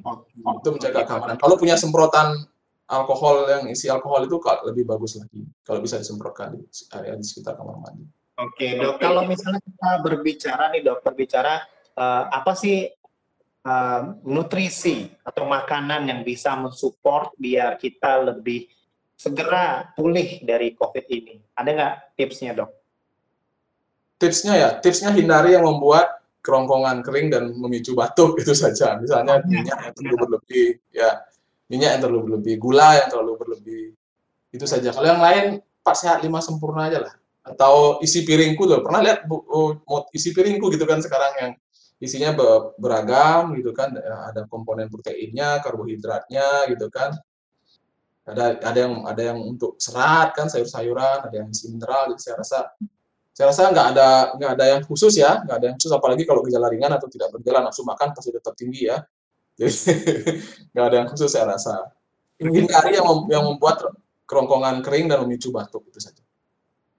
Itu 0.63 0.69
menjaga 0.73 1.01
keamanan. 1.05 1.37
Kalau 1.37 1.55
punya 1.59 1.75
semprotan 1.75 2.47
alkohol 2.85 3.49
yang 3.49 3.63
isi 3.69 3.89
alkohol 3.89 4.29
itu 4.29 4.37
lebih 4.69 4.85
bagus 4.85 5.17
lagi 5.17 5.41
kalau 5.65 5.81
bisa 5.81 5.97
disemprotkan 5.97 6.53
di 6.53 6.65
area 6.93 7.17
di 7.17 7.25
sekitar 7.25 7.57
kamar 7.57 7.81
mandi. 7.81 8.05
Oke 8.35 8.75
dok, 8.77 8.99
kalau 8.99 9.23
misalnya 9.25 9.63
kita 9.63 9.89
berbicara 10.03 10.69
nih 10.75 10.81
dok, 10.83 11.01
berbicara 11.01 11.65
uh, 11.97 12.23
apa 12.29 12.51
sih 12.53 12.85
uh, 13.65 14.15
nutrisi 14.23 15.09
atau 15.25 15.49
makanan 15.49 16.07
yang 16.07 16.21
bisa 16.21 16.53
mensupport 16.55 17.33
biar 17.35 17.81
kita 17.81 18.31
lebih 18.31 18.69
segera 19.17 19.91
pulih 19.97 20.45
dari 20.45 20.77
COVID 20.77 21.05
ini? 21.09 21.41
Ada 21.57 21.69
nggak 21.73 21.95
tipsnya 22.15 22.53
dok? 22.53 22.85
tipsnya 24.25 24.53
ya, 24.55 24.69
tipsnya 24.79 25.11
hindari 25.11 25.55
yang 25.55 25.67
membuat 25.67 26.23
kerongkongan 26.41 27.01
kering 27.03 27.27
dan 27.33 27.43
memicu 27.57 27.97
batuk 27.97 28.37
itu 28.41 28.53
saja. 28.55 28.97
Misalnya 28.99 29.41
minyak 29.45 29.77
yang 29.77 29.93
terlalu 29.93 30.17
berlebih, 30.25 30.67
ya 30.89 31.09
minyak 31.67 31.89
yang 31.97 32.01
terlalu 32.01 32.21
berlebih, 32.31 32.53
gula 32.57 32.89
yang 32.97 33.09
terlalu 33.11 33.33
berlebih, 33.37 33.83
itu 34.53 34.65
saja. 34.65 34.89
Kalau 34.93 35.07
yang 35.07 35.21
lain, 35.21 35.45
Pak 35.85 35.95
sehat 35.97 36.19
lima 36.25 36.41
sempurna 36.41 36.89
aja 36.89 36.99
lah. 37.05 37.13
Atau 37.45 38.01
isi 38.01 38.25
piringku 38.25 38.65
loh, 38.65 38.81
pernah 38.81 39.05
lihat 39.05 39.29
bu, 39.29 39.37
oh, 39.45 39.77
isi 40.09 40.33
piringku 40.33 40.65
gitu 40.73 40.81
kan 40.89 40.97
sekarang 40.97 41.33
yang 41.37 41.51
isinya 42.05 42.31
beragam 42.77 43.57
gitu 43.57 43.73
kan, 43.73 43.91
ada 43.97 44.45
komponen 44.45 44.87
proteinnya, 44.87 45.59
karbohidratnya 45.65 46.69
gitu 46.69 46.87
kan, 46.93 47.17
ada 48.25 48.57
ada 48.57 48.77
yang 48.77 48.93
ada 49.05 49.21
yang 49.21 49.37
untuk 49.37 49.77
serat 49.77 50.33
kan 50.33 50.49
sayur-sayuran 50.49 51.29
ada 51.29 51.35
yang 51.45 51.49
mineral 51.69 52.09
jadi 52.09 52.21
saya 52.25 52.35
rasa 52.41 52.59
saya 53.37 53.45
rasa 53.53 53.69
nggak 53.69 53.87
ada 53.93 54.07
nggak 54.33 54.51
ada 54.57 54.65
yang 54.65 54.81
khusus 54.81 55.13
ya 55.13 55.45
nggak 55.45 55.57
ada 55.61 55.65
yang 55.69 55.75
khusus 55.77 55.93
apalagi 55.93 56.25
kalau 56.25 56.41
gejala 56.41 56.73
ringan 56.73 56.89
atau 56.89 57.05
tidak 57.05 57.29
bergejala 57.29 57.69
nafsu 57.69 57.85
makan 57.85 58.17
pasti 58.17 58.33
tetap 58.33 58.57
tinggi 58.57 58.89
ya. 58.89 58.97
Jadi 59.59 59.71
nggak 60.73 60.85
ada 60.89 60.95
yang 60.99 61.07
khusus 61.07 61.31
saya 61.31 61.47
rasa. 61.47 61.87
Hindari 62.35 62.99
yang 62.99 63.07
mem, 63.07 63.19
yang 63.31 63.43
membuat 63.47 63.87
kerongkongan 64.27 64.83
kering 64.83 65.07
dan 65.07 65.23
memicu 65.23 65.53
batuk 65.53 65.87
itu 65.87 66.01
saja 66.03 66.24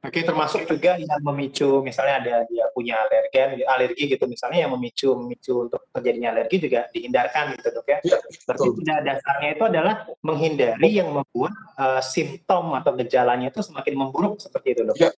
Oke, 0.04 0.22
termasuk 0.22 0.68
juga 0.68 1.00
yang 1.00 1.18
memicu, 1.24 1.82
misalnya 1.82 2.14
ada 2.22 2.34
dia 2.46 2.68
punya 2.70 3.00
alergen, 3.00 3.58
alergi 3.66 4.04
gitu, 4.14 4.28
misalnya 4.28 4.62
yang 4.62 4.70
memicu 4.76 5.16
memicu 5.18 5.66
untuk 5.66 5.82
terjadinya 5.90 6.36
alergi 6.36 6.62
juga 6.62 6.86
dihindarkan 6.94 7.56
gitu 7.58 7.68
dok 7.74 7.86
ya. 7.90 7.98
ya 8.04 8.18
Berarti 8.46 8.68
tidak 8.84 8.98
dasarnya 9.02 9.48
itu 9.56 9.64
adalah 9.66 9.94
menghindari 10.22 10.90
yang 11.00 11.10
membuat 11.10 11.54
uh, 11.80 11.98
simptom 12.04 12.76
atau 12.78 12.94
gejalanya 12.94 13.50
itu 13.50 13.64
semakin 13.64 13.94
memburuk 13.98 14.38
seperti 14.38 14.78
itu 14.78 14.82
dok. 14.86 14.96
Ya. 15.00 15.10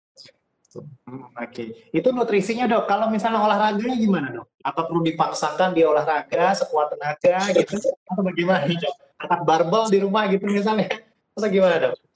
Hmm, 0.77 1.25
Oke, 1.33 1.41
okay. 1.41 1.67
itu 1.89 2.07
nutrisinya 2.13 2.69
dok. 2.69 2.85
Kalau 2.85 3.09
misalnya 3.09 3.41
olahraganya 3.41 3.97
gimana 3.97 4.27
dok? 4.29 4.47
Apa 4.61 4.85
perlu 4.85 5.01
dipaksakan 5.03 5.73
dia 5.73 5.89
olahraga 5.89 6.53
sekuat 6.53 6.93
tenaga 6.93 7.49
gitu? 7.49 7.81
Atau 8.07 8.21
bagaimana? 8.21 8.69
Angkat 9.17 9.41
barbel 9.41 9.83
di 9.89 9.97
rumah 10.05 10.29
gitu 10.29 10.45
misalnya? 10.45 10.93
Atau 11.33 11.49
gimana 11.49 11.75
dok? 11.89 12.06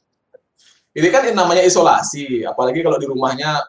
Ini 0.92 1.08
kan 1.08 1.24
yang 1.24 1.38
namanya 1.40 1.64
isolasi, 1.64 2.44
apalagi 2.44 2.84
kalau 2.84 3.00
di 3.00 3.08
rumahnya 3.08 3.64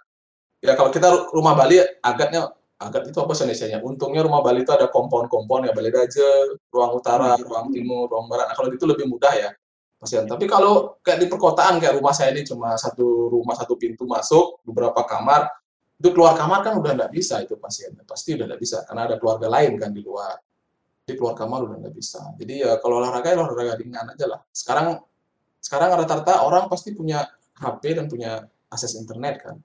ya 0.59 0.75
kalau 0.75 0.91
kita 0.91 1.31
rumah 1.31 1.55
Bali 1.55 1.79
agaknya 2.03 2.51
agak 2.83 3.15
itu 3.15 3.19
apa 3.23 3.33
Indonesia 3.39 3.79
Untungnya 3.79 4.23
rumah 4.27 4.43
Bali 4.43 4.67
itu 4.67 4.75
ada 4.75 4.91
kompon-kompon 4.91 5.71
ya 5.71 5.73
Bali 5.73 5.91
Raja, 5.95 6.29
ruang 6.75 6.99
utara, 6.99 7.39
hmm. 7.39 7.47
ruang 7.47 7.67
timur, 7.71 8.11
ruang 8.11 8.27
barat. 8.27 8.51
Nah, 8.51 8.57
kalau 8.59 8.69
itu 8.75 8.83
lebih 8.83 9.07
mudah 9.07 9.33
ya 9.39 9.51
pasien. 10.03 10.27
Tapi 10.27 10.51
kalau 10.51 10.99
kayak 10.99 11.23
di 11.23 11.27
perkotaan 11.31 11.79
kayak 11.79 11.95
rumah 11.95 12.11
saya 12.11 12.35
ini 12.35 12.43
cuma 12.43 12.75
satu 12.75 13.31
rumah 13.31 13.55
satu 13.55 13.79
pintu 13.79 14.03
masuk, 14.03 14.59
beberapa 14.67 15.07
kamar, 15.07 15.47
itu 16.03 16.11
keluar 16.11 16.35
kamar 16.35 16.67
kan 16.67 16.75
udah 16.75 16.93
nggak 16.99 17.13
bisa 17.15 17.39
itu 17.39 17.55
pasien. 17.55 17.95
Pasti 18.03 18.35
udah 18.35 18.51
nggak 18.51 18.61
bisa 18.61 18.83
karena 18.83 19.07
ada 19.07 19.17
keluarga 19.23 19.47
lain 19.47 19.79
kan 19.79 19.95
di 19.95 20.03
luar. 20.03 20.35
Jadi 21.07 21.15
keluar 21.15 21.39
kamar 21.39 21.71
udah 21.71 21.77
nggak 21.87 21.95
bisa. 21.95 22.35
Jadi 22.35 22.67
ya 22.67 22.83
kalau 22.83 22.99
olahraga 22.99 23.31
ya 23.31 23.39
olahraga 23.39 23.79
ringan 23.79 24.11
aja 24.11 24.27
lah. 24.27 24.43
Sekarang 24.51 24.99
sekarang 25.63 25.95
rata-rata 25.95 26.43
orang 26.43 26.67
pasti 26.67 26.91
punya 26.91 27.23
HP 27.55 27.95
dan 27.95 28.11
punya 28.11 28.43
akses 28.67 28.99
internet 28.99 29.47
kan. 29.47 29.57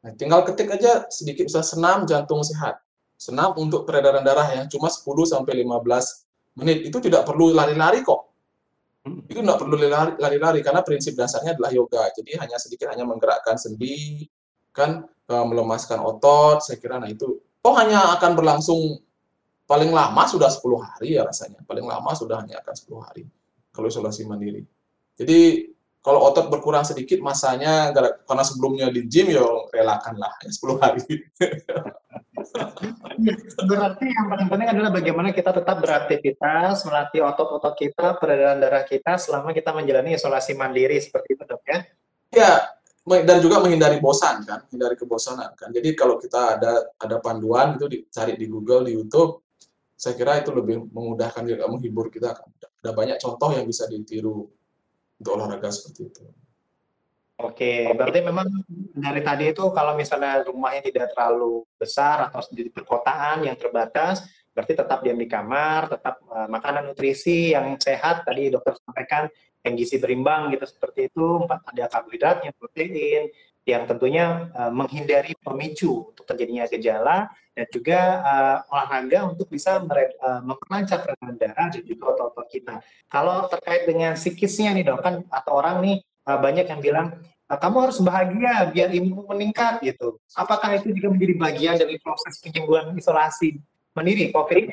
Nah, 0.00 0.12
tinggal 0.16 0.40
ketik 0.48 0.72
aja 0.72 1.04
sedikit 1.12 1.44
bisa 1.52 1.60
senam 1.60 2.08
jantung 2.08 2.40
sehat. 2.40 2.80
Senam 3.18 3.52
untuk 3.60 3.84
peredaran 3.84 4.24
darah 4.24 4.46
yang 4.56 4.70
cuma 4.72 4.88
10 4.88 5.04
sampai 5.28 5.66
15 5.66 6.56
menit. 6.56 6.88
Itu 6.88 7.02
tidak 7.02 7.28
perlu 7.28 7.52
lari-lari 7.52 8.00
kok. 8.00 8.30
Itu 9.28 9.44
tidak 9.44 9.58
perlu 9.58 9.76
lari-lari 10.16 10.64
karena 10.64 10.80
prinsip 10.80 11.12
dasarnya 11.12 11.58
adalah 11.58 11.74
yoga. 11.74 12.08
Jadi 12.14 12.38
hanya 12.38 12.56
sedikit 12.56 12.88
hanya 12.88 13.04
menggerakkan 13.04 13.58
sendi, 13.58 14.24
kan 14.72 15.04
eh, 15.04 15.44
melemaskan 15.44 15.98
otot, 15.98 16.62
saya 16.62 16.78
kira 16.78 17.02
nah 17.02 17.10
itu 17.10 17.42
oh 17.66 17.74
hanya 17.74 18.14
akan 18.16 18.32
berlangsung 18.38 19.02
paling 19.66 19.90
lama 19.92 20.22
sudah 20.24 20.48
10 20.48 20.62
hari 20.78 21.18
ya 21.18 21.26
rasanya. 21.26 21.60
Paling 21.66 21.84
lama 21.84 22.10
sudah 22.14 22.38
hanya 22.40 22.62
akan 22.62 22.74
10 22.78 23.02
hari 23.02 23.22
kalau 23.74 23.90
isolasi 23.90 24.24
mandiri. 24.30 24.62
Jadi 25.18 25.68
kalau 25.98 26.24
otot 26.24 26.46
berkurang 26.48 26.86
sedikit 26.86 27.18
masanya 27.20 27.90
karena 28.24 28.44
sebelumnya 28.46 28.86
di 28.88 29.04
gym 29.10 29.34
ya 29.34 29.44
relakanlah 29.74 30.30
ya 30.40 30.50
10 30.54 30.78
hari. 30.80 31.02
Berarti 33.68 34.06
yang 34.06 34.30
paling 34.30 34.46
penting 34.46 34.68
adalah 34.70 34.90
bagaimana 34.94 35.34
kita 35.34 35.50
tetap 35.50 35.82
beraktivitas, 35.82 36.86
melatih 36.86 37.26
otot-otot 37.26 37.74
kita, 37.74 38.14
peredaran 38.16 38.62
darah 38.62 38.86
kita 38.86 39.18
selama 39.18 39.50
kita 39.50 39.74
menjalani 39.74 40.14
isolasi 40.14 40.54
mandiri 40.54 41.02
seperti 41.02 41.34
itu 41.34 41.44
dok 41.44 41.62
ya? 41.66 41.78
Ya, 42.30 42.52
dan 43.04 43.42
juga 43.42 43.58
menghindari 43.58 43.98
bosan 43.98 44.46
kan, 44.46 44.64
menghindari 44.70 44.94
kebosanan 44.94 45.50
kan. 45.58 45.74
Jadi 45.74 45.98
kalau 45.98 46.16
kita 46.22 46.56
ada 46.56 46.94
ada 46.94 47.16
panduan 47.18 47.74
itu 47.74 47.90
dicari 47.90 48.38
di 48.38 48.46
Google, 48.46 48.86
di 48.86 48.94
YouTube, 48.94 49.44
saya 49.98 50.14
kira 50.14 50.38
itu 50.38 50.54
lebih 50.54 50.88
memudahkan 50.94 51.42
juga 51.42 51.66
menghibur 51.66 52.06
kita 52.08 52.38
kan. 52.38 52.46
Ada 52.86 52.94
banyak 52.94 53.18
contoh 53.18 53.50
yang 53.50 53.66
bisa 53.66 53.90
ditiru 53.90 54.46
untuk 55.18 55.32
olahraga 55.34 55.68
seperti 55.68 56.00
itu. 56.08 56.22
Oke, 57.38 57.86
berarti 57.94 58.18
memang 58.18 58.50
dari 58.98 59.22
tadi 59.22 59.54
itu 59.54 59.70
kalau 59.70 59.94
misalnya 59.94 60.42
rumahnya 60.42 60.82
tidak 60.90 61.14
terlalu 61.14 61.62
besar 61.78 62.26
atau 62.26 62.42
di 62.50 62.66
perkotaan 62.66 63.46
yang 63.46 63.54
terbatas, 63.54 64.26
berarti 64.50 64.74
tetap 64.74 65.06
diam 65.06 65.14
di 65.14 65.30
kamar, 65.30 65.86
tetap 65.86 66.18
uh, 66.26 66.50
makanan 66.50 66.90
nutrisi 66.90 67.54
yang 67.54 67.78
sehat 67.78 68.26
tadi 68.26 68.50
dokter 68.50 68.74
sampaikan 68.82 69.30
yang 69.62 69.78
gizi 69.78 70.02
berimbang 70.02 70.50
gitu 70.50 70.66
seperti 70.66 71.14
itu, 71.14 71.46
ada 71.46 71.86
karbohidratnya, 71.86 72.50
protein, 72.58 73.30
yang 73.68 73.84
tentunya 73.84 74.48
uh, 74.56 74.72
menghindari 74.72 75.36
pemicu 75.44 76.08
untuk 76.08 76.24
terjadinya 76.24 76.64
gejala 76.72 77.28
dan 77.52 77.66
juga 77.68 78.00
uh, 78.24 78.56
olahraga 78.72 79.28
untuk 79.28 79.44
bisa 79.52 79.76
uh, 79.84 80.40
memperlancar 80.40 81.04
tekanan 81.04 81.36
darah 81.36 81.68
dan 81.68 81.82
juga 81.84 82.16
otot-otot 82.16 82.48
kita. 82.48 82.80
Kalau 83.12 83.44
terkait 83.52 83.84
dengan 83.84 84.16
psikisnya 84.16 84.72
nih 84.72 84.88
dok 84.88 85.04
kan 85.04 85.14
atau 85.28 85.60
orang 85.60 85.84
nih 85.84 85.96
uh, 86.24 86.40
banyak 86.40 86.64
yang 86.64 86.80
bilang 86.80 87.20
kamu 87.48 87.88
harus 87.88 87.98
bahagia 88.04 88.68
biar 88.72 88.92
imun 88.92 89.24
meningkat 89.24 89.80
gitu. 89.80 90.20
Apakah 90.36 90.76
itu 90.76 90.92
juga 90.92 91.08
menjadi 91.12 91.34
bagian 91.36 91.74
dari 91.80 91.96
proses 92.00 92.36
penyembuhan 92.44 92.92
isolasi 92.92 93.56
mandiri 93.96 94.28
COVID? 94.32 94.68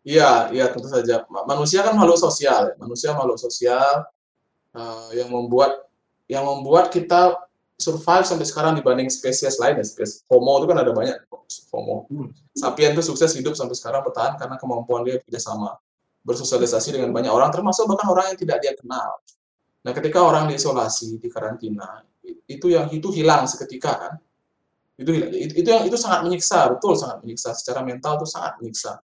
Iya, 0.00 0.48
iya 0.56 0.72
tentu 0.72 0.88
saja. 0.88 1.28
Manusia 1.28 1.84
kan 1.84 1.92
makhluk 1.92 2.16
sosial, 2.16 2.72
manusia 2.80 3.12
makhluk 3.12 3.36
sosial 3.36 4.08
uh, 4.72 5.12
yang 5.12 5.28
membuat 5.28 5.84
yang 6.24 6.48
membuat 6.48 6.88
kita 6.88 7.36
survive 7.80 8.28
sampai 8.28 8.44
sekarang 8.44 8.76
dibanding 8.76 9.08
spesies 9.08 9.56
lain 9.56 9.80
ya 9.80 9.84
spesies 9.84 10.22
Homo 10.28 10.60
itu 10.60 10.66
kan 10.68 10.78
ada 10.84 10.92
banyak 10.92 11.16
Homo. 11.72 12.06
Hmm. 12.06 12.30
Sapien 12.54 12.92
itu 12.92 13.02
sukses 13.02 13.32
hidup 13.34 13.56
sampai 13.56 13.74
sekarang 13.74 14.04
bertahan 14.06 14.36
karena 14.38 14.60
kemampuan 14.60 15.02
dia 15.02 15.18
tidak 15.24 15.42
sama 15.42 15.74
bersosialisasi 16.20 17.00
dengan 17.00 17.10
banyak 17.10 17.32
orang 17.32 17.48
termasuk 17.48 17.88
bahkan 17.88 18.12
orang 18.12 18.36
yang 18.36 18.38
tidak 18.38 18.58
dia 18.60 18.72
kenal. 18.76 19.18
Nah 19.80 19.92
ketika 19.96 20.20
orang 20.20 20.52
diisolasi 20.52 21.16
di 21.16 21.28
karantina 21.32 22.04
itu 22.44 22.66
yang 22.68 22.92
itu 22.92 23.08
hilang 23.10 23.48
seketika 23.48 23.92
kan? 23.96 24.14
Itu 25.00 25.16
itu 25.32 25.64
yang 25.64 25.88
itu 25.88 25.96
sangat 25.96 26.28
menyiksa 26.28 26.68
betul 26.76 26.92
sangat 26.92 27.24
menyiksa. 27.24 27.56
Secara 27.56 27.80
mental 27.80 28.20
itu 28.20 28.28
sangat 28.28 28.60
menyiksa. 28.60 29.00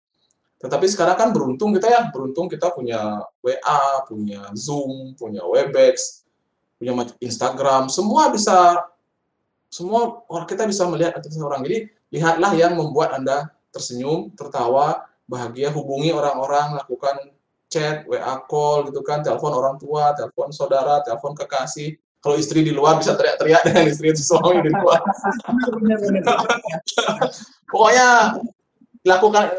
Tetapi 0.61 0.87
sekarang 0.89 1.17
kan 1.17 1.29
beruntung 1.33 1.73
kita 1.73 1.89
ya 1.89 2.01
beruntung 2.13 2.53
kita 2.53 2.73
punya 2.77 3.25
WA 3.41 4.05
punya 4.05 4.53
Zoom 4.53 5.17
punya 5.17 5.41
Webex 5.45 6.26
punya 6.77 6.93
Instagram, 7.21 7.89
semua 7.89 8.29
bisa 8.33 8.85
semua 9.67 10.25
orang 10.31 10.49
kita 10.49 10.65
bisa 10.65 10.87
melihat 10.89 11.19
aktivitas 11.19 11.43
orang. 11.43 11.61
Jadi 11.67 11.91
lihatlah 12.15 12.53
yang 12.55 12.79
membuat 12.79 13.17
Anda 13.17 13.51
tersenyum, 13.75 14.33
tertawa, 14.33 15.05
bahagia, 15.29 15.69
hubungi 15.75 16.15
orang-orang, 16.15 16.81
lakukan 16.81 17.35
chat, 17.67 18.07
WA 18.07 18.41
call 18.47 18.89
gitu 18.89 19.03
kan, 19.03 19.21
telepon 19.21 19.53
orang 19.53 19.77
tua, 19.77 20.15
telepon 20.15 20.55
saudara, 20.55 21.03
telepon 21.03 21.35
kekasih. 21.35 21.99
Kalau 22.23 22.37
istri 22.41 22.65
di 22.65 22.73
luar 22.75 22.99
bisa 22.99 23.15
teriak-teriak 23.15 23.63
dengan 23.71 23.85
istri 23.87 24.11
suami 24.17 24.65
di 24.65 24.73
luar. 24.73 24.99
Pokoknya 27.71 28.41
lakukan 29.07 29.55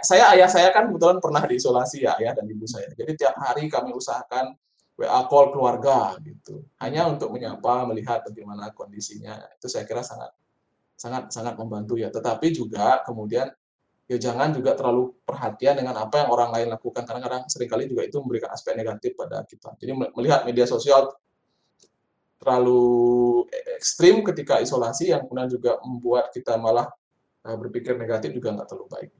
saya 0.00 0.32
ayah 0.32 0.48
saya 0.48 0.72
kan 0.72 0.88
kebetulan 0.88 1.20
pernah 1.20 1.44
diisolasi 1.44 2.08
ya 2.08 2.16
ayah 2.16 2.32
dan 2.32 2.48
ibu 2.48 2.64
saya. 2.64 2.88
Jadi 2.96 3.20
tiap 3.20 3.36
hari 3.36 3.68
kami 3.68 3.92
usahakan 3.92 4.56
WA 4.96 5.28
call 5.28 5.52
keluarga 5.52 6.16
gitu. 6.24 6.64
Hanya 6.80 7.04
untuk 7.04 7.28
menyapa, 7.28 7.84
melihat 7.84 8.24
bagaimana 8.24 8.72
kondisinya. 8.72 9.36
Itu 9.60 9.68
saya 9.68 9.84
kira 9.84 10.00
sangat 10.00 10.32
sangat 10.96 11.28
sangat 11.28 11.54
membantu 11.60 12.00
ya. 12.00 12.08
Tetapi 12.08 12.48
juga 12.56 13.04
kemudian 13.04 13.52
ya 14.08 14.16
jangan 14.16 14.56
juga 14.56 14.72
terlalu 14.72 15.12
perhatian 15.28 15.76
dengan 15.76 16.00
apa 16.00 16.24
yang 16.24 16.30
orang 16.32 16.50
lain 16.54 16.68
lakukan 16.72 17.04
karena 17.04 17.20
kadang 17.20 17.42
sering 17.52 17.68
kali 17.68 17.84
juga 17.90 18.08
itu 18.08 18.16
memberikan 18.22 18.48
aspek 18.56 18.72
negatif 18.72 19.12
pada 19.12 19.44
kita. 19.44 19.76
Jadi 19.76 19.92
melihat 20.16 20.48
media 20.48 20.64
sosial 20.64 21.12
terlalu 22.40 23.44
ekstrim 23.76 24.24
ketika 24.24 24.64
isolasi 24.64 25.12
yang 25.12 25.28
kemudian 25.28 25.50
juga 25.52 25.76
membuat 25.84 26.32
kita 26.32 26.56
malah 26.56 26.88
eh, 27.44 27.56
berpikir 27.56 28.00
negatif 28.00 28.32
juga 28.32 28.56
nggak 28.56 28.68
terlalu 28.68 28.88
baik. 28.88 29.10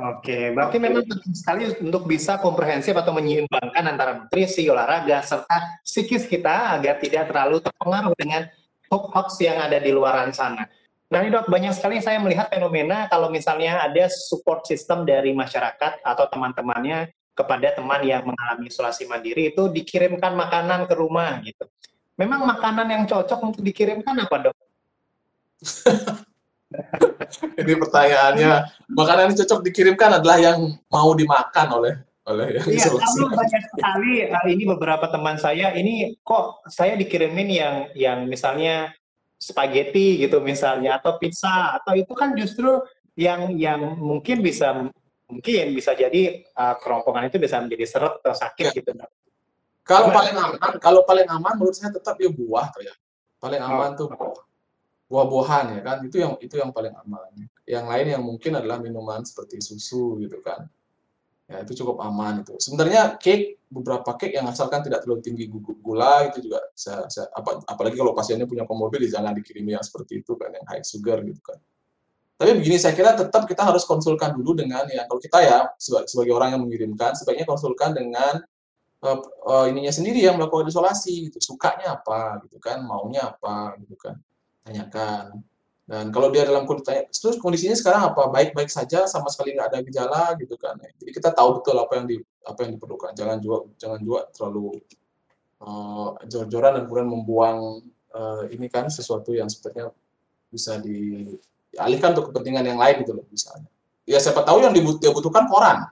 Oke, 0.00 0.56
berarti 0.56 0.80
memang 0.80 1.04
penting 1.04 1.36
sekali 1.36 1.68
untuk 1.84 2.08
bisa 2.08 2.40
komprehensif 2.40 2.96
atau 2.96 3.12
menyeimbangkan 3.12 3.84
antara 3.84 4.16
nutrisi, 4.16 4.64
olahraga, 4.72 5.20
serta 5.20 5.76
psikis 5.84 6.24
kita 6.24 6.80
agar 6.80 6.96
tidak 6.96 7.28
terlalu 7.28 7.60
terpengaruh 7.60 8.16
dengan 8.16 8.48
hoax-hoax 8.88 9.36
yang 9.44 9.60
ada 9.60 9.76
di 9.76 9.92
luaran 9.92 10.32
sana. 10.32 10.64
Nah, 11.12 11.20
ini 11.20 11.28
dok, 11.28 11.52
banyak 11.52 11.76
sekali 11.76 12.00
saya 12.00 12.16
melihat 12.16 12.48
fenomena 12.48 13.12
kalau 13.12 13.28
misalnya 13.28 13.84
ada 13.84 14.08
support 14.08 14.64
system 14.64 15.04
dari 15.04 15.36
masyarakat 15.36 16.00
atau 16.00 16.24
teman-temannya 16.32 17.12
kepada 17.36 17.76
teman 17.76 18.00
yang 18.00 18.24
mengalami 18.24 18.72
isolasi 18.72 19.04
mandiri 19.04 19.52
itu 19.52 19.68
dikirimkan 19.68 20.32
makanan 20.32 20.88
ke 20.88 20.94
rumah 20.96 21.44
gitu. 21.44 21.68
Memang 22.16 22.48
makanan 22.48 22.88
yang 22.88 23.04
cocok 23.04 23.52
untuk 23.52 23.60
dikirimkan 23.60 24.16
apa 24.16 24.48
dok? 24.48 24.56
ini 27.60 27.74
pertanyaannya, 27.74 28.52
makanan 28.94 29.30
yang 29.30 29.36
cocok 29.42 29.60
dikirimkan 29.66 30.22
adalah 30.22 30.38
yang 30.38 30.78
mau 30.86 31.10
dimakan 31.18 31.66
oleh 31.82 31.94
oleh 32.30 32.46
yang 32.60 32.66
Iya, 32.68 32.88
kalau 32.94 33.28
banyak 33.32 33.62
sekali 33.74 34.12
hari 34.30 34.50
ini 34.54 34.64
beberapa 34.70 35.10
teman 35.10 35.34
saya 35.40 35.74
ini 35.74 36.14
kok 36.22 36.62
saya 36.70 36.94
dikirimin 36.94 37.48
yang 37.50 37.74
yang 37.98 38.18
misalnya 38.30 38.94
spaghetti 39.40 40.20
gitu 40.20 40.38
misalnya 40.38 41.00
atau 41.00 41.16
pizza 41.16 41.80
atau 41.80 41.96
itu 41.96 42.12
kan 42.12 42.36
justru 42.36 42.84
yang 43.18 43.56
yang 43.56 43.98
mungkin 43.98 44.44
bisa 44.44 44.92
mungkin 45.26 45.64
bisa 45.74 45.96
jadi 45.96 46.44
uh, 46.54 46.74
kerongkongan 46.78 47.32
itu 47.32 47.38
bisa 47.40 47.58
menjadi 47.58 47.84
seret 47.88 48.14
atau 48.22 48.34
sakit 48.36 48.66
ya. 48.70 48.76
gitu. 48.76 48.90
Kalau 49.82 50.12
paling 50.12 50.36
aman, 50.36 50.58
kalau 50.78 51.02
paling 51.02 51.26
aman 51.26 51.56
menurut 51.58 51.74
saya 51.74 51.90
tetap 51.90 52.14
ya 52.20 52.30
buah 52.30 52.70
tuh 52.70 52.82
ya. 52.84 52.94
Paling 53.40 53.58
aman 53.64 53.90
oh. 53.96 54.06
tuh 54.06 54.08
buah-buahan 55.10 55.64
ya 55.74 55.80
kan 55.82 55.96
itu 56.06 56.22
yang 56.22 56.38
itu 56.38 56.54
yang 56.54 56.70
paling 56.70 56.94
aman. 56.94 57.50
Yang 57.66 57.86
lain 57.90 58.06
yang 58.14 58.22
mungkin 58.22 58.52
adalah 58.62 58.78
minuman 58.78 59.26
seperti 59.26 59.58
susu 59.58 60.22
gitu 60.22 60.38
kan. 60.38 60.70
Ya, 61.50 61.66
itu 61.66 61.82
cukup 61.82 61.98
aman 61.98 62.46
itu. 62.46 62.54
Sebenarnya 62.62 63.18
cake 63.18 63.58
beberapa 63.66 64.14
cake 64.14 64.38
yang 64.38 64.46
asalkan 64.46 64.86
tidak 64.86 65.02
terlalu 65.02 65.18
tinggi 65.18 65.50
gula 65.82 66.30
itu 66.30 66.46
juga 66.46 66.62
apa, 67.34 67.50
apalagi 67.66 67.98
kalau 67.98 68.14
pasiennya 68.14 68.46
punya 68.46 68.62
komorbid 68.62 69.02
jangan 69.10 69.34
dikirimi 69.34 69.74
yang 69.74 69.82
seperti 69.82 70.22
itu 70.22 70.38
kan 70.38 70.54
yang 70.54 70.62
high 70.70 70.86
sugar 70.86 71.18
gitu 71.26 71.42
kan. 71.42 71.58
Tapi 72.38 72.56
begini 72.56 72.78
saya 72.78 72.94
kira 72.94 73.18
tetap 73.18 73.50
kita 73.50 73.66
harus 73.66 73.82
konsulkan 73.82 74.32
dulu 74.32 74.56
dengan 74.56 74.86
ya 74.88 75.04
kalau 75.10 75.18
kita 75.18 75.38
ya 75.42 75.58
sebagai 75.76 76.32
orang 76.32 76.54
yang 76.54 76.62
mengirimkan 76.62 77.18
sebaiknya 77.18 77.44
konsulkan 77.44 77.98
dengan 77.98 78.40
uh, 79.02 79.18
uh, 79.44 79.66
ininya 79.66 79.90
sendiri 79.90 80.22
yang 80.22 80.38
melakukan 80.38 80.70
isolasi 80.70 81.28
gitu. 81.28 81.42
Sukanya 81.42 81.98
apa 81.98 82.40
gitu 82.46 82.62
kan, 82.62 82.80
maunya 82.86 83.26
apa 83.26 83.74
gitu 83.82 83.98
kan. 83.98 84.16
Tanyakan 84.70 85.42
dan 85.90 86.14
kalau 86.14 86.30
dia 86.30 86.46
dalam 86.46 86.70
kondisi 86.70 87.18
terus 87.18 87.34
kondisinya 87.42 87.74
sekarang 87.74 88.14
apa? 88.14 88.30
Baik-baik 88.30 88.70
saja, 88.70 89.10
sama 89.10 89.26
sekali 89.26 89.58
nggak 89.58 89.74
ada 89.74 89.78
gejala 89.82 90.22
gitu 90.38 90.54
kan. 90.54 90.78
Jadi 90.78 91.10
kita 91.10 91.34
tahu 91.34 91.58
betul 91.58 91.74
apa 91.82 91.98
yang 91.98 92.06
di 92.06 92.16
apa 92.46 92.58
yang 92.62 92.78
diperlukan. 92.78 93.10
Jangan 93.18 93.42
juga 93.42 93.66
jangan 93.74 93.98
juga 93.98 94.30
terlalu 94.30 94.78
uh, 95.58 96.14
jor-joran 96.30 96.78
dan 96.78 96.82
kemudian 96.86 97.10
membuang 97.10 97.82
uh, 98.14 98.46
ini 98.54 98.70
kan 98.70 98.86
sesuatu 98.86 99.34
yang 99.34 99.50
sebenarnya 99.50 99.90
bisa 100.46 100.78
dialihkan 100.78 102.14
untuk 102.14 102.30
kepentingan 102.30 102.70
yang 102.70 102.78
lain 102.78 103.02
gitu 103.02 103.10
loh 103.18 103.26
misalnya. 103.26 103.66
Ya 104.06 104.22
siapa 104.22 104.46
tahu 104.46 104.62
yang 104.62 104.70
dia 104.70 105.10
butuhkan 105.10 105.50
koran, 105.50 105.90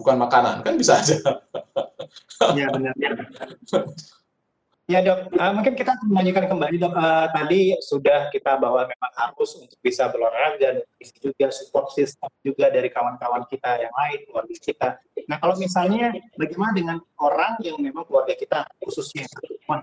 bukan 0.00 0.16
makanan 0.16 0.64
kan 0.64 0.72
bisa 0.80 1.04
aja. 1.04 1.20
Iya 2.56 2.72
benar. 2.72 2.96
Ya 4.88 5.04
dok, 5.04 5.28
uh, 5.36 5.52
mungkin 5.52 5.76
kita 5.76 6.00
melanjutkan 6.08 6.48
kembali 6.48 6.80
dok. 6.80 6.96
Uh, 6.96 7.28
tadi 7.36 7.76
sudah 7.84 8.32
kita 8.32 8.56
bahwa 8.56 8.88
memang 8.88 9.12
harus 9.20 9.52
untuk 9.60 9.76
bisa 9.84 10.08
berolahraga 10.08 10.80
dan 10.80 10.86
juga 11.20 11.52
support 11.52 11.92
system 11.92 12.32
juga 12.40 12.72
dari 12.72 12.88
kawan-kawan 12.88 13.44
kita 13.52 13.84
yang 13.84 13.92
lain, 13.92 14.24
keluarga 14.24 14.56
kita. 14.56 14.88
Nah 15.28 15.36
kalau 15.44 15.60
misalnya 15.60 16.16
bagaimana 16.40 16.72
dengan 16.72 16.96
orang 17.20 17.60
yang 17.60 17.76
memang 17.76 18.08
keluarga 18.08 18.32
kita 18.32 18.64
khususnya 18.80 19.28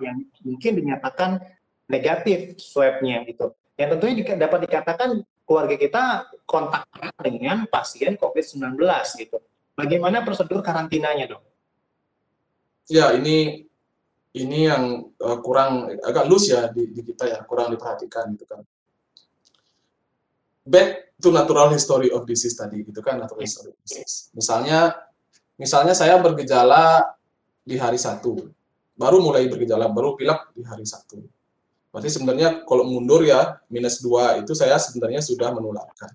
yang 0.01 0.25
mungkin 0.41 0.71
dinyatakan 0.73 1.37
negatif 1.85 2.57
swabnya 2.57 3.21
gitu. 3.29 3.53
Yang 3.77 4.01
tentunya 4.01 4.41
dapat 4.41 4.59
dikatakan 4.65 5.21
keluarga 5.45 5.75
kita 5.77 6.03
kontak 6.49 6.89
dengan 7.21 7.69
pasien 7.69 8.17
COVID-19 8.17 8.81
gitu. 9.21 9.37
Bagaimana 9.77 10.25
prosedur 10.25 10.65
karantinanya 10.65 11.37
dok? 11.37 11.45
Ya 12.89 13.13
ini 13.13 13.69
ini 14.35 14.67
yang 14.67 14.83
uh, 15.15 15.37
kurang 15.39 15.95
agak 16.03 16.27
loose 16.27 16.51
ya 16.51 16.67
di, 16.69 16.91
di 16.91 17.01
kita 17.01 17.23
ya 17.27 17.39
kurang 17.47 17.71
diperhatikan 17.71 18.35
gitu 18.35 18.43
kan. 18.43 18.61
Back 20.65 21.15
to 21.21 21.31
natural 21.31 21.71
history 21.71 22.11
of 22.11 22.27
disease 22.27 22.57
tadi 22.57 22.83
gitu 22.83 22.99
kan 22.99 23.21
natural 23.21 23.43
history 23.43 23.71
of 23.71 23.79
disease. 23.79 24.29
Misalnya 24.35 24.91
misalnya 25.55 25.95
saya 25.95 26.19
bergejala 26.19 27.15
di 27.63 27.79
hari 27.79 27.95
satu 27.95 28.51
baru 28.95 29.23
mulai 29.23 29.47
bergejala 29.47 29.87
baru 29.91 30.19
pilek 30.19 30.51
di 30.55 30.63
hari 30.63 30.83
satu 30.83 31.19
berarti 31.95 32.11
sebenarnya 32.11 32.67
kalau 32.67 32.83
mundur 32.83 33.23
ya 33.23 33.55
minus 33.71 34.03
dua 34.03 34.35
itu 34.35 34.51
saya 34.51 34.75
sebenarnya 34.75 35.23
sudah 35.23 35.55
menularkan. 35.55 36.11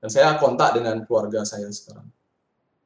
Dan 0.00 0.08
saya 0.08 0.40
kontak 0.40 0.72
dengan 0.80 1.04
keluarga 1.04 1.44
saya 1.44 1.68
sekarang. 1.68 2.08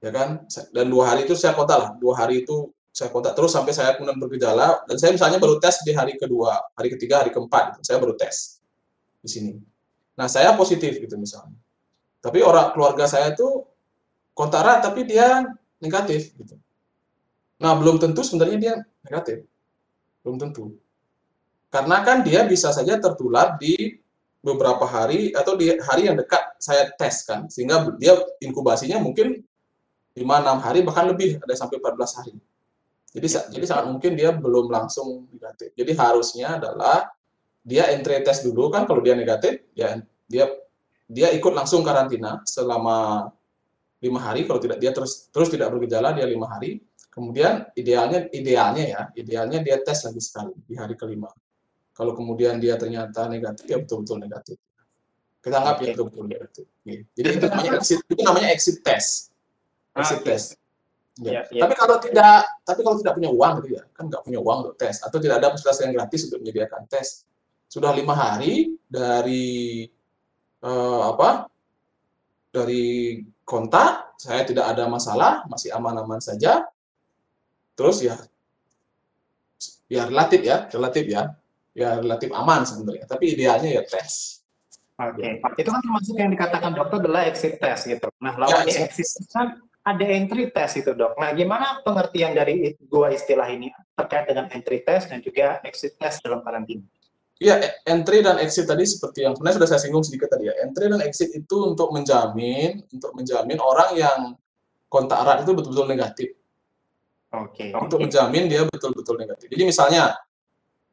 Ya 0.03 0.11
kan? 0.11 0.43
Dan 0.75 0.91
dua 0.91 1.15
hari 1.15 1.31
itu 1.31 1.39
saya 1.39 1.55
kontak 1.55 1.79
lah. 1.79 1.91
Dua 1.95 2.19
hari 2.19 2.43
itu 2.43 2.74
saya 2.95 3.11
kontak 3.11 3.35
terus 3.35 3.51
sampai 3.51 3.75
saya 3.75 3.99
kemudian 3.99 4.23
bergejala 4.23 4.87
dan 4.87 4.97
saya 5.03 5.11
misalnya 5.11 5.43
baru 5.43 5.59
tes 5.59 5.83
di 5.83 5.91
hari 5.91 6.15
kedua, 6.15 6.63
hari 6.79 6.95
ketiga, 6.95 7.27
hari 7.27 7.35
keempat, 7.35 7.83
gitu. 7.83 7.91
saya 7.91 7.99
baru 7.99 8.15
tes 8.15 8.63
di 9.19 9.27
sini. 9.27 9.53
Nah 10.15 10.31
saya 10.31 10.55
positif 10.55 11.03
gitu 11.03 11.19
misalnya, 11.19 11.59
tapi 12.23 12.39
orang 12.39 12.71
keluarga 12.71 13.11
saya 13.11 13.35
itu 13.35 13.67
kontak 14.31 14.63
erat 14.63 14.79
tapi 14.87 15.03
dia 15.03 15.43
negatif 15.83 16.39
gitu. 16.39 16.55
Nah 17.59 17.75
belum 17.75 17.99
tentu 17.99 18.23
sebenarnya 18.23 18.59
dia 18.63 18.75
negatif, 19.03 19.43
belum 20.23 20.39
tentu, 20.39 20.79
karena 21.75 21.99
kan 22.07 22.23
dia 22.23 22.47
bisa 22.47 22.71
saja 22.71 22.95
tertular 23.03 23.59
di 23.59 23.99
beberapa 24.39 24.87
hari 24.87 25.35
atau 25.35 25.59
di 25.59 25.75
hari 25.83 26.07
yang 26.07 26.15
dekat 26.15 26.63
saya 26.63 26.95
tes 26.95 27.27
kan, 27.27 27.51
sehingga 27.51 27.91
dia 27.99 28.15
inkubasinya 28.39 29.03
mungkin 29.03 29.43
5-6 30.15 30.63
hari 30.63 30.79
bahkan 30.87 31.11
lebih 31.11 31.43
ada 31.43 31.59
sampai 31.59 31.83
14 31.83 32.23
hari. 32.23 32.39
Jadi 33.15 33.27
jadi 33.55 33.65
sangat 33.65 33.87
mungkin 33.95 34.19
dia 34.19 34.35
belum 34.35 34.67
langsung 34.75 35.31
negatif. 35.31 35.71
Jadi 35.79 35.95
harusnya 35.95 36.59
adalah 36.59 37.15
dia 37.63 37.87
entry 37.95 38.19
test 38.27 38.43
dulu 38.43 38.75
kan 38.75 38.91
kalau 38.91 39.01
dia 39.01 39.15
negatif 39.15 39.63
ya 39.73 40.03
dia 40.27 40.51
dia 41.07 41.31
ikut 41.31 41.55
langsung 41.55 41.87
karantina 41.87 42.43
selama 42.43 43.31
lima 44.03 44.19
hari. 44.19 44.51
Kalau 44.51 44.59
tidak 44.59 44.83
dia 44.83 44.91
terus 44.91 45.31
terus 45.31 45.47
tidak 45.47 45.71
bergejala 45.71 46.11
dia 46.11 46.27
lima 46.27 46.51
hari. 46.51 46.83
Kemudian 47.15 47.71
idealnya 47.79 48.27
idealnya 48.35 48.85
ya 48.91 49.01
idealnya 49.15 49.63
dia 49.63 49.79
tes 49.79 50.03
lagi 50.03 50.19
sekali 50.19 50.51
di 50.67 50.75
hari 50.75 50.99
kelima. 50.99 51.31
Kalau 51.95 52.19
kemudian 52.19 52.59
dia 52.59 52.75
ternyata 52.75 53.31
negatif 53.31 53.63
ya 53.71 53.79
betul-betul 53.79 54.27
negatif. 54.27 54.59
Kita 55.39 55.63
anggap 55.63 55.77
okay. 55.79 55.87
ya 55.87 55.91
betul-betul 55.95 56.27
negatif. 56.27 56.65
Jadi 57.15 57.29
itu 57.31 57.47
namanya 57.47 57.71
exit 57.79 58.01
itu 58.11 58.23
namanya 58.27 58.49
exit 58.51 58.83
test. 58.83 59.31
Exit 59.95 60.27
okay. 60.27 60.35
test 60.35 60.64
Ya. 61.23 61.31
Ya, 61.31 61.43
ya. 61.47 61.63
Tapi 61.63 61.75
kalau 61.79 61.97
tidak, 62.03 62.43
tapi 62.67 62.81
kalau 62.83 62.99
tidak 62.99 63.15
punya 63.15 63.31
uang 63.31 63.53
gitu 63.63 63.79
ya, 63.79 63.87
kan 63.95 64.11
nggak 64.11 64.23
punya 64.27 64.41
uang 64.43 64.59
untuk 64.67 64.75
tes, 64.75 64.99
atau 64.99 65.23
tidak 65.23 65.39
ada 65.39 65.55
fasilitas 65.55 65.79
yang 65.87 65.93
gratis 65.95 66.21
untuk 66.27 66.39
menyediakan 66.43 66.83
tes. 66.91 67.23
Sudah 67.71 67.95
lima 67.95 68.19
hari 68.19 68.75
dari 68.91 69.87
uh, 70.67 71.15
apa? 71.15 71.47
Dari 72.51 73.19
kontak, 73.47 74.19
saya 74.19 74.43
tidak 74.43 74.75
ada 74.75 74.91
masalah, 74.91 75.47
masih 75.47 75.71
aman-aman 75.75 76.19
saja. 76.19 76.67
Terus 77.79 78.03
ya, 78.03 78.19
ya 79.87 80.07
relatif 80.11 80.43
ya, 80.43 80.67
relatif 80.67 81.05
ya, 81.07 81.31
ya 81.79 81.99
relatif 82.03 82.31
aman 82.35 82.67
sebenarnya. 82.67 83.07
Tapi 83.07 83.39
idealnya 83.39 83.71
ya 83.71 83.83
tes. 83.87 84.43
Oke, 84.95 85.43
okay. 85.43 85.63
itu 85.63 85.71
kan 85.75 85.83
termasuk 85.83 86.15
yang 86.15 86.31
dikatakan 86.31 86.71
dokter 86.71 87.03
adalah 87.03 87.27
exit 87.27 87.59
test 87.59 87.91
gitu. 87.91 88.07
Nah, 88.23 88.39
lawannya 88.39 88.71
ya, 88.71 88.87
exit 88.87 89.03
test 89.03 89.27
kan 89.35 89.59
ada 89.85 90.05
entry 90.09 90.49
test 90.49 90.81
itu 90.81 90.97
dok. 90.97 91.13
Nah, 91.21 91.37
gimana 91.37 91.85
pengertian 91.85 92.33
dari 92.33 92.73
dua 92.89 93.13
istilah 93.13 93.45
ini 93.53 93.69
terkait 93.93 94.33
dengan 94.33 94.49
entry 94.49 94.81
test 94.81 95.13
dan 95.13 95.21
juga 95.21 95.61
exit 95.61 96.01
test 96.01 96.25
dalam 96.25 96.41
karantina? 96.41 96.81
Iya, 97.37 97.61
entry 97.85 98.25
dan 98.25 98.41
exit 98.41 98.65
tadi 98.65 98.89
seperti 98.89 99.29
yang 99.29 99.37
sebenarnya 99.37 99.61
sudah 99.61 99.69
saya 99.69 99.81
singgung 99.85 100.01
sedikit 100.01 100.33
tadi 100.33 100.49
ya. 100.49 100.57
Entry 100.65 100.89
dan 100.89 101.05
exit 101.05 101.37
itu 101.37 101.57
untuk 101.69 101.93
menjamin, 101.93 102.81
untuk 102.97 103.13
menjamin 103.13 103.61
orang 103.61 103.91
yang 103.93 104.19
kontak 104.89 105.21
erat 105.21 105.45
itu 105.45 105.53
betul-betul 105.53 105.85
negatif. 105.85 106.29
Oke. 107.37 107.69
Okay. 107.69 107.77
Untuk 107.77 108.01
menjamin 108.01 108.49
dia 108.49 108.65
betul-betul 108.65 109.21
negatif. 109.21 109.53
Jadi 109.53 109.65
misalnya 109.69 110.17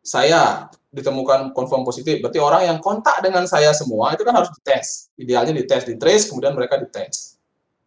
saya 0.04 0.68
ditemukan 0.92 1.56
confirm 1.56 1.88
positif, 1.88 2.20
berarti 2.20 2.44
orang 2.44 2.68
yang 2.68 2.78
kontak 2.84 3.24
dengan 3.24 3.48
saya 3.48 3.72
semua 3.72 4.12
itu 4.12 4.28
kan 4.28 4.36
harus 4.36 4.52
dites. 4.52 5.14
Idealnya 5.16 5.56
dites, 5.56 5.88
di 5.88 5.96
trace, 5.96 6.28
kemudian 6.28 6.52
mereka 6.52 6.76
dites 6.76 7.31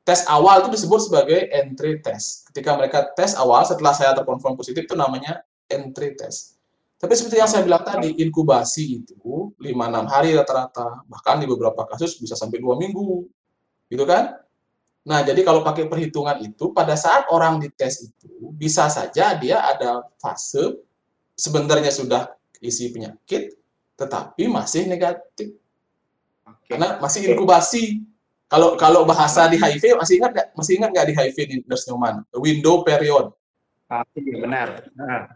tes 0.05 0.29
awal 0.29 0.63
itu 0.63 0.77
disebut 0.77 1.01
sebagai 1.09 1.49
entry 1.49 1.99
test. 2.05 2.47
Ketika 2.53 2.77
mereka 2.77 3.09
tes 3.17 3.33
awal 3.35 3.65
setelah 3.65 3.97
saya 3.97 4.13
terkonfirm 4.13 4.55
positif 4.55 4.85
itu 4.85 4.95
namanya 4.95 5.41
entry 5.67 6.13
test. 6.13 6.61
Tapi 7.01 7.13
seperti 7.17 7.37
yang 7.37 7.51
saya 7.51 7.67
bilang 7.67 7.85
tadi, 7.85 8.17
inkubasi 8.17 9.05
itu 9.05 9.53
5-6 9.61 10.09
hari 10.09 10.33
rata-rata, 10.33 11.05
bahkan 11.05 11.37
di 11.37 11.45
beberapa 11.45 11.85
kasus 11.85 12.17
bisa 12.17 12.33
sampai 12.33 12.65
2 12.65 12.81
minggu. 12.81 13.29
Gitu 13.93 14.05
kan? 14.09 14.41
Nah, 15.05 15.21
jadi 15.21 15.45
kalau 15.45 15.61
pakai 15.61 15.85
perhitungan 15.85 16.41
itu, 16.41 16.73
pada 16.73 16.97
saat 16.97 17.29
orang 17.29 17.61
dites 17.61 18.09
itu, 18.09 18.49
bisa 18.57 18.89
saja 18.89 19.37
dia 19.37 19.61
ada 19.61 20.09
fase 20.17 20.81
sebenarnya 21.37 21.93
sudah 21.93 22.33
isi 22.65 22.89
penyakit, 22.89 23.53
tetapi 24.01 24.49
masih 24.49 24.89
negatif. 24.89 25.61
Okay. 26.41 26.73
Karena 26.73 26.97
masih 27.05 27.37
inkubasi. 27.37 28.01
Kalau 28.55 28.79
kalau 28.79 29.03
bahasa 29.03 29.51
di 29.51 29.59
HIV 29.59 29.99
masih 29.99 30.23
ingat 30.23 30.31
nggak? 30.31 30.49
Masih 30.55 30.79
ingat 30.79 30.95
nggak 30.95 31.07
di 31.11 31.15
HIV 31.19 31.39
di 31.51 31.57
Nurse 31.67 31.91
Newman? 31.91 32.23
Window 32.39 32.87
period. 32.87 33.35
Ah, 33.91 34.07
iya 34.15 34.37
benar. 34.39 34.69
Nah. 34.95 35.27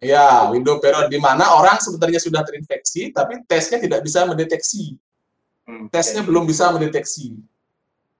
Ya, 0.00 0.48
window 0.48 0.80
period 0.80 1.12
di 1.12 1.20
mana 1.20 1.60
orang 1.60 1.76
sebenarnya 1.76 2.20
sudah 2.24 2.40
terinfeksi, 2.40 3.12
tapi 3.12 3.44
tesnya 3.44 3.80
tidak 3.80 4.00
bisa 4.00 4.24
mendeteksi. 4.24 4.96
Hmm, 5.68 5.92
tesnya 5.92 6.24
okay. 6.24 6.28
belum 6.28 6.44
bisa 6.48 6.72
mendeteksi. 6.72 7.36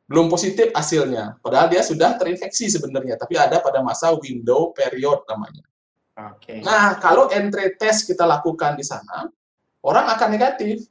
Belum 0.05 0.28
positif 0.28 0.72
hasilnya. 0.76 1.40
Padahal 1.40 1.72
dia 1.72 1.80
sudah 1.80 2.16
terinfeksi 2.20 2.68
sebenarnya, 2.68 3.16
tapi 3.16 3.40
ada 3.40 3.64
pada 3.64 3.80
masa 3.80 4.12
window 4.12 4.76
period 4.76 5.24
namanya. 5.24 5.64
Okay. 6.36 6.61
Nah, 6.61 7.01
kalau 7.01 7.32
entry 7.32 7.72
test 7.80 8.05
kita 8.05 8.28
lakukan 8.28 8.76
di 8.76 8.84
sana, 8.84 9.24
orang 9.80 10.07
akan 10.12 10.28
negatif. 10.36 10.84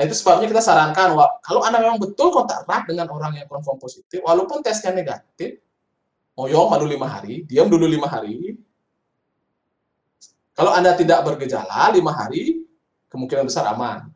Nah, 0.00 0.08
itu 0.08 0.16
sebabnya 0.16 0.48
kita 0.48 0.64
sarankan, 0.64 1.12
kalau 1.44 1.60
Anda 1.60 1.76
memang 1.76 2.00
betul 2.00 2.32
kontak 2.32 2.64
erat 2.64 2.88
dengan 2.88 3.12
orang 3.12 3.36
yang 3.36 3.44
confirm 3.44 3.76
positif, 3.76 4.24
walaupun 4.24 4.64
tesnya 4.64 4.96
negatif, 4.96 5.60
moyong 6.32 6.72
malu 6.72 6.88
lima 6.88 7.04
hari, 7.04 7.44
diam 7.44 7.68
dulu 7.68 7.84
lima 7.84 8.08
hari. 8.08 8.56
Kalau 10.56 10.72
Anda 10.72 10.96
tidak 10.96 11.20
bergejala 11.20 11.92
lima 11.92 12.16
hari, 12.16 12.64
kemungkinan 13.12 13.44
besar 13.44 13.68
aman. 13.76 14.08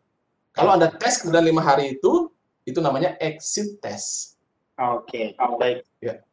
Kalau 0.56 0.72
Anda 0.72 0.88
tes 0.88 1.20
kemudian 1.20 1.44
lima 1.44 1.60
hari 1.60 2.00
itu, 2.00 2.32
itu 2.64 2.80
namanya 2.80 3.20
exit 3.20 3.76
test. 3.84 4.40
Oke, 4.80 5.36
okay. 5.36 5.60
baik. 5.60 5.84
Ya. 6.00 6.24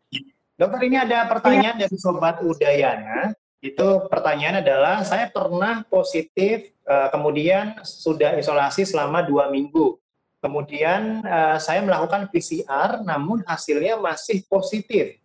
Dokter, 0.56 0.80
ini 0.88 0.96
ada 0.96 1.28
pertanyaan 1.28 1.76
dari 1.76 2.00
Sobat 2.00 2.40
Udayana 2.40 3.36
itu 3.62 3.88
pertanyaan 4.10 4.66
adalah 4.66 5.06
saya 5.06 5.30
pernah 5.30 5.86
positif 5.86 6.74
uh, 6.90 7.14
kemudian 7.14 7.78
sudah 7.86 8.34
isolasi 8.42 8.90
selama 8.90 9.22
dua 9.22 9.54
minggu. 9.54 10.02
Kemudian 10.42 11.22
uh, 11.22 11.62
saya 11.62 11.86
melakukan 11.86 12.26
PCR 12.34 13.06
namun 13.06 13.46
hasilnya 13.46 14.02
masih 14.02 14.42
positif. 14.50 15.22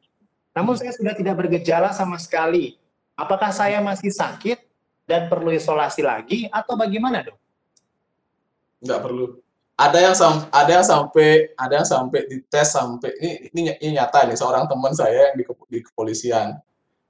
Namun 0.53 0.77
saya 0.77 0.93
sudah 0.93 1.17
tidak 1.17 1.33
bergejala 1.41 1.97
sama 1.97 2.21
sekali. 2.21 2.77
Apakah 3.17 3.49
saya 3.57 3.81
masih 3.81 4.13
sakit 4.13 4.61
dan 5.09 5.33
perlu 5.33 5.49
isolasi 5.49 6.05
lagi 6.05 6.45
atau 6.53 6.77
bagaimana 6.77 7.25
dok? 7.25 7.41
Nggak 8.85 9.01
perlu. 9.01 9.41
Ada 9.77 9.99
yang 10.01 10.17
ada 10.53 10.71
yang 10.73 10.85
sampai 10.85 11.29
ada 11.57 11.73
yang 11.81 11.89
sampai 11.89 12.21
dites 12.29 12.69
sampai 12.69 13.13
ini, 13.53 13.73
ini 13.81 13.97
nyata 13.97 14.29
nih 14.29 14.37
seorang 14.37 14.69
teman 14.69 14.93
saya 14.93 15.33
yang 15.33 15.37
di 15.69 15.81
kepolisian 15.81 16.57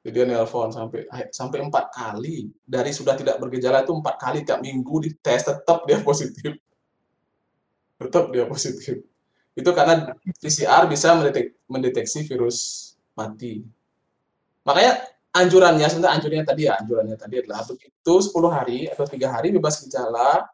jadi 0.07 0.22
dia 0.22 0.38
nelpon 0.38 0.70
sampai 0.70 1.11
sampai 1.34 1.66
empat 1.66 1.90
kali. 1.90 2.46
Dari 2.62 2.94
sudah 2.94 3.18
tidak 3.18 3.42
bergejala 3.42 3.82
itu 3.82 3.90
empat 3.90 4.14
kali 4.22 4.46
tiap 4.46 4.62
minggu 4.62 5.02
dites 5.02 5.42
tetap 5.42 5.82
dia 5.82 5.98
positif. 5.98 6.54
Tetap 7.98 8.30
dia 8.30 8.46
positif. 8.46 9.02
Itu 9.59 9.70
karena 9.74 10.14
PCR 10.38 10.86
bisa 10.86 11.11
mendetek, 11.18 11.59
mendeteksi 11.66 12.22
virus 12.22 12.94
mati. 13.18 13.66
Makanya 14.62 15.11
anjurannya 15.34 15.90
sebenarnya 15.90 16.14
anjurannya 16.22 16.46
tadi 16.46 16.62
ya 16.70 16.72
anjurannya 16.78 17.16
tadi 17.18 17.34
adalah 17.42 17.66
begitu 17.66 18.12
10 18.30 18.30
hari 18.46 18.78
atau 18.86 19.11
tiga 19.11 19.34
hari 19.34 19.50
bebas 19.50 19.82
gejala. 19.82 20.46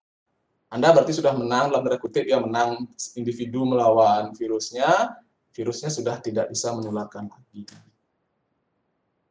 Anda 0.73 0.97
berarti 0.97 1.13
sudah 1.13 1.37
menang 1.37 1.69
dalam 1.69 1.85
tanda 1.85 2.01
kutip 2.01 2.25
ya 2.25 2.41
menang 2.41 2.89
individu 3.21 3.69
melawan 3.69 4.33
virusnya. 4.33 5.13
Virusnya 5.53 5.93
sudah 5.93 6.17
tidak 6.25 6.49
bisa 6.49 6.73
menularkan 6.73 7.29
lagi 7.29 7.69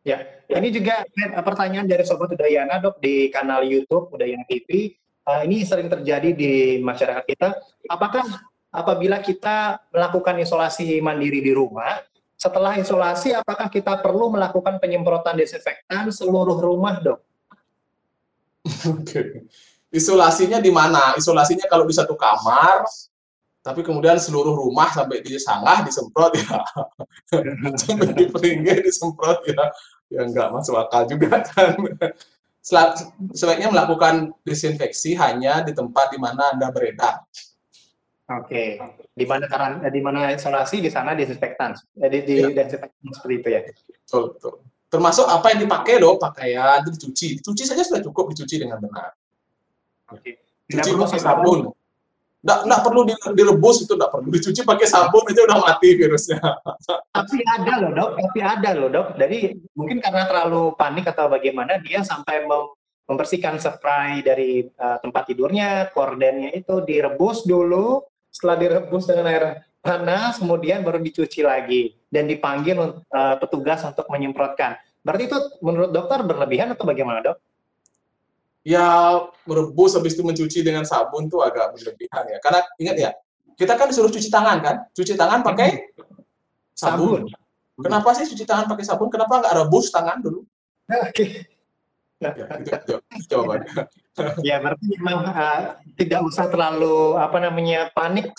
Ya, 0.02 0.26
ini 0.50 0.74
juga 0.74 1.06
pertanyaan 1.46 1.86
dari 1.86 2.02
Sobat 2.02 2.34
Udayana 2.34 2.82
dok 2.82 2.98
di 2.98 3.30
kanal 3.30 3.62
YouTube 3.62 4.10
Udayana 4.10 4.42
TV. 4.50 4.98
Uh, 5.22 5.46
ini 5.46 5.62
sering 5.62 5.86
terjadi 5.86 6.34
di 6.34 6.82
masyarakat 6.82 7.22
kita. 7.30 7.54
Apakah 7.86 8.26
apabila 8.74 9.22
kita 9.22 9.78
melakukan 9.94 10.42
isolasi 10.42 10.98
mandiri 11.06 11.46
di 11.46 11.54
rumah, 11.54 12.02
setelah 12.34 12.74
isolasi 12.82 13.38
apakah 13.38 13.70
kita 13.70 14.02
perlu 14.02 14.34
melakukan 14.34 14.82
penyemprotan 14.82 15.38
desinfektan 15.38 16.10
seluruh 16.10 16.58
rumah 16.58 16.98
dok? 16.98 17.22
Oke, 18.98 19.46
isolasinya 19.94 20.58
di 20.58 20.74
mana? 20.74 21.14
Isolasinya 21.14 21.70
kalau 21.70 21.86
di 21.86 21.94
satu 21.94 22.18
kamar, 22.18 22.90
tapi 23.62 23.86
kemudian 23.86 24.18
seluruh 24.18 24.58
rumah 24.58 24.90
sampai 24.90 25.22
di 25.22 25.38
sanggah 25.38 25.86
disemprot 25.86 26.34
ya 26.34 26.60
sampai 27.82 28.10
di 28.18 28.26
peringgi 28.26 28.82
disemprot 28.82 29.46
ya 29.46 29.70
ya 30.10 30.22
nggak 30.26 30.50
masuk 30.50 30.76
akal 30.82 31.06
juga 31.06 31.46
kan 31.46 31.78
sebaiknya 33.32 33.70
melakukan 33.70 34.34
disinfeksi 34.42 35.14
hanya 35.14 35.62
di 35.62 35.78
tempat 35.78 36.10
di 36.14 36.18
mana 36.18 36.54
anda 36.54 36.74
beredar 36.74 37.22
Oke, 38.32 38.80
di 39.12 39.26
mana 39.28 39.44
karena 39.44 39.92
di 39.92 40.00
mana 40.00 40.32
isolasi 40.32 40.80
di 40.80 40.88
sana 40.88 41.12
disinfektan, 41.12 41.76
jadi 42.00 42.18
di 42.24 42.36
ya. 42.56 42.64
seperti 43.12 43.36
itu 43.44 43.50
ya. 43.52 43.60
Betul, 44.08 44.24
betul. 44.40 44.54
Termasuk 44.88 45.28
apa 45.28 45.52
yang 45.52 45.68
dipakai 45.68 46.00
loh, 46.00 46.16
pakaian 46.16 46.80
itu 46.80 46.96
dicuci, 46.96 47.28
dicuci 47.44 47.64
saja 47.68 47.84
sudah 47.84 48.00
cukup 48.00 48.32
dicuci 48.32 48.56
dengan 48.64 48.80
benar. 48.80 49.12
Oke. 50.16 50.40
Cuci 50.64 50.90
pakai 50.96 51.20
sabun. 51.20 51.76
Nggak, 52.42 52.60
nggak 52.66 52.82
perlu 52.82 53.02
direbus 53.38 53.86
itu 53.86 53.94
nggak 53.94 54.12
perlu 54.18 54.28
dicuci 54.34 54.62
pakai 54.66 54.88
sabun 54.90 55.30
aja 55.30 55.42
udah 55.46 55.60
mati 55.62 55.94
virusnya. 55.94 56.42
Tapi 57.16 57.38
ada 57.46 57.74
loh 57.86 57.92
dok, 57.94 58.10
tapi 58.18 58.40
ada 58.42 58.70
loh 58.74 58.90
dok. 58.90 59.08
Jadi 59.14 59.62
mungkin 59.78 60.02
karena 60.02 60.26
terlalu 60.26 60.74
panik 60.74 61.06
atau 61.06 61.30
bagaimana 61.30 61.78
dia 61.86 62.02
sampai 62.02 62.50
mem 62.50 62.74
membersihkan 63.06 63.60
spray 63.60 64.24
dari 64.24 64.64
uh, 64.80 64.96
tempat 65.04 65.28
tidurnya, 65.28 65.92
kordennya 65.92 66.56
itu 66.56 66.80
direbus 66.82 67.44
dulu. 67.44 68.00
Setelah 68.32 68.56
direbus 68.56 69.04
dengan 69.04 69.28
air 69.28 69.68
panas, 69.84 70.40
kemudian 70.40 70.80
baru 70.88 71.04
dicuci 71.04 71.44
lagi 71.44 71.92
dan 72.08 72.32
dipanggil 72.32 73.04
uh, 73.12 73.36
petugas 73.36 73.84
untuk 73.84 74.08
menyemprotkan. 74.08 74.80
Berarti 75.04 75.28
itu 75.28 75.38
menurut 75.60 75.92
dokter 75.92 76.24
berlebihan 76.24 76.72
atau 76.72 76.88
bagaimana 76.88 77.20
dok? 77.20 77.38
Ya 78.62 79.18
merebus 79.50 79.98
habis 79.98 80.14
itu 80.14 80.22
mencuci 80.22 80.62
dengan 80.62 80.86
sabun 80.86 81.28
tuh 81.28 81.42
agak 81.42 81.74
berlebihan 81.78 82.24
ya. 82.30 82.38
Karena 82.42 82.60
ingat 82.78 82.96
ya, 82.98 83.12
kita 83.58 83.74
kan 83.78 83.90
disuruh 83.90 84.10
cuci 84.14 84.30
tangan 84.30 84.58
kan? 84.62 84.76
Cuci 84.94 85.14
tangan 85.18 85.42
pakai 85.42 85.94
sabun. 86.78 87.26
sabun. 87.30 87.82
Kenapa 87.82 88.10
sih 88.14 88.26
cuci 88.30 88.46
tangan 88.46 88.66
pakai 88.70 88.86
sabun? 88.86 89.10
Kenapa 89.10 89.42
nggak 89.42 89.54
rebus 89.66 89.90
tangan 89.90 90.22
dulu? 90.22 90.46
Oke. 91.10 91.50
Ya, 92.22 92.38
itu 92.38 93.02
jawabannya. 93.34 93.90
ya, 94.48 94.62
berarti 94.62 94.86
memang 95.02 95.26
uh, 95.26 95.74
tidak 95.98 96.22
usah 96.22 96.54
terlalu 96.54 97.18
apa 97.18 97.42
namanya 97.42 97.90
panik 97.98 98.30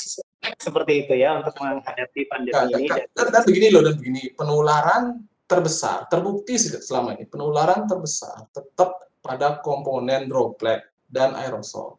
seperti 0.54 1.06
itu 1.06 1.18
ya 1.18 1.42
untuk 1.42 1.54
menghadapi 1.58 2.20
pandemi 2.30 2.54
nah, 2.54 2.70
ini. 2.78 2.86
Dan, 2.86 3.02
dan, 3.10 3.26
dan 3.34 3.42
begini 3.42 3.66
loh 3.74 3.82
dan 3.82 3.94
begini, 3.98 4.22
penularan 4.38 5.26
terbesar 5.50 6.06
terbukti 6.06 6.54
selama 6.56 7.18
ini 7.18 7.26
penularan 7.26 7.84
terbesar 7.84 8.46
tetap 8.54 9.11
pada 9.22 9.62
komponen 9.62 10.26
droplet 10.26 10.82
dan 11.06 11.38
aerosol. 11.38 11.96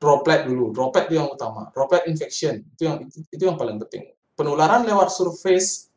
Droplet 0.00 0.48
dulu, 0.48 0.72
droplet 0.72 1.12
itu 1.12 1.20
yang 1.20 1.28
utama. 1.28 1.68
Droplet 1.74 2.08
infection 2.08 2.64
itu 2.64 2.88
yang 2.88 3.04
itu, 3.04 3.20
itu 3.28 3.42
yang 3.44 3.58
paling 3.60 3.76
penting. 3.76 4.08
Penularan 4.32 4.88
lewat 4.88 5.12
surface 5.12 5.92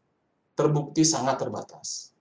terbukti 0.57 1.07
sangat 1.07 1.39
terbatas. 1.39 2.11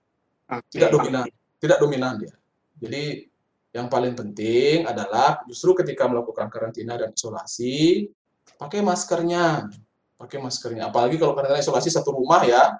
Tidak 0.71 0.87
dominan, 0.93 1.27
tidak 1.59 1.77
dominan 1.81 2.21
dia. 2.21 2.31
Jadi 2.79 3.27
yang 3.73 3.89
paling 3.89 4.13
penting 4.13 4.85
adalah 4.85 5.41
justru 5.49 5.73
ketika 5.83 6.05
melakukan 6.05 6.47
karantina 6.47 6.95
dan 6.95 7.11
isolasi, 7.11 8.07
pakai 8.55 8.79
maskernya. 8.85 9.67
Pakai 10.15 10.39
maskernya. 10.39 10.87
Apalagi 10.87 11.19
kalau 11.19 11.33
karantina 11.35 11.59
isolasi 11.59 11.89
satu 11.91 12.15
rumah 12.15 12.45
ya, 12.45 12.79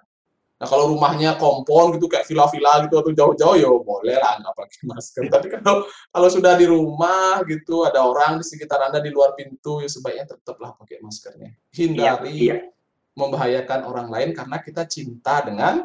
Nah 0.64 0.72
kalau 0.72 0.95
rumahnya 0.95 1.36
kompon 1.36 1.99
gitu 1.99 2.07
kayak 2.07 2.24
villa-villa 2.24 2.88
gitu 2.88 2.95
atau 2.95 3.11
jauh-jauh 3.11 3.55
ya 3.59 3.68
boleh 3.68 4.16
lah 4.16 4.39
nggak 4.39 4.55
pakai 4.55 4.80
masker. 4.88 5.24
Tapi 5.28 5.47
kalau 5.59 5.84
kalau 6.07 6.28
sudah 6.32 6.55
di 6.55 6.64
rumah 6.72 7.43
gitu 7.43 7.84
ada 7.84 7.99
orang 7.99 8.39
di 8.39 8.47
sekitar 8.47 8.80
anda 8.80 9.03
di 9.03 9.11
luar 9.11 9.36
pintu 9.36 9.84
ya 9.84 9.91
sebaiknya 9.91 10.39
tetaplah 10.39 10.72
pakai 10.80 11.03
maskernya. 11.03 11.51
Hindari 11.76 12.32
iya, 12.32 12.55
iya. 12.55 12.57
membahayakan 13.11 13.91
orang 13.91 14.07
lain 14.07 14.30
karena 14.32 14.64
kita 14.64 14.88
cinta 14.88 15.43
dengan 15.43 15.84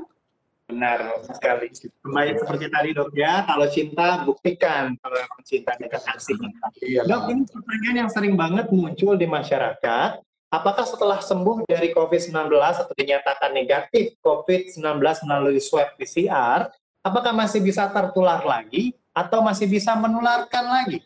benar 0.71 1.27
sekali. 1.27 1.75
Kembali 1.99 2.31
seperti 2.39 2.67
tadi 2.71 2.89
dok 2.95 3.11
ya, 3.19 3.43
kalau 3.51 3.67
cinta 3.67 4.23
buktikan 4.23 4.95
kalau 5.03 5.19
cinta 5.43 5.75
dengan 5.75 5.99
kasih. 6.07 6.39
Iya, 6.87 7.03
dok 7.03 7.35
ini 7.35 7.43
pertanyaan 7.51 7.97
yang 8.07 8.11
sering 8.15 8.39
banget 8.39 8.71
muncul 8.71 9.19
di 9.19 9.27
masyarakat 9.27 10.23
apakah 10.49 10.85
setelah 10.89 11.21
sembuh 11.21 11.69
dari 11.69 11.93
COVID-19 11.93 12.49
atau 12.57 12.95
dinyatakan 12.97 13.53
negatif 13.53 14.17
COVID-19 14.25 14.81
melalui 15.29 15.61
swab 15.61 15.97
PCR, 16.01 16.73
apakah 17.05 17.33
masih 17.37 17.61
bisa 17.61 17.89
tertular 17.93 18.41
lagi 18.45 18.97
atau 19.13 19.45
masih 19.45 19.69
bisa 19.69 19.93
menularkan 19.97 20.65
lagi? 20.65 21.01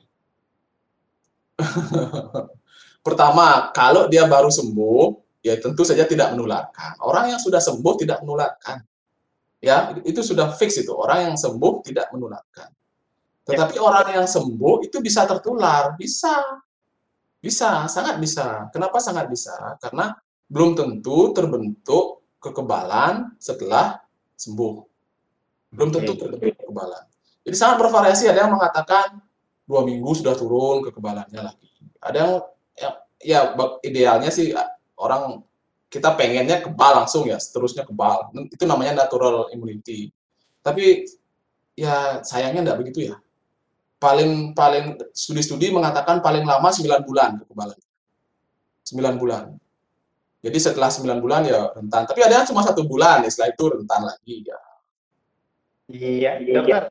Pertama, 3.06 3.74
kalau 3.74 4.06
dia 4.06 4.26
baru 4.30 4.46
sembuh, 4.46 5.18
ya 5.42 5.58
tentu 5.58 5.82
saja 5.82 6.06
tidak 6.06 6.38
menularkan. 6.38 7.02
Orang 7.02 7.34
yang 7.34 7.40
sudah 7.42 7.58
sembuh 7.58 7.94
tidak 7.98 8.22
menularkan. 8.22 8.78
Ya, 9.62 9.94
itu 10.06 10.22
sudah 10.22 10.54
fix 10.54 10.78
itu. 10.78 10.90
Orang 10.94 11.34
yang 11.34 11.36
sembuh 11.38 11.82
tidak 11.86 12.10
menularkan. 12.14 12.70
Tetapi 13.42 13.74
ya. 13.78 13.82
orang 13.82 14.06
yang 14.22 14.26
sembuh 14.26 14.86
itu 14.86 15.02
bisa 15.02 15.26
tertular, 15.26 15.98
bisa 15.98 16.62
Bisa, 17.42 17.90
sangat 17.90 18.22
bisa. 18.22 18.70
Kenapa 18.70 19.02
sangat 19.02 19.26
bisa? 19.26 19.74
Karena 19.82 20.14
belum 20.46 20.78
tentu 20.78 21.34
terbentuk 21.34 22.22
kekebalan 22.38 23.34
setelah 23.42 23.98
sembuh. 24.38 24.74
Belum 25.74 25.90
tentu 25.90 26.14
terbentuk 26.14 26.54
kekebalan. 26.62 27.04
Jadi 27.42 27.56
sangat 27.58 27.76
bervariasi. 27.82 28.30
Ada 28.30 28.46
yang 28.46 28.54
mengatakan 28.54 29.18
dua 29.66 29.82
minggu 29.82 30.10
sudah 30.14 30.38
turun 30.38 30.86
kekebalannya 30.86 31.40
lagi. 31.42 31.70
Ada 31.98 32.16
yang 32.16 32.32
ya, 32.78 32.90
ya 33.18 33.40
idealnya 33.82 34.30
sih 34.30 34.54
orang 34.94 35.42
kita 35.90 36.14
pengennya 36.14 36.62
kebal 36.62 37.02
langsung 37.02 37.26
ya, 37.26 37.42
seterusnya 37.42 37.82
kebal. 37.82 38.30
Itu 38.54 38.70
namanya 38.70 39.02
natural 39.02 39.50
immunity. 39.50 40.14
Tapi 40.62 41.10
ya 41.74 42.22
sayangnya 42.22 42.70
enggak 42.70 42.78
begitu 42.86 43.10
ya 43.10 43.18
paling 44.02 44.50
paling 44.50 44.98
studi-studi 45.14 45.70
mengatakan 45.70 46.18
paling 46.18 46.42
lama 46.42 46.66
9 46.66 47.06
bulan 47.06 47.38
kekebalan. 47.38 47.78
9 48.82 49.22
bulan. 49.22 49.44
Jadi 50.42 50.58
setelah 50.58 50.90
9 50.90 51.22
bulan 51.22 51.46
ya 51.46 51.70
rentan. 51.70 52.02
Tapi 52.10 52.18
ada 52.26 52.42
cuma 52.42 52.66
satu 52.66 52.82
bulan, 52.82 53.22
ya 53.22 53.30
setelah 53.30 53.54
itu 53.54 53.64
rentan 53.70 54.02
lagi 54.02 54.36
ya. 54.42 54.58
Iya, 55.86 56.30
dokter. 56.42 56.90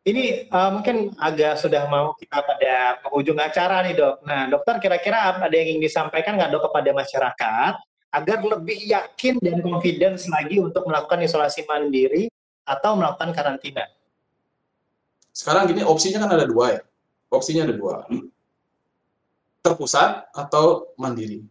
Ini 0.00 0.48
uh, 0.48 0.70
mungkin 0.80 1.12
agak 1.20 1.60
sudah 1.60 1.84
mau 1.90 2.16
kita 2.16 2.40
pada 2.40 3.04
penghujung 3.04 3.36
acara 3.36 3.84
nih 3.84 3.92
dok. 3.98 4.24
Nah 4.24 4.48
dokter 4.48 4.80
kira-kira 4.80 5.36
ada 5.36 5.52
yang 5.52 5.76
ingin 5.76 5.84
disampaikan 5.84 6.40
nggak 6.40 6.56
dok 6.56 6.72
kepada 6.72 6.90
masyarakat 6.96 7.72
agar 8.10 8.38
lebih 8.40 8.80
yakin 8.88 9.36
dan 9.44 9.60
confidence 9.60 10.24
lagi 10.32 10.56
untuk 10.56 10.88
melakukan 10.88 11.20
isolasi 11.20 11.68
mandiri 11.68 12.32
atau 12.64 12.96
melakukan 12.96 13.36
karantina? 13.36 13.84
Sekarang 15.30 15.70
gini, 15.70 15.86
opsinya 15.86 16.22
kan 16.22 16.30
ada 16.34 16.46
dua 16.46 16.78
ya. 16.78 16.82
Opsinya 17.30 17.62
ada 17.66 17.74
dua. 17.74 18.04
Terpusat 19.62 20.34
atau 20.34 20.90
mandiri. 20.98 21.46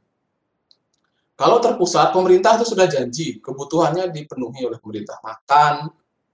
Kalau 1.40 1.64
terpusat, 1.64 2.12
pemerintah 2.12 2.60
itu 2.60 2.68
sudah 2.68 2.84
janji, 2.84 3.40
kebutuhannya 3.40 4.12
dipenuhi 4.12 4.68
oleh 4.68 4.76
pemerintah. 4.76 5.24
Makan, 5.24 5.88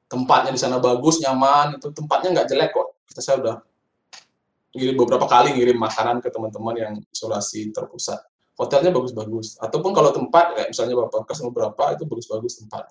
tempatnya 0.09 0.49
di 0.49 0.57
sana 0.57 0.81
bagus, 0.81 1.21
nyaman, 1.21 1.77
itu 1.77 1.93
tempatnya 1.93 2.41
nggak 2.41 2.47
jelek 2.49 2.69
kok. 2.73 2.87
Kita 3.05 3.21
saya 3.21 3.37
udah 3.37 3.55
ngirim 4.73 4.97
beberapa 4.97 5.29
kali 5.29 5.53
ngirim 5.53 5.77
makanan 5.77 6.25
ke 6.25 6.33
teman-teman 6.33 6.75
yang 6.75 6.93
isolasi 7.13 7.69
terpusat. 7.69 8.17
Hotelnya 8.57 8.89
bagus-bagus. 8.89 9.61
Ataupun 9.61 9.93
kalau 9.93 10.09
tempat, 10.09 10.57
kayak 10.57 10.73
misalnya 10.73 10.95
Bapak 11.05 11.27
Kes 11.29 11.43
beberapa, 11.43 11.83
itu 11.93 12.03
bagus-bagus 12.09 12.53
tempat. 12.65 12.89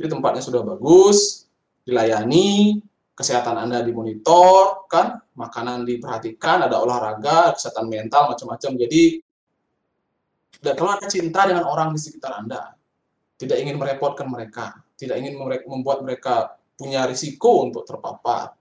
Jadi 0.00 0.08
tempatnya 0.08 0.40
sudah 0.40 0.62
bagus, 0.64 1.44
dilayani, 1.84 2.80
kesehatan 3.22 3.56
Anda 3.56 3.86
dimonitor, 3.86 4.90
kan, 4.90 5.22
makanan 5.38 5.86
diperhatikan, 5.86 6.66
ada 6.66 6.82
olahraga, 6.82 7.54
kesehatan 7.54 7.86
mental, 7.86 8.34
macam-macam. 8.34 8.70
Jadi, 8.74 9.22
dan 10.58 10.74
kalau 10.74 10.90
ada 10.98 11.06
cinta 11.06 11.46
dengan 11.46 11.64
orang 11.70 11.94
di 11.94 12.00
sekitar 12.02 12.42
Anda, 12.42 12.74
tidak 13.38 13.58
ingin 13.62 13.78
merepotkan 13.78 14.26
mereka, 14.26 14.82
tidak 14.98 15.18
ingin 15.22 15.38
membuat 15.66 16.02
mereka 16.02 16.58
punya 16.74 17.06
risiko 17.06 17.66
untuk 17.66 17.86
terpapar, 17.86 18.54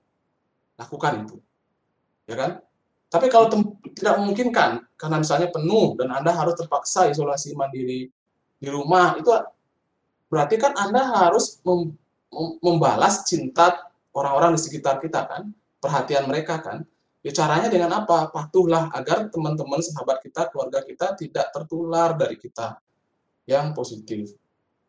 lakukan 0.78 1.26
itu. 1.26 1.38
Ya 2.30 2.38
kan? 2.38 2.52
Tapi 3.12 3.28
kalau 3.28 3.52
tidak 3.92 4.16
memungkinkan, 4.24 4.88
karena 4.96 5.18
misalnya 5.20 5.52
penuh 5.52 6.00
dan 6.00 6.16
Anda 6.16 6.32
harus 6.32 6.56
terpaksa 6.56 7.12
isolasi 7.12 7.52
mandiri 7.60 8.08
di 8.62 8.68
rumah, 8.72 9.20
itu 9.20 9.28
berarti 10.32 10.56
kan 10.56 10.72
Anda 10.80 11.28
harus 11.28 11.60
membalas 12.64 13.28
cinta 13.28 13.91
orang-orang 14.16 14.56
di 14.56 14.62
sekitar 14.62 15.00
kita 15.00 15.28
kan, 15.28 15.52
perhatian 15.82 16.28
mereka 16.28 16.62
kan. 16.62 16.84
Ya 17.22 17.30
caranya 17.30 17.70
dengan 17.70 17.94
apa? 18.02 18.34
Patuhlah 18.34 18.90
agar 18.98 19.30
teman-teman, 19.30 19.78
sahabat 19.78 20.26
kita, 20.26 20.50
keluarga 20.50 20.82
kita 20.82 21.14
tidak 21.14 21.54
tertular 21.54 22.18
dari 22.18 22.34
kita 22.34 22.82
yang 23.46 23.78
positif. 23.78 24.34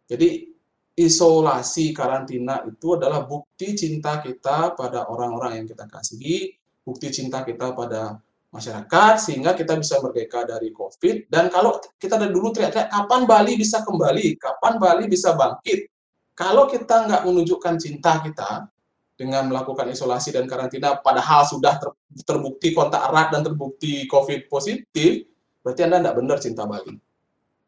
Jadi 0.08 0.48
isolasi 0.96 1.92
karantina 1.96 2.64
itu 2.68 2.96
adalah 2.96 3.24
bukti 3.24 3.76
cinta 3.76 4.20
kita 4.20 4.76
pada 4.76 5.08
orang-orang 5.08 5.60
yang 5.60 5.66
kita 5.68 5.84
kasihi, 5.88 6.52
bukti 6.84 7.08
cinta 7.12 7.44
kita 7.44 7.72
pada 7.72 8.16
masyarakat 8.52 9.14
sehingga 9.16 9.56
kita 9.56 9.80
bisa 9.80 9.96
merdeka 10.04 10.44
dari 10.44 10.68
COVID. 10.72 11.32
Dan 11.32 11.48
kalau 11.48 11.80
kita 11.96 12.20
dari 12.20 12.32
dulu 12.32 12.52
teriak-teriak, 12.52 12.92
kapan 12.92 13.24
Bali 13.24 13.52
bisa 13.56 13.80
kembali? 13.80 14.36
Kapan 14.36 14.76
Bali 14.76 15.04
bisa 15.08 15.32
bangkit? 15.32 15.88
Kalau 16.36 16.68
kita 16.68 17.08
nggak 17.08 17.22
menunjukkan 17.24 17.74
cinta 17.80 18.20
kita, 18.20 18.68
dengan 19.16 19.46
melakukan 19.48 19.86
isolasi 19.92 20.32
dan 20.32 20.48
karantina 20.48 20.98
padahal 20.98 21.44
sudah 21.44 21.78
ter, 21.78 21.88
terbukti 22.24 22.72
kontak 22.72 23.12
erat 23.12 23.28
dan 23.30 23.44
terbukti 23.44 24.08
COVID 24.08 24.48
positif, 24.48 25.28
berarti 25.60 25.80
Anda 25.84 26.00
tidak 26.00 26.16
benar 26.18 26.38
cinta 26.40 26.62
Bali. 26.64 26.96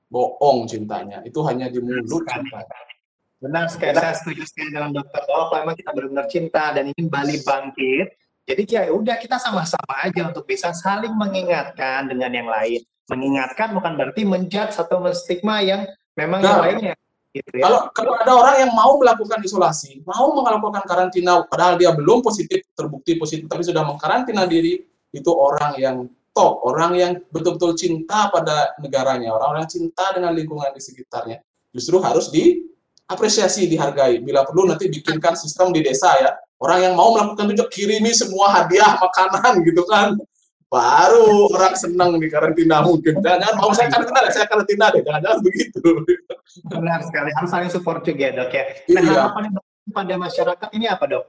Bohong 0.09 0.67
cintanya. 0.67 1.21
Itu 1.23 1.45
hanya 1.47 1.69
di 1.69 1.79
mulut 1.81 2.25
cinta. 2.27 2.65
Benar 3.45 3.69
sekali, 3.69 3.93
saya 3.93 4.17
setuju 4.17 4.49
sekali 4.49 4.73
dengan 4.73 4.97
dokter 4.97 5.21
bahwa 5.29 5.45
kalau 5.53 5.61
memang 5.69 5.77
kita 5.77 5.91
benar-benar 5.93 6.27
cinta 6.33 6.65
dan 6.73 6.85
ingin 6.89 7.07
Bali 7.13 7.37
bangkit, 7.45 8.07
jadi 8.45 8.63
ya 8.65 8.83
udah 8.93 9.17
kita 9.21 9.37
sama-sama 9.37 9.95
aja 10.05 10.29
untuk 10.29 10.45
bisa 10.45 10.73
saling 10.73 11.13
mengingatkan 11.13 12.09
dengan 12.09 12.33
yang 12.33 12.49
lain. 12.49 12.81
Mengingatkan 13.09 13.77
bukan 13.77 14.01
berarti 14.01 14.25
menjudge 14.25 14.81
atau 14.81 14.97
menstigma 15.01 15.61
yang 15.61 15.85
memang 16.17 16.41
nah, 16.41 16.49
yang 16.49 16.61
lainnya. 16.65 16.95
Gitu 17.35 17.51
ya. 17.59 17.67
Kalau 17.67 17.81
kalau 17.91 18.13
ada 18.15 18.33
orang 18.39 18.57
yang 18.63 18.71
mau 18.71 18.95
melakukan 18.95 19.43
isolasi, 19.43 20.07
mau 20.07 20.31
melakukan 20.39 20.87
karantina, 20.87 21.43
padahal 21.51 21.75
dia 21.75 21.91
belum 21.91 22.23
positif 22.23 22.63
terbukti 22.79 23.19
positif, 23.19 23.51
tapi 23.51 23.67
sudah 23.67 23.83
mengkarantina 23.83 24.47
diri, 24.47 24.87
itu 25.11 25.31
orang 25.35 25.75
yang 25.75 26.07
top, 26.31 26.63
orang 26.63 26.95
yang 26.95 27.13
betul-betul 27.35 27.75
cinta 27.75 28.31
pada 28.31 28.79
negaranya, 28.79 29.35
orang-orang 29.35 29.67
cinta 29.67 30.15
dengan 30.15 30.31
lingkungan 30.31 30.71
di 30.71 30.79
sekitarnya, 30.79 31.43
justru 31.75 31.99
harus 31.99 32.31
diapresiasi, 32.31 33.67
dihargai. 33.67 34.23
Bila 34.23 34.47
perlu 34.47 34.71
nanti 34.71 34.87
bikinkan 34.87 35.35
sistem 35.35 35.75
di 35.75 35.83
desa 35.83 36.15
ya, 36.23 36.39
orang 36.63 36.87
yang 36.87 36.95
mau 36.95 37.19
melakukan 37.19 37.51
itu 37.51 37.67
kirimi 37.67 38.15
semua 38.15 38.63
hadiah 38.63 38.95
makanan 39.03 39.59
gitu 39.67 39.83
kan 39.91 40.15
baru 40.75 41.47
orang 41.55 41.75
senang 41.79 42.19
di 42.19 42.27
karantina 42.27 42.83
mungkin. 42.83 43.23
Jangan 43.23 43.55
mau 43.55 43.71
saya 43.71 43.87
karantina 43.87 44.19
deh, 44.27 44.33
saya 44.35 44.47
karantina 44.51 44.87
deh. 44.91 45.03
Jangan-jangan 45.07 45.41
begitu. 45.47 45.83
Benar 46.67 47.01
sekali. 47.07 47.31
Harus 47.31 47.51
saling 47.55 47.71
support 47.71 48.03
juga 48.03 48.35
dok 48.35 48.51
ya. 48.51 48.65
Nah 48.91 49.03
iya. 49.03 49.11
harapan 49.15 49.43
pada 49.95 50.15
masyarakat 50.19 50.69
ini 50.75 50.87
apa 50.91 51.05
dok? 51.07 51.25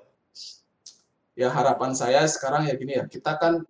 Ya 1.38 1.54
harapan 1.54 1.92
saya 1.94 2.26
sekarang 2.26 2.66
ya 2.66 2.74
gini 2.74 2.98
ya. 2.98 3.06
Kita 3.06 3.38
kan 3.38 3.62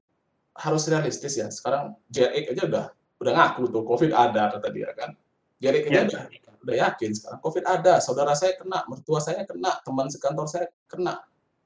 harus 0.56 0.88
realistis 0.88 1.36
ya. 1.36 1.52
Sekarang 1.52 2.00
JRX 2.08 2.56
aja 2.56 2.64
udah 2.72 2.86
udah 3.20 3.32
ngaku 3.36 3.62
tuh 3.68 3.84
COVID 3.84 4.12
ada 4.16 4.56
kata 4.56 4.68
dia 4.72 4.90
kan. 4.96 5.12
JRX 5.60 5.84
aja 5.92 6.00
ya. 6.00 6.04
udah, 6.08 6.54
udah 6.64 6.76
yakin 6.88 7.12
sekarang 7.12 7.40
COVID 7.44 7.64
ada. 7.68 7.94
Saudara 8.00 8.32
saya 8.32 8.56
kena, 8.56 8.88
mertua 8.88 9.20
saya 9.20 9.44
kena, 9.44 9.76
teman 9.84 10.08
sekantor 10.08 10.48
saya 10.48 10.72
kena. 10.88 11.20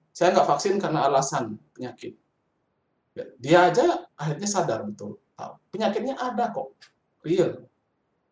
Saya 0.10 0.34
nggak 0.34 0.48
vaksin 0.50 0.82
karena 0.82 1.06
alasan 1.06 1.62
penyakit 1.78 2.18
Ya, 2.18 2.29
dia 3.40 3.72
aja 3.72 4.08
akhirnya 4.16 4.48
sadar 4.50 4.84
betul. 4.86 5.20
Penyakitnya 5.72 6.20
ada 6.20 6.52
kok, 6.52 6.76
real. 7.24 7.64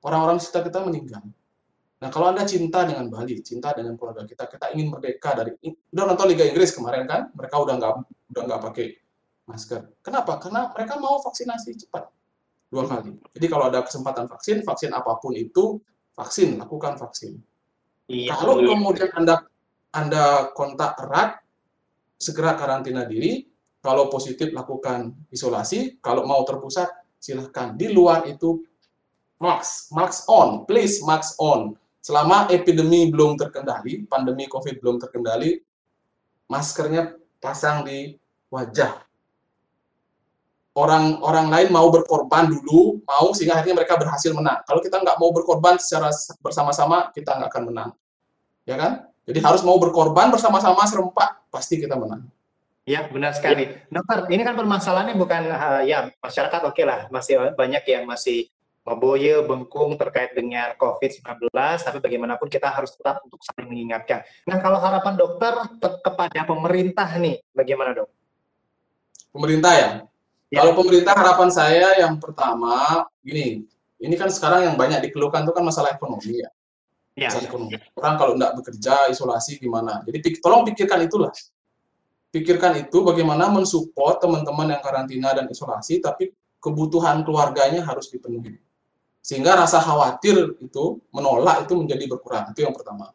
Orang-orang 0.04 0.44
sekitar 0.44 0.68
kita 0.68 0.84
meninggal. 0.84 1.24
Nah, 1.98 2.10
kalau 2.14 2.30
Anda 2.30 2.46
cinta 2.46 2.86
dengan 2.86 3.10
Bali, 3.10 3.42
cinta 3.42 3.74
dengan 3.74 3.98
keluarga 3.98 4.22
kita, 4.22 4.46
kita 4.46 4.70
ingin 4.78 4.94
merdeka 4.94 5.34
dari 5.34 5.58
udah 5.66 6.06
nonton 6.06 6.28
Liga 6.30 6.46
Inggris 6.46 6.70
kemarin 6.76 7.10
kan, 7.10 7.34
mereka 7.34 7.58
udah 7.58 7.74
nggak 7.80 7.94
udah 8.36 8.42
nggak 8.46 8.62
pakai 8.70 8.88
masker. 9.50 9.82
Kenapa? 10.06 10.38
Karena 10.38 10.70
mereka 10.70 11.00
mau 11.02 11.18
vaksinasi 11.24 11.88
cepat 11.88 12.06
dua 12.70 12.86
kali. 12.86 13.18
Jadi 13.34 13.46
kalau 13.50 13.72
ada 13.72 13.82
kesempatan 13.82 14.30
vaksin, 14.30 14.62
vaksin 14.62 14.92
apa 14.94 15.18
pun 15.18 15.34
itu 15.34 15.82
vaksin, 16.14 16.60
lakukan 16.62 17.00
vaksin. 17.02 17.40
Iya, 18.08 18.36
kalau 18.38 18.62
kemudian 18.62 19.10
Anda 19.18 19.48
Anda 19.90 20.54
kontak 20.54 21.02
erat, 21.02 21.42
segera 22.20 22.54
karantina 22.54 23.10
diri, 23.10 23.48
kalau 23.82 24.10
positif 24.12 24.52
lakukan 24.52 25.14
isolasi, 25.30 26.02
kalau 26.02 26.26
mau 26.26 26.42
terpusat 26.44 26.90
silahkan. 27.18 27.74
Di 27.78 27.90
luar 27.90 28.26
itu 28.30 28.62
mask, 29.38 29.94
mask 29.94 30.26
on, 30.30 30.66
please 30.66 31.02
mask 31.06 31.38
on. 31.38 31.78
Selama 32.02 32.48
epidemi 32.48 33.12
belum 33.12 33.36
terkendali, 33.36 34.08
pandemi 34.08 34.48
COVID 34.48 34.80
belum 34.80 34.96
terkendali, 35.02 35.60
maskernya 36.48 37.16
pasang 37.44 37.84
di 37.84 38.16
wajah. 38.48 39.04
Orang-orang 40.78 41.50
lain 41.50 41.70
mau 41.74 41.90
berkorban 41.90 42.54
dulu, 42.54 43.02
mau 43.02 43.34
sehingga 43.34 43.58
akhirnya 43.58 43.82
mereka 43.82 43.98
berhasil 43.98 44.30
menang. 44.30 44.62
Kalau 44.62 44.78
kita 44.78 45.02
nggak 45.02 45.18
mau 45.18 45.34
berkorban 45.34 45.82
secara 45.82 46.14
bersama-sama, 46.38 47.10
kita 47.12 47.34
nggak 47.34 47.50
akan 47.50 47.64
menang. 47.74 47.90
Ya 48.62 48.78
kan? 48.78 49.10
Jadi 49.26 49.42
harus 49.42 49.66
mau 49.66 49.76
berkorban 49.82 50.30
bersama-sama 50.30 50.86
serempak, 50.86 51.50
pasti 51.50 51.82
kita 51.82 51.98
menang. 51.98 52.30
Ya, 52.88 53.04
benar 53.12 53.36
sekali. 53.36 53.68
Ya. 53.68 53.84
Dokter, 53.92 54.32
ini 54.32 54.48
kan 54.48 54.56
permasalahannya 54.56 55.20
bukan 55.20 55.44
uh, 55.52 55.84
ya 55.84 56.08
masyarakat 56.24 56.62
oke 56.64 56.72
okay 56.72 56.88
lah, 56.88 57.12
masih 57.12 57.52
banyak 57.52 57.84
yang 57.84 58.08
masih 58.08 58.48
memboye, 58.88 59.44
bengkung 59.44 60.00
terkait 60.00 60.32
dengan 60.32 60.72
COVID-19, 60.80 61.52
tapi 61.84 61.98
bagaimanapun 62.00 62.48
kita 62.48 62.72
harus 62.72 62.96
tetap 62.96 63.20
untuk 63.28 63.44
saling 63.44 63.68
mengingatkan. 63.68 64.24
Nah, 64.48 64.64
kalau 64.64 64.80
harapan 64.80 65.20
dokter 65.20 65.52
kepada 66.00 66.48
pemerintah 66.48 67.12
nih, 67.20 67.44
bagaimana 67.52 67.92
dok? 67.92 68.08
Pemerintah 69.36 69.74
ya? 69.76 69.90
Ya. 70.48 70.64
Kalau 70.64 70.80
pemerintah 70.80 71.12
harapan 71.12 71.52
saya 71.52 72.00
yang 72.00 72.16
pertama, 72.24 73.04
gini, 73.20 73.68
ini 74.00 74.16
kan 74.16 74.32
sekarang 74.32 74.72
yang 74.72 74.76
banyak 74.80 75.04
dikeluhkan 75.12 75.44
itu 75.44 75.52
kan 75.52 75.68
masalah 75.68 75.92
ekonomi 75.92 76.40
ya. 76.40 76.50
Ya. 77.20 77.28
Masalah 77.28 77.52
ekonomi. 77.52 77.76
Orang 78.00 78.16
kalau 78.16 78.34
tidak 78.40 78.52
bekerja, 78.64 78.96
isolasi 79.12 79.60
gimana. 79.60 80.00
Jadi 80.08 80.40
tolong 80.40 80.64
pikirkan 80.64 81.04
itulah. 81.04 81.36
Pikirkan 82.30 82.78
itu 82.84 83.02
bagaimana 83.02 83.48
mensupport 83.48 84.20
teman-teman 84.20 84.76
yang 84.76 84.82
karantina 84.84 85.32
dan 85.32 85.48
isolasi, 85.48 86.04
tapi 86.04 86.32
kebutuhan 86.60 87.24
keluarganya 87.24 87.82
harus 87.88 88.12
dipenuhi. 88.12 88.60
Sehingga 89.24 89.56
rasa 89.60 89.80
khawatir 89.80 90.60
itu, 90.60 91.00
menolak 91.12 91.68
itu 91.68 91.74
menjadi 91.76 92.04
berkurang. 92.08 92.52
Itu 92.52 92.68
yang 92.68 92.76
pertama. 92.76 93.12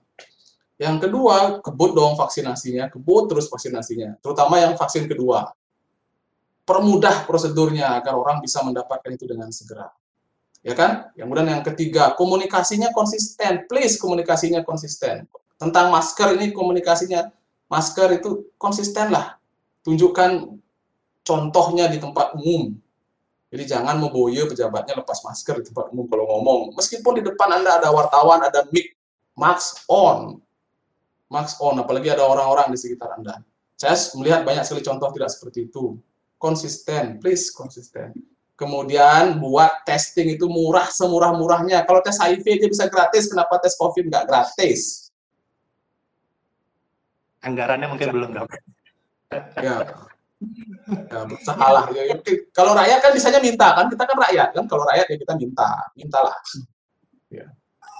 Yang 0.80 1.08
kedua, 1.08 1.60
kebut 1.62 1.92
dong 1.94 2.16
vaksinasinya, 2.18 2.90
kebut 2.90 3.30
terus 3.30 3.46
vaksinasinya, 3.46 4.18
terutama 4.18 4.58
yang 4.58 4.74
vaksin 4.74 5.06
kedua 5.06 5.52
permudah 6.62 7.26
prosedurnya 7.26 7.98
agar 7.98 8.14
orang 8.14 8.38
bisa 8.38 8.62
mendapatkan 8.62 9.10
itu 9.10 9.26
dengan 9.26 9.50
segera. 9.50 9.90
Ya 10.62 10.78
kan? 10.78 11.10
Yang 11.18 11.26
kemudian 11.26 11.48
yang 11.58 11.64
ketiga, 11.66 12.04
komunikasinya 12.14 12.94
konsisten. 12.94 13.66
Please 13.66 13.98
komunikasinya 13.98 14.62
konsisten. 14.62 15.26
Tentang 15.58 15.90
masker 15.90 16.38
ini 16.38 16.54
komunikasinya 16.54 17.30
masker 17.72 18.20
itu 18.20 18.52
konsisten 18.60 19.08
lah. 19.08 19.40
Tunjukkan 19.80 20.60
contohnya 21.24 21.88
di 21.88 21.96
tempat 21.96 22.36
umum. 22.36 22.76
Jadi 23.48 23.64
jangan 23.68 23.96
memboye 23.96 24.44
pejabatnya 24.44 25.00
lepas 25.00 25.24
masker 25.24 25.64
di 25.64 25.64
tempat 25.72 25.88
umum 25.92 26.04
kalau 26.08 26.28
ngomong. 26.28 26.60
Meskipun 26.76 27.20
di 27.20 27.22
depan 27.24 27.48
Anda 27.60 27.80
ada 27.80 27.88
wartawan, 27.88 28.44
ada 28.44 28.68
mic, 28.68 28.92
mask 29.32 29.88
on. 29.88 30.40
Mask 31.32 31.56
on, 31.64 31.80
apalagi 31.80 32.12
ada 32.12 32.28
orang-orang 32.28 32.68
di 32.72 32.76
sekitar 32.76 33.16
Anda. 33.16 33.40
Saya 33.76 33.96
melihat 34.20 34.44
banyak 34.44 34.68
sekali 34.68 34.84
contoh 34.84 35.08
tidak 35.16 35.32
seperti 35.32 35.68
itu 35.72 35.96
konsisten, 36.42 37.22
please 37.22 37.54
konsisten. 37.54 38.14
Kemudian 38.58 39.42
buat 39.42 39.82
testing 39.82 40.38
itu 40.38 40.46
murah 40.46 40.86
semurah-murahnya. 40.86 41.82
Kalau 41.82 41.98
tes 41.98 42.18
HIV 42.20 42.46
aja 42.46 42.66
bisa 42.70 42.84
gratis, 42.86 43.26
kenapa 43.26 43.58
tes 43.58 43.74
COVID 43.74 44.06
nggak 44.06 44.26
gratis? 44.28 45.01
Anggarannya 47.43 47.88
mungkin 47.90 48.09
belum 48.14 48.30
dapat. 48.34 48.61
Ya, 49.32 49.43
ya 49.62 49.74
salah. 51.47 51.86
Ya, 51.95 52.03
ya, 52.11 52.16
kalau 52.51 52.74
rakyat 52.74 52.99
kan 52.99 53.11
bisanya 53.14 53.38
minta 53.38 53.68
kan, 53.74 53.86
kita 53.86 54.03
kan 54.07 54.16
rakyat 54.18 54.49
kan. 54.55 54.64
Kalau 54.66 54.82
rakyat 54.86 55.07
ya 55.11 55.16
kita 55.18 55.34
minta, 55.38 55.70
mintalah. 55.95 56.34
Ya 57.30 57.47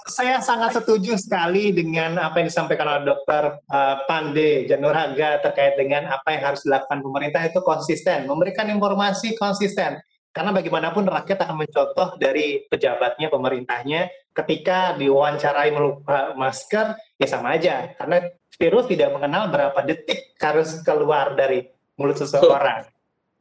saya 0.07 0.43
sangat 0.43 0.75
setuju 0.75 1.15
sekali 1.15 1.71
dengan 1.71 2.19
apa 2.19 2.43
yang 2.43 2.47
disampaikan 2.51 2.87
oleh 2.91 3.03
Dr. 3.07 3.43
Uh, 3.71 3.95
Pande 4.03 4.67
Januraga 4.67 5.39
terkait 5.39 5.79
dengan 5.79 6.11
apa 6.11 6.35
yang 6.35 6.43
harus 6.51 6.67
dilakukan 6.67 6.99
pemerintah 6.99 7.41
itu 7.47 7.59
konsisten, 7.63 8.27
memberikan 8.27 8.67
informasi 8.67 9.39
konsisten. 9.39 9.99
Karena 10.33 10.49
bagaimanapun 10.49 11.05
rakyat 11.05 11.45
akan 11.45 11.61
mencontoh 11.61 12.17
dari 12.17 12.65
pejabatnya, 12.65 13.29
pemerintahnya, 13.29 14.09
ketika 14.33 14.97
diwawancarai 14.97 15.69
melupa 15.69 16.33
masker, 16.33 16.97
ya 17.23 17.27
sama 17.31 17.55
aja. 17.55 17.95
Karena 17.95 18.27
virus 18.59 18.85
tidak 18.91 19.09
mengenal 19.15 19.47
berapa 19.47 19.79
detik 19.87 20.35
harus 20.37 20.83
keluar 20.83 21.33
dari 21.33 21.63
mulut 21.95 22.19
seseorang. 22.19 22.85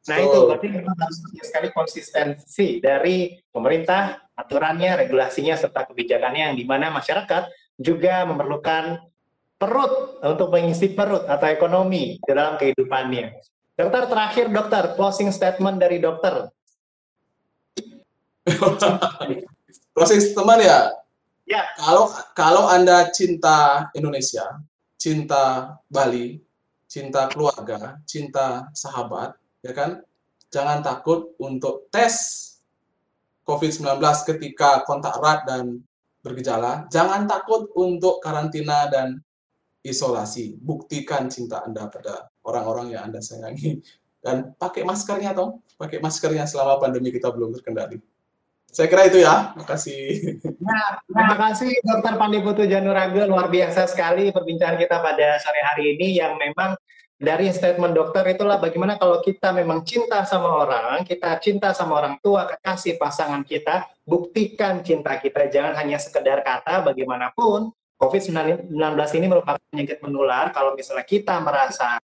Nah 0.03 0.17
so, 0.19 0.23
itu 0.27 0.39
berarti 0.51 0.69
memang 0.71 0.97
harus 0.99 1.19
sekali 1.47 1.69
konsistensi 1.71 2.83
dari 2.83 3.39
pemerintah, 3.55 4.19
aturannya, 4.35 4.99
regulasinya, 4.99 5.55
serta 5.55 5.87
kebijakannya 5.87 6.51
yang 6.51 6.57
di 6.59 6.67
mana 6.67 6.91
masyarakat 6.91 7.51
juga 7.79 8.27
memerlukan 8.27 8.99
perut 9.63 10.19
untuk 10.27 10.51
mengisi 10.51 10.91
perut 10.91 11.23
atau 11.31 11.47
ekonomi 11.47 12.19
di 12.19 12.27
dalam 12.27 12.59
kehidupannya. 12.59 13.31
Dokter 13.79 14.11
terakhir 14.11 14.51
dokter, 14.51 14.83
closing 14.99 15.31
statement 15.31 15.79
dari 15.79 16.03
dokter. 16.03 16.51
closing 19.95 20.19
statement 20.19 20.61
ya. 20.67 20.91
Ya. 21.49 21.67
Kalau 21.75 22.09
kalau 22.33 22.65
anda 22.71 23.11
cinta 23.11 23.91
Indonesia, 23.99 24.63
cinta 24.95 25.77
Bali, 25.91 26.39
cinta 26.87 27.27
keluarga, 27.27 27.99
cinta 28.07 28.71
sahabat, 28.77 29.35
ya 29.65 29.75
kan? 29.75 30.05
Jangan 30.53 30.85
takut 30.85 31.33
untuk 31.41 31.89
tes 31.89 32.15
COVID-19 33.43 33.99
ketika 34.29 34.87
kontak 34.87 35.19
erat 35.19 35.43
dan 35.49 35.83
bergejala. 36.23 36.87
Jangan 36.93 37.27
takut 37.27 37.73
untuk 37.75 38.23
karantina 38.23 38.87
dan 38.87 39.19
isolasi. 39.83 40.55
Buktikan 40.63 41.27
cinta 41.27 41.67
Anda 41.67 41.91
pada 41.91 42.31
orang-orang 42.47 42.95
yang 42.95 43.11
Anda 43.11 43.19
sayangi. 43.19 43.83
Dan 44.23 44.55
pakai 44.55 44.87
maskernya, 44.87 45.35
Tom. 45.35 45.59
Pakai 45.75 45.99
maskernya 45.99 46.47
selama 46.47 46.79
pandemi 46.79 47.11
kita 47.11 47.35
belum 47.35 47.51
terkendali. 47.59 47.99
Saya 48.73 48.89
kira 48.89 49.05
itu 49.05 49.21
ya. 49.21 49.53
Terima 49.53 49.69
kasih. 49.69 50.01
Nah, 50.65 50.97
terima 51.05 51.37
kasih 51.37 51.71
Dr. 51.85 52.15
Pandiputu 52.17 52.65
Januraga. 52.65 53.29
Luar 53.29 53.53
biasa 53.53 53.85
sekali 53.85 54.33
perbincangan 54.33 54.81
kita 54.81 54.97
pada 55.05 55.37
sore 55.45 55.61
hari 55.61 55.93
ini 55.93 56.17
yang 56.17 56.41
memang 56.41 56.73
dari 57.21 57.53
statement 57.53 57.93
dokter 57.93 58.25
itulah 58.33 58.57
bagaimana 58.57 58.97
kalau 58.97 59.21
kita 59.21 59.53
memang 59.53 59.85
cinta 59.85 60.25
sama 60.25 60.65
orang, 60.65 61.05
kita 61.05 61.37
cinta 61.39 61.77
sama 61.77 62.01
orang 62.01 62.17
tua, 62.25 62.49
kekasih 62.49 62.97
pasangan 62.97 63.45
kita, 63.45 63.93
buktikan 64.09 64.81
cinta 64.81 65.21
kita. 65.21 65.53
Jangan 65.53 65.77
hanya 65.77 66.01
sekedar 66.01 66.41
kata, 66.41 66.81
bagaimanapun 66.81 67.77
COVID-19 68.01 68.73
ini 69.21 69.27
merupakan 69.29 69.61
penyakit 69.69 70.01
menular. 70.01 70.49
Kalau 70.51 70.75
misalnya 70.75 71.07
kita 71.07 71.39
merasa 71.39 72.01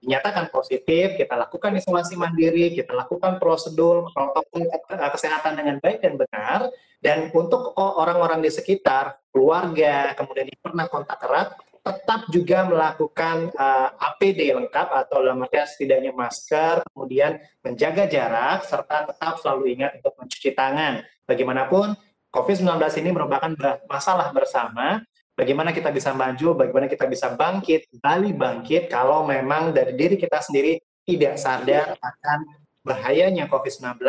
dinyatakan 0.00 0.48
positif, 0.48 1.14
kita 1.20 1.36
lakukan 1.36 1.76
isolasi 1.76 2.16
mandiri, 2.16 2.72
kita 2.72 2.96
lakukan 2.96 3.36
prosedur 3.36 4.08
protokol 4.16 4.64
kesehatan 4.88 5.60
dengan 5.60 5.76
baik 5.78 6.00
dan 6.00 6.16
benar. 6.16 6.72
Dan 7.00 7.32
untuk 7.32 7.72
orang-orang 7.76 8.44
di 8.44 8.52
sekitar, 8.52 9.16
keluarga, 9.32 10.12
kemudian 10.12 10.52
yang 10.52 10.60
pernah 10.60 10.84
kontak 10.88 11.20
erat, 11.24 11.56
tetap 11.80 12.28
juga 12.28 12.68
melakukan 12.68 13.48
uh, 13.56 13.88
eh, 13.88 14.06
APD 14.12 14.40
lengkap 14.52 14.88
atau 14.92 15.24
dalam 15.24 15.40
artian 15.48 15.64
setidaknya 15.64 16.12
masker, 16.12 16.84
kemudian 16.92 17.40
menjaga 17.64 18.04
jarak, 18.04 18.68
serta 18.68 19.08
tetap 19.08 19.40
selalu 19.40 19.80
ingat 19.80 19.96
untuk 19.96 20.12
mencuci 20.20 20.52
tangan. 20.52 21.00
Bagaimanapun, 21.24 21.96
COVID-19 22.30 22.68
ini 23.00 23.10
merupakan 23.16 23.50
masalah 23.88 24.28
bersama, 24.30 25.00
bagaimana 25.38 25.70
kita 25.74 25.90
bisa 25.90 26.14
maju, 26.14 26.54
bagaimana 26.56 26.86
kita 26.86 27.06
bisa 27.06 27.34
bangkit, 27.34 27.88
balik 28.00 28.36
bangkit 28.36 28.88
kalau 28.92 29.26
memang 29.26 29.74
dari 29.74 29.96
diri 29.96 30.16
kita 30.20 30.38
sendiri 30.42 30.80
tidak 31.06 31.40
sadar 31.40 31.96
akan 31.98 32.38
bahayanya 32.84 33.50
COVID-19 33.50 34.00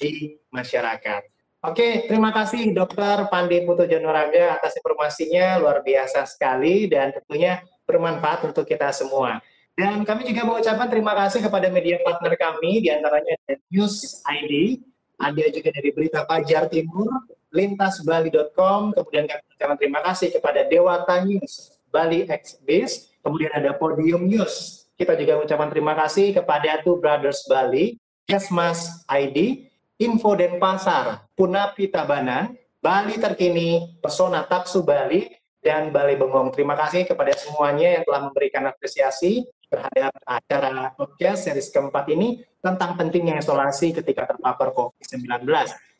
di 0.00 0.36
masyarakat. 0.52 1.22
Oke, 1.58 2.06
terima 2.06 2.30
kasih 2.30 2.70
Dokter 2.70 3.26
Pandi 3.26 3.66
Putu 3.66 3.82
Januraga 3.90 4.54
atas 4.54 4.78
informasinya 4.78 5.58
luar 5.58 5.82
biasa 5.82 6.22
sekali 6.22 6.86
dan 6.86 7.10
tentunya 7.10 7.58
bermanfaat 7.82 8.46
untuk 8.46 8.62
kita 8.62 8.94
semua. 8.94 9.42
Dan 9.74 10.06
kami 10.06 10.26
juga 10.26 10.46
mengucapkan 10.46 10.86
terima 10.86 11.14
kasih 11.18 11.42
kepada 11.42 11.66
media 11.70 11.98
partner 12.02 12.34
kami, 12.34 12.82
di 12.82 12.90
antaranya 12.90 13.34
News 13.70 14.22
ID, 14.26 14.82
ada 15.18 15.44
juga 15.50 15.70
dari 15.74 15.90
Berita 15.90 16.22
Pajar 16.26 16.70
Timur, 16.70 17.10
lintasbali.com, 17.52 18.92
kemudian 18.92 19.24
kami 19.28 19.40
mengucapkan 19.44 19.78
terima 19.80 20.00
kasih 20.04 20.28
kepada 20.34 20.60
Dewata 20.68 21.16
News, 21.24 21.82
Bali 21.88 22.28
Exbis, 22.28 23.12
kemudian 23.24 23.52
ada 23.56 23.76
Podium 23.76 24.28
News. 24.28 24.86
Kita 24.98 25.14
juga 25.14 25.38
mengucapkan 25.38 25.70
terima 25.70 25.94
kasih 25.94 26.34
kepada 26.34 26.82
Two 26.82 26.98
Brothers 26.98 27.46
Bali, 27.46 27.96
Kesmas 28.26 29.06
ID, 29.08 29.70
Info 29.98 30.34
Denpasar, 30.34 31.26
Punapi 31.38 31.88
Tabanan, 31.88 32.54
Bali 32.78 33.18
Terkini, 33.18 33.98
Pesona 34.02 34.46
Taksu 34.46 34.82
Bali, 34.86 35.26
dan 35.62 35.90
Bali 35.90 36.14
Bengong. 36.14 36.54
Terima 36.54 36.78
kasih 36.78 37.04
kepada 37.06 37.34
semuanya 37.34 37.98
yang 37.98 38.02
telah 38.06 38.20
memberikan 38.30 38.62
apresiasi 38.70 39.46
terhadap 39.68 40.12
acara 40.24 40.92
podcast 40.96 41.44
series 41.48 41.68
keempat 41.68 42.08
ini 42.08 42.40
tentang 42.64 42.96
pentingnya 42.96 43.38
isolasi 43.38 43.92
ketika 43.92 44.34
terpapar 44.34 44.72
COVID-19. 44.72 45.44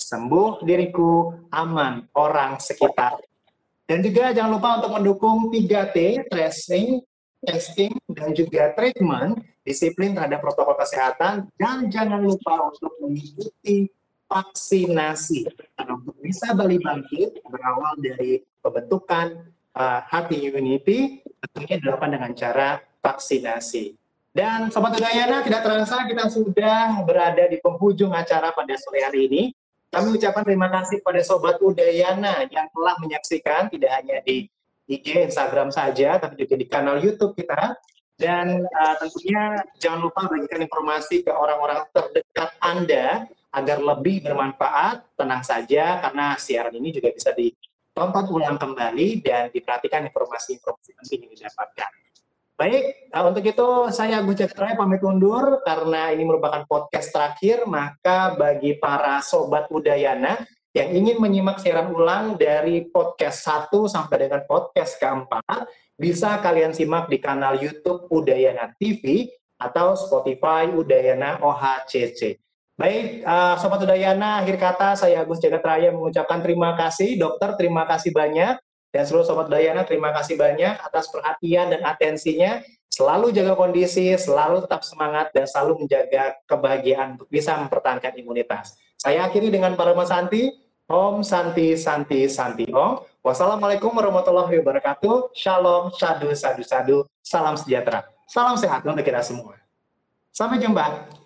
Sembuh 0.01 0.65
diriku, 0.65 1.37
aman 1.53 2.09
orang 2.17 2.57
sekitar. 2.59 3.21
Dan 3.89 4.05
juga 4.05 4.33
jangan 4.37 4.53
lupa 4.57 4.69
untuk 4.81 4.93
mendukung 5.01 5.39
3T, 5.49 6.29
tracing, 6.29 7.01
testing, 7.45 7.93
dan 8.13 8.37
juga 8.37 8.77
treatment 8.77 9.41
disiplin 9.65 10.17
terhadap 10.17 10.41
protokol 10.41 10.77
kesehatan, 10.81 11.49
dan 11.61 11.93
jangan 11.93 12.25
lupa 12.25 12.73
untuk 12.73 12.93
mengikuti 13.05 13.89
vaksinasi. 14.29 15.45
Karena 15.77 15.93
untuk 15.97 16.17
bisa 16.21 16.53
Bali 16.57 16.81
bangkit 16.81 17.45
berawal 17.49 17.97
dari 18.01 18.41
pembentukan 18.65 19.41
uh, 19.79 20.03
herd 20.11 20.35
immunity, 20.35 21.23
tentunya 21.47 21.79
dilakukan 21.79 22.11
dengan 22.19 22.31
cara 22.35 22.83
vaksinasi. 22.99 23.95
Dan 24.35 24.69
Sobat 24.75 24.99
Udayana, 24.99 25.41
tidak 25.41 25.65
terasa 25.65 26.05
kita 26.05 26.29
sudah 26.29 27.03
berada 27.07 27.49
di 27.49 27.59
penghujung 27.63 28.13
acara 28.13 28.53
pada 28.53 28.75
sore 28.77 29.03
hari 29.07 29.31
ini. 29.31 29.43
Kami 29.89 30.21
ucapkan 30.21 30.45
terima 30.45 30.69
kasih 30.69 31.01
kepada 31.01 31.21
Sobat 31.25 31.57
Udayana 31.65 32.45
yang 32.53 32.69
telah 32.69 32.95
menyaksikan 33.01 33.73
tidak 33.73 33.91
hanya 33.99 34.21
di 34.21 34.47
IG, 34.89 35.33
Instagram 35.33 35.73
saja, 35.73 36.21
tapi 36.21 36.45
juga 36.45 36.55
di 36.57 36.67
kanal 36.69 37.01
YouTube 37.01 37.37
kita 37.37 37.77
Dan 38.19 38.67
uh, 38.67 38.95
tentunya 38.99 39.63
jangan 39.79 40.11
lupa 40.11 40.27
bagikan 40.27 40.59
informasi 40.59 41.23
ke 41.23 41.31
orang-orang 41.31 41.87
terdekat 41.95 42.51
Anda 42.59 43.31
agar 43.55 43.79
lebih 43.79 44.27
bermanfaat. 44.27 45.07
Tenang 45.15 45.47
saja 45.47 46.03
karena 46.03 46.35
siaran 46.35 46.75
ini 46.75 46.91
juga 46.91 47.15
bisa 47.15 47.31
ditonton 47.99 48.31
ulang 48.31 48.63
kembali 48.63 49.27
dan 49.27 49.51
diperhatikan 49.51 50.07
informasi-informasi 50.07 50.95
penting 50.95 51.27
yang 51.27 51.33
didapatkan. 51.35 51.91
Baik, 52.55 53.11
uh, 53.11 53.25
untuk 53.27 53.43
itu 53.43 53.69
saya 53.91 54.23
Agus 54.23 54.39
Cakra 54.39 54.79
pamit 54.79 55.03
undur 55.03 55.59
karena 55.67 56.15
ini 56.15 56.23
merupakan 56.23 56.63
podcast 56.71 57.11
terakhir, 57.11 57.67
maka 57.67 58.39
bagi 58.39 58.79
para 58.79 59.19
sobat 59.19 59.67
Udayana 59.75 60.39
yang 60.79 60.95
ingin 60.95 61.19
menyimak 61.19 61.59
siaran 61.59 61.91
ulang 61.91 62.39
dari 62.39 62.87
podcast 62.87 63.43
1 63.75 63.91
sampai 63.91 64.31
dengan 64.31 64.47
podcast 64.47 64.95
keempat, 65.03 65.67
bisa 65.99 66.39
kalian 66.39 66.71
simak 66.71 67.11
di 67.11 67.19
kanal 67.19 67.59
YouTube 67.59 68.07
Udayana 68.15 68.71
TV 68.79 69.27
atau 69.59 69.99
Spotify 69.99 70.71
Udayana 70.71 71.43
OHCC. 71.43 72.39
Baik, 72.79 73.27
uh, 73.27 73.59
Sobat 73.59 73.83
Udayana, 73.83 74.39
akhir 74.39 74.55
kata 74.55 74.95
saya 74.95 75.27
Agus 75.27 75.43
Jagat 75.43 75.67
Raya 75.67 75.91
mengucapkan 75.91 76.39
terima 76.39 76.79
kasih. 76.79 77.19
Dokter, 77.19 77.59
terima 77.59 77.83
kasih 77.91 78.15
banyak. 78.15 78.55
Dan 78.95 79.03
seluruh 79.03 79.27
Sobat 79.27 79.51
Udayana, 79.51 79.83
terima 79.83 80.15
kasih 80.15 80.39
banyak 80.39 80.79
atas 80.79 81.11
perhatian 81.11 81.75
dan 81.75 81.83
atensinya. 81.83 82.63
Selalu 82.87 83.35
jaga 83.35 83.59
kondisi, 83.59 84.15
selalu 84.15 84.63
tetap 84.63 84.87
semangat, 84.87 85.35
dan 85.35 85.51
selalu 85.51 85.83
menjaga 85.83 86.39
kebahagiaan 86.47 87.19
untuk 87.19 87.27
bisa 87.27 87.59
mempertahankan 87.59 88.15
imunitas. 88.15 88.79
Saya 88.95 89.27
akhiri 89.27 89.51
dengan 89.51 89.75
para 89.75 89.91
Santi. 90.07 90.47
Om 90.89 91.21
Santi 91.21 91.77
Santi 91.77 92.31
Santi 92.33 92.65
Om. 92.71 93.05
Wassalamualaikum 93.27 93.91
warahmatullahi 93.93 94.63
wabarakatuh. 94.63 95.37
Shalom, 95.37 95.93
sadu, 95.93 96.31
sadu, 96.33 96.63
sadu. 96.65 96.99
Salam 97.27 97.59
sejahtera. 97.59 98.07
Salam 98.31 98.57
sehat 98.57 98.87
untuk 98.87 99.05
kita 99.05 99.21
semua. 99.21 99.59
Sampai 100.33 100.63
jumpa. 100.63 101.18